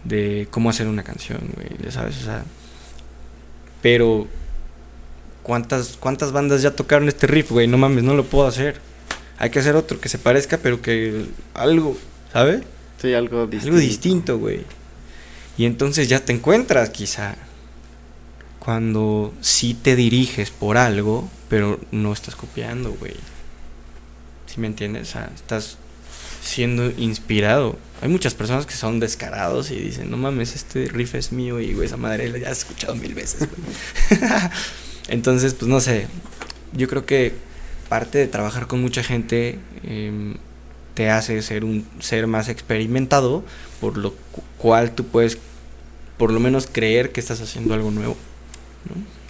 de 0.05 0.47
cómo 0.51 0.71
hacer 0.71 0.87
una 0.87 1.03
canción, 1.03 1.41
güey, 1.55 1.69
ya 1.83 1.91
sabes, 1.91 2.19
o 2.19 2.25
sea. 2.25 2.45
Pero, 3.83 4.29
¿cuántas, 5.43 5.97
¿cuántas 5.99 6.33
bandas 6.33 6.63
ya 6.63 6.71
tocaron 6.71 7.09
este 7.09 7.27
riff, 7.27 7.51
güey? 7.51 7.67
No 7.67 7.79
mames, 7.79 8.05
no 8.05 8.15
lo 8.15 8.25
puedo 8.25 8.47
hacer. 8.47 8.81
Hay 9.39 9.51
que 9.51 9.59
hacer 9.59 9.75
otro 9.77 10.01
que 10.01 10.09
se 10.09 10.19
parezca, 10.19 10.59
pero 10.59 10.81
que 10.81 11.25
algo, 11.55 11.97
¿sabes? 12.33 12.63
Sí, 13.01 13.15
algo 13.15 13.47
distinto. 13.47 13.75
Algo 13.75 13.79
distinto, 13.79 14.39
güey. 14.39 14.61
Y 15.57 15.67
entonces 15.67 16.09
ya 16.09 16.21
te 16.21 16.33
encuentras, 16.33 16.91
quizá 16.91 17.37
cuando 18.65 19.35
sí 19.41 19.75
te 19.75 19.95
diriges 19.95 20.51
por 20.51 20.79
algo, 20.79 21.29
pero 21.49 21.79
no 21.93 22.13
estás 22.13 22.35
copiando, 22.35 22.93
güey. 22.93 23.15
¿Sí 24.47 24.59
me 24.61 24.67
entiendes? 24.67 25.09
O 25.09 25.13
sea, 25.13 25.31
estás 25.35 25.77
siendo 26.43 26.91
inspirado. 26.91 27.77
Hay 28.01 28.09
muchas 28.09 28.35
personas 28.35 28.65
que 28.65 28.75
son 28.75 29.01
descarados 29.01 29.71
y 29.71 29.77
dicen, 29.77 30.11
no 30.11 30.17
mames, 30.17 30.55
este 30.55 30.87
riff 30.87 31.15
es 31.15 31.33
mío 31.33 31.61
y, 31.61 31.75
güey, 31.75 31.87
esa 31.87 31.97
madre 31.97 32.29
la 32.29 32.49
has 32.49 32.59
escuchado 32.59 32.95
mil 32.95 33.15
veces, 33.15 33.49
güey. 33.49 34.21
Entonces, 35.09 35.55
pues 35.55 35.69
no 35.69 35.81
sé. 35.81 36.07
Yo 36.73 36.89
creo 36.89 37.05
que 37.05 37.35
parte 37.89 38.19
de 38.19 38.27
trabajar 38.29 38.67
con 38.67 38.81
mucha 38.81 39.03
gente 39.03 39.59
eh, 39.83 40.37
te 40.95 41.11
hace 41.11 41.43
ser 41.43 41.65
un 41.65 41.87
ser 42.01 42.27
más 42.27 42.49
experimentado, 42.49 43.45
por 43.81 43.99
lo 43.99 44.15
cual 44.57 44.93
tú 44.93 45.05
puedes 45.05 45.39
por 46.17 46.33
lo 46.33 46.41
menos 46.41 46.67
creer 46.71 47.13
que 47.13 47.21
estás 47.21 47.41
haciendo 47.43 47.75
algo 47.75 47.91
nuevo. 47.91 48.17
¿No? 48.89 49.25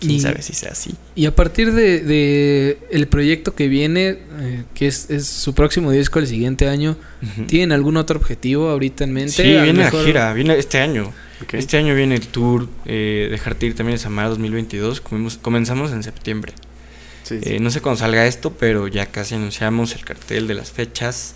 ¿Quién 0.00 0.12
y, 0.12 0.20
sabe 0.20 0.42
si 0.42 0.52
sea 0.52 0.72
así? 0.72 0.94
Y 1.16 1.26
a 1.26 1.34
partir 1.34 1.72
de, 1.72 2.00
de 2.00 2.78
el 2.90 3.08
proyecto 3.08 3.54
que 3.54 3.68
viene, 3.68 4.18
eh, 4.40 4.64
que 4.74 4.86
es, 4.86 5.10
es, 5.10 5.26
su 5.26 5.54
próximo 5.54 5.90
disco 5.90 6.20
el 6.20 6.28
siguiente 6.28 6.68
año, 6.68 6.96
uh 7.22 7.26
-huh. 7.26 7.46
¿tienen 7.46 7.72
algún 7.72 7.96
otro 7.96 8.18
objetivo 8.18 8.68
ahorita 8.70 9.04
en 9.04 9.12
mente? 9.12 9.32
Sí, 9.32 9.42
viene 9.42 9.72
mejor... 9.72 10.00
la 10.00 10.06
gira, 10.06 10.32
viene 10.34 10.56
este 10.56 10.78
año. 10.78 11.12
Okay. 11.42 11.60
Este 11.60 11.76
año 11.76 11.94
viene 11.94 12.16
el 12.16 12.26
tour 12.26 12.68
eh, 12.84 13.28
Dejarte 13.30 13.66
ir 13.66 13.74
también 13.76 13.96
de 13.96 14.02
Samara 14.02 14.28
2022. 14.28 15.00
Comenzamos, 15.00 15.38
comenzamos 15.38 15.92
en 15.92 16.02
septiembre. 16.02 16.52
Sí, 17.22 17.40
sí. 17.42 17.54
Eh, 17.54 17.60
no 17.60 17.70
sé 17.70 17.80
cuándo 17.80 17.98
salga 17.98 18.26
esto, 18.26 18.52
pero 18.54 18.88
ya 18.88 19.06
casi 19.06 19.34
anunciamos 19.34 19.94
el 19.94 20.04
cartel 20.04 20.46
de 20.46 20.54
las 20.54 20.70
fechas. 20.72 21.34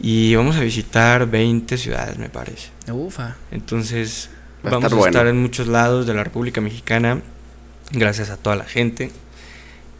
Y 0.00 0.34
vamos 0.34 0.56
a 0.56 0.60
visitar 0.60 1.30
20 1.30 1.78
ciudades, 1.78 2.18
me 2.18 2.28
parece. 2.28 2.70
Ufa. 2.92 3.36
Entonces, 3.52 4.30
Va 4.64 4.70
vamos 4.70 4.92
a, 4.92 4.96
a 4.96 5.08
estar 5.08 5.26
en 5.26 5.40
muchos 5.40 5.66
lados 5.66 6.06
de 6.06 6.14
la 6.14 6.24
República 6.24 6.60
Mexicana. 6.60 7.22
Gracias 7.92 8.30
a 8.30 8.36
toda 8.36 8.56
la 8.56 8.64
gente. 8.64 9.10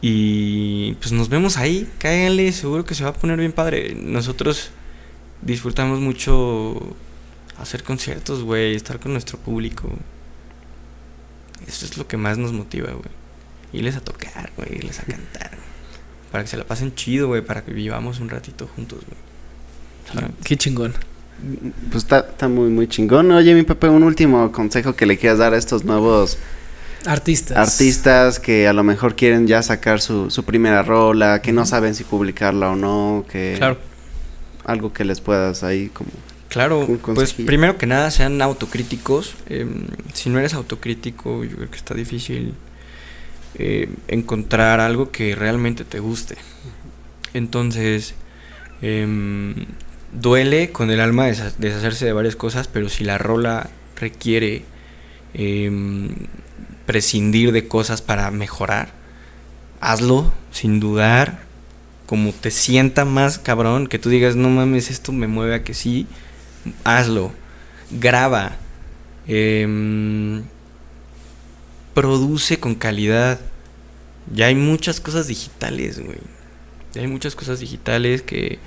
Y 0.01 0.93
pues 0.95 1.11
nos 1.11 1.29
vemos 1.29 1.57
ahí. 1.57 1.89
Cáiganle, 1.99 2.51
seguro 2.51 2.85
que 2.85 2.95
se 2.95 3.03
va 3.03 3.11
a 3.11 3.13
poner 3.13 3.37
bien 3.39 3.51
padre. 3.51 3.95
Nosotros 3.95 4.71
disfrutamos 5.41 5.99
mucho 5.99 6.95
hacer 7.57 7.83
conciertos, 7.83 8.43
güey. 8.43 8.75
Estar 8.75 8.99
con 8.99 9.13
nuestro 9.13 9.37
público. 9.39 9.89
Eso 11.67 11.85
es 11.85 11.97
lo 11.97 12.07
que 12.07 12.17
más 12.17 12.37
nos 12.37 12.51
motiva, 12.53 12.91
güey. 12.91 13.09
Irles 13.73 13.95
a 13.95 14.01
tocar, 14.01 14.51
güey. 14.57 14.75
Irles 14.75 14.99
a 14.99 15.03
cantar. 15.03 15.57
Para 16.31 16.43
que 16.43 16.49
se 16.49 16.57
la 16.57 16.65
pasen 16.65 16.93
chido, 16.93 17.27
güey. 17.27 17.41
Para 17.41 17.63
que 17.63 17.71
vivamos 17.71 18.19
un 18.19 18.29
ratito 18.29 18.67
juntos, 18.75 18.99
güey. 19.05 20.31
Qué 20.43 20.55
chingón. 20.55 20.93
Pues 21.91 22.03
está, 22.03 22.19
está 22.19 22.47
muy, 22.47 22.69
muy 22.69 22.87
chingón. 22.87 23.31
Oye, 23.31 23.53
mi 23.53 23.63
Pepe, 23.63 23.89
un 23.89 24.03
último 24.03 24.51
consejo 24.51 24.95
que 24.95 25.05
le 25.05 25.17
quieras 25.17 25.39
dar 25.39 25.53
a 25.53 25.57
estos 25.57 25.83
nuevos 25.83 26.37
artistas. 27.05 27.57
Artistas 27.57 28.39
que 28.39 28.67
a 28.67 28.73
lo 28.73 28.83
mejor 28.83 29.15
quieren 29.15 29.47
ya 29.47 29.61
sacar 29.61 30.01
su, 30.01 30.31
su 30.31 30.43
primera 30.43 30.81
rola, 30.83 31.41
que 31.41 31.51
no 31.51 31.65
saben 31.65 31.95
si 31.95 32.03
publicarla 32.03 32.71
o 32.71 32.75
no, 32.75 33.25
que 33.29 33.55
claro. 33.57 33.77
algo 34.63 34.93
que 34.93 35.05
les 35.05 35.21
puedas 35.21 35.63
ahí 35.63 35.89
como 35.89 36.09
Claro, 36.55 36.87
pues 37.13 37.33
primero 37.33 37.77
que 37.77 37.85
nada 37.85 38.09
sean 38.11 38.41
autocríticos. 38.41 39.35
Eh, 39.49 39.67
si 40.13 40.29
no 40.29 40.39
eres 40.39 40.53
autocrítico, 40.53 41.43
yo 41.43 41.57
creo 41.57 41.69
que 41.69 41.75
está 41.75 41.93
difícil 41.93 42.53
eh, 43.55 43.89
encontrar 44.07 44.79
algo 44.79 45.11
que 45.11 45.35
realmente 45.35 45.83
te 45.83 45.99
guste. 45.99 46.37
Entonces, 47.33 48.15
eh, 48.81 49.65
duele 50.19 50.71
con 50.71 50.91
el 50.91 50.99
alma 50.99 51.25
deshacerse 51.25 52.05
de 52.05 52.13
varias 52.13 52.35
cosas, 52.35 52.67
pero 52.67 52.89
si 52.89 53.03
la 53.03 53.17
rola 53.17 53.69
requiere 53.95 54.63
eh, 55.33 56.09
prescindir 56.85 57.51
de 57.51 57.67
cosas 57.67 58.01
para 58.01 58.31
mejorar, 58.31 58.89
hazlo 59.81 60.33
sin 60.51 60.79
dudar, 60.79 61.39
como 62.05 62.31
te 62.31 62.51
sienta 62.51 63.05
más 63.05 63.39
cabrón, 63.39 63.87
que 63.87 63.99
tú 63.99 64.09
digas, 64.09 64.35
no 64.35 64.49
mames, 64.49 64.89
esto 64.89 65.11
me 65.11 65.27
mueve 65.27 65.55
a 65.55 65.63
que 65.63 65.73
sí, 65.73 66.07
hazlo, 66.83 67.31
graba, 67.91 68.57
em, 69.27 70.43
produce 71.93 72.59
con 72.59 72.75
calidad. 72.75 73.39
Ya 74.33 74.47
hay 74.47 74.55
muchas 74.55 74.99
cosas 74.99 75.27
digitales, 75.27 75.99
güey. 75.99 76.17
Ya 76.93 77.01
hay 77.01 77.07
muchas 77.07 77.35
cosas 77.35 77.59
digitales 77.59 78.21
que, 78.21 78.59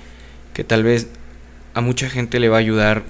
que 0.53 0.63
tal 0.63 0.83
vez 0.83 1.07
a 1.79 1.81
mucha 1.81 2.09
gente 2.09 2.41
le 2.41 2.49
va 2.49 2.57
a 2.57 2.59
ayudar 2.59 3.03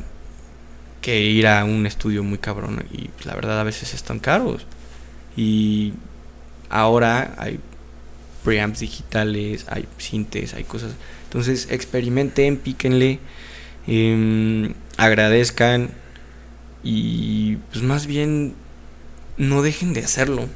que 1.01 1.21
ir 1.21 1.47
a 1.47 1.65
un 1.65 1.87
estudio 1.87 2.23
muy 2.23 2.37
cabrón 2.37 2.85
y 2.91 3.09
la 3.25 3.33
verdad 3.33 3.59
a 3.59 3.63
veces 3.63 3.95
están 3.95 4.19
caros. 4.19 4.67
Y 5.35 5.93
ahora 6.69 7.33
hay 7.39 7.59
preamps 8.43 8.81
digitales, 8.81 9.65
hay 9.69 9.87
sintes, 9.97 10.53
hay 10.53 10.65
cosas. 10.65 10.93
Entonces 11.23 11.67
experimenten, 11.71 12.57
píquenle, 12.57 13.19
em, 13.87 14.75
agradezcan 14.97 15.89
y 16.83 17.55
pues 17.71 17.83
más 17.83 18.05
bien 18.05 18.53
no 19.37 19.63
dejen 19.63 19.93
de 19.93 20.03
hacerlo. 20.03 20.47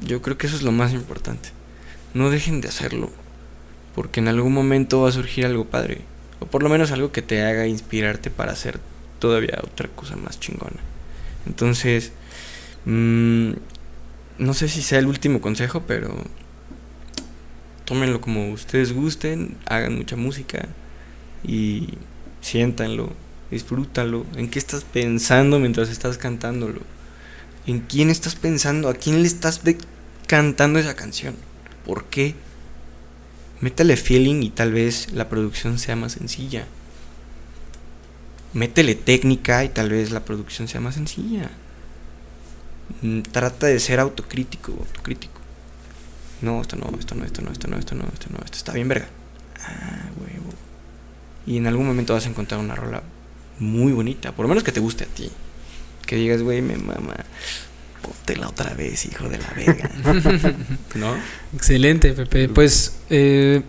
Yo 0.00 0.22
creo 0.22 0.36
que 0.36 0.48
eso 0.48 0.56
es 0.56 0.62
lo 0.62 0.72
más 0.72 0.92
importante. 0.92 1.50
No 2.14 2.30
dejen 2.30 2.60
de 2.60 2.68
hacerlo. 2.68 3.10
Porque 3.94 4.18
en 4.18 4.26
algún 4.26 4.54
momento 4.54 5.02
va 5.02 5.10
a 5.10 5.12
surgir 5.12 5.46
algo 5.46 5.66
padre. 5.66 6.00
O 6.40 6.46
por 6.46 6.62
lo 6.62 6.68
menos 6.68 6.90
algo 6.90 7.12
que 7.12 7.22
te 7.22 7.42
haga 7.42 7.66
inspirarte 7.66 8.30
para 8.30 8.52
hacer 8.52 8.80
todavía 9.18 9.60
otra 9.62 9.88
cosa 9.88 10.16
más 10.16 10.40
chingona. 10.40 10.80
Entonces, 11.46 12.12
mmm, 12.84 13.52
no 14.38 14.54
sé 14.54 14.68
si 14.68 14.82
sea 14.82 14.98
el 14.98 15.06
último 15.06 15.40
consejo, 15.40 15.84
pero 15.86 16.14
tómenlo 17.84 18.20
como 18.20 18.50
ustedes 18.50 18.92
gusten, 18.92 19.56
hagan 19.66 19.96
mucha 19.96 20.16
música 20.16 20.68
y 21.44 21.88
siéntanlo, 22.40 23.12
disfrútalo. 23.50 24.24
¿En 24.36 24.48
qué 24.48 24.58
estás 24.58 24.84
pensando 24.84 25.58
mientras 25.58 25.90
estás 25.90 26.16
cantándolo? 26.18 26.80
¿En 27.66 27.80
quién 27.80 28.10
estás 28.10 28.34
pensando? 28.34 28.88
¿A 28.88 28.94
quién 28.94 29.22
le 29.22 29.28
estás 29.28 29.60
cantando 30.26 30.78
esa 30.78 30.94
canción? 30.94 31.34
¿Por 31.84 32.04
qué? 32.04 32.34
Métele 33.60 33.96
feeling 33.96 34.42
y 34.42 34.50
tal 34.50 34.72
vez 34.72 35.12
la 35.12 35.28
producción 35.28 35.78
sea 35.78 35.96
más 35.96 36.12
sencilla. 36.12 36.66
Métele 38.52 38.94
técnica 38.94 39.64
y 39.64 39.68
tal 39.68 39.90
vez 39.90 40.10
la 40.10 40.24
producción 40.24 40.66
sea 40.66 40.80
más 40.80 40.94
sencilla. 40.94 41.50
Mm, 43.02 43.20
trata 43.22 43.66
de 43.66 43.78
ser 43.78 44.00
autocrítico, 44.00 44.72
autocrítico. 44.72 45.40
No, 46.42 46.60
esto 46.62 46.76
no, 46.76 46.90
esto 46.98 47.14
no, 47.14 47.24
esto 47.24 47.42
no, 47.42 47.52
esto 47.52 47.68
no, 47.68 47.78
esto 47.78 47.94
no, 47.94 48.04
esto 48.08 48.26
no, 48.30 48.38
esto 48.44 48.56
está 48.56 48.72
bien 48.72 48.88
verga. 48.88 49.08
Ah, 49.62 50.08
huevo. 50.16 50.50
Y 51.46 51.58
en 51.58 51.66
algún 51.66 51.86
momento 51.86 52.14
vas 52.14 52.26
a 52.26 52.30
encontrar 52.30 52.60
una 52.60 52.74
rola 52.74 53.02
muy 53.58 53.92
bonita, 53.92 54.32
por 54.32 54.44
lo 54.44 54.48
menos 54.48 54.64
que 54.64 54.72
te 54.72 54.80
guste 54.80 55.04
a 55.04 55.06
ti. 55.06 55.30
Que 56.06 56.16
digas, 56.16 56.42
güey, 56.42 56.62
me 56.62 56.76
mama. 56.76 57.14
La 58.38 58.48
otra 58.48 58.74
vez, 58.74 59.06
hijo 59.06 59.28
de 59.28 59.38
la 59.38 59.48
verga. 59.56 59.90
¿No? 60.94 61.16
Excelente, 61.54 62.12
Pepe. 62.12 62.48
Pues 62.48 62.96
eh, 63.10 63.62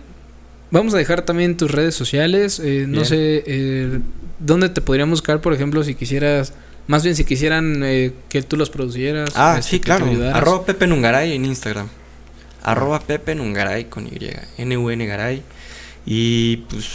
vamos 0.69 0.93
a 0.93 0.97
dejar 0.97 1.23
también 1.23 1.57
tus 1.57 1.71
redes 1.71 1.95
sociales. 1.95 2.61
Eh, 2.63 2.85
no 2.87 3.03
sé, 3.05 3.43
eh, 3.45 3.99
¿dónde 4.39 4.69
te 4.69 4.81
podríamos 4.81 5.19
buscar, 5.19 5.41
por 5.41 5.53
ejemplo, 5.53 5.83
si 5.83 5.95
quisieras 5.95 6.53
más 6.87 7.03
bien 7.03 7.15
si 7.15 7.23
quisieran 7.23 7.83
eh, 7.83 8.13
que 8.27 8.41
tú 8.41 8.57
los 8.57 8.69
producieras. 8.69 9.29
Ah, 9.35 9.55
este, 9.57 9.71
sí, 9.71 9.79
claro. 9.79 10.07
Arroba 10.33 10.65
Pepe 10.65 10.87
Nungaray 10.87 11.33
en 11.33 11.45
Instagram. 11.45 11.87
Arroba 12.63 12.99
Pepe 12.99 13.33
Nungaray 13.35 13.85
con 13.85 14.07
Y. 14.07 14.19
N-U-N 14.57 15.05
Garay. 15.05 15.41
Y 16.05 16.57
pues 16.69 16.89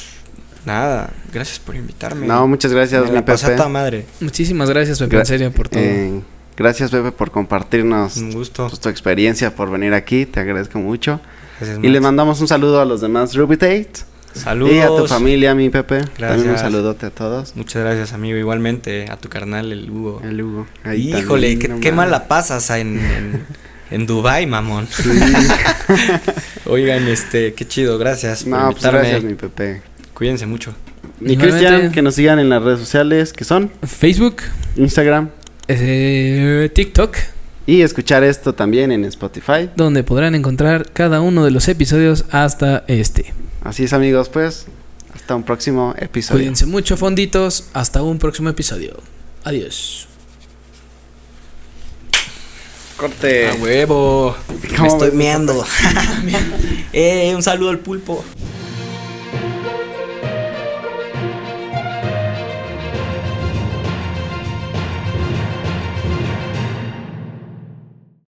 nada, 0.66 1.12
gracias 1.32 1.58
por 1.58 1.76
invitarme. 1.76 2.26
No, 2.26 2.46
muchas 2.46 2.72
gracias, 2.72 3.06
Me 3.06 3.12
la 3.12 3.24
Pepe. 3.24 3.68
madre. 3.68 4.06
Muchísimas 4.20 4.68
gracias, 4.68 4.98
Pepe, 4.98 5.16
en 5.18 5.26
serio, 5.26 5.52
por 5.52 5.68
todo. 5.68 5.82
Eh, 5.82 6.20
gracias, 6.56 6.90
Pepe, 6.90 7.12
por 7.12 7.30
compartirnos 7.30 8.16
un 8.16 8.32
gusto. 8.32 8.68
Pues, 8.68 8.80
tu 8.80 8.88
experiencia, 8.88 9.54
por 9.54 9.70
venir 9.70 9.94
aquí. 9.94 10.26
Te 10.26 10.40
agradezco 10.40 10.78
mucho. 10.78 11.20
y 11.82 11.88
le 11.88 12.00
mandamos 12.00 12.40
un 12.40 12.48
saludo 12.48 12.80
a 12.80 12.84
los 12.84 13.00
demás 13.00 13.34
Ruby 13.34 13.56
Tate. 13.56 13.90
Saludos. 14.36 14.74
Y 14.74 14.80
a 14.80 14.88
tu 14.88 15.06
familia, 15.06 15.54
mi 15.54 15.70
Pepe. 15.70 15.96
Gracias. 15.96 16.18
También 16.18 16.50
un 16.50 16.58
saludote 16.58 17.06
a 17.06 17.10
todos. 17.10 17.56
Muchas 17.56 17.82
gracias, 17.82 18.12
amigo. 18.12 18.36
Igualmente 18.36 19.06
a 19.10 19.16
tu 19.16 19.28
carnal, 19.28 19.72
el 19.72 19.90
Hugo. 19.90 20.20
El 20.22 20.42
Hugo. 20.42 20.66
Híjole, 20.94 21.58
qué, 21.58 21.92
mala 21.92 22.28
pasas 22.28 22.68
en, 22.70 23.46
en, 23.90 24.06
Dubai, 24.06 24.46
mamón. 24.46 24.86
Oigan, 26.66 27.08
este, 27.08 27.54
qué 27.54 27.66
chido. 27.66 27.96
Gracias 27.98 28.44
por 28.44 28.58
no, 28.58 28.70
pues 28.72 28.82
gracias, 28.82 29.22
mi 29.22 29.34
Pepe. 29.34 29.82
Cuídense 30.12 30.46
mucho. 30.46 30.74
Y 31.20 31.36
Cristian, 31.36 31.92
que 31.92 32.02
nos 32.02 32.14
sigan 32.14 32.38
en 32.38 32.50
las 32.50 32.62
redes 32.62 32.80
sociales, 32.80 33.32
que 33.32 33.44
son 33.44 33.70
Facebook, 33.86 34.42
Instagram, 34.76 35.30
eh, 35.68 36.70
TikTok. 36.74 37.16
Y 37.66 37.82
escuchar 37.82 38.22
esto 38.22 38.54
también 38.54 38.92
en 38.92 39.04
Spotify. 39.04 39.70
Donde 39.74 40.04
podrán 40.04 40.34
encontrar 40.34 40.92
cada 40.92 41.20
uno 41.20 41.44
de 41.44 41.50
los 41.50 41.66
episodios 41.68 42.24
hasta 42.30 42.84
este. 42.86 43.34
Así 43.62 43.84
es 43.84 43.92
amigos, 43.92 44.28
pues 44.28 44.66
hasta 45.16 45.34
un 45.34 45.42
próximo 45.42 45.94
episodio. 45.98 46.38
Cuídense 46.38 46.66
mucho 46.66 46.96
fonditos, 46.96 47.64
hasta 47.72 48.02
un 48.02 48.18
próximo 48.18 48.48
episodio. 48.48 48.96
Adiós. 49.42 50.06
Corte. 52.96 53.48
A 53.48 53.54
huevo. 53.54 54.36
Me 54.78 54.86
estoy 54.86 55.10
meando. 55.10 55.66
eh, 56.92 57.32
un 57.34 57.42
saludo 57.42 57.70
al 57.70 57.78
pulpo. 57.80 58.24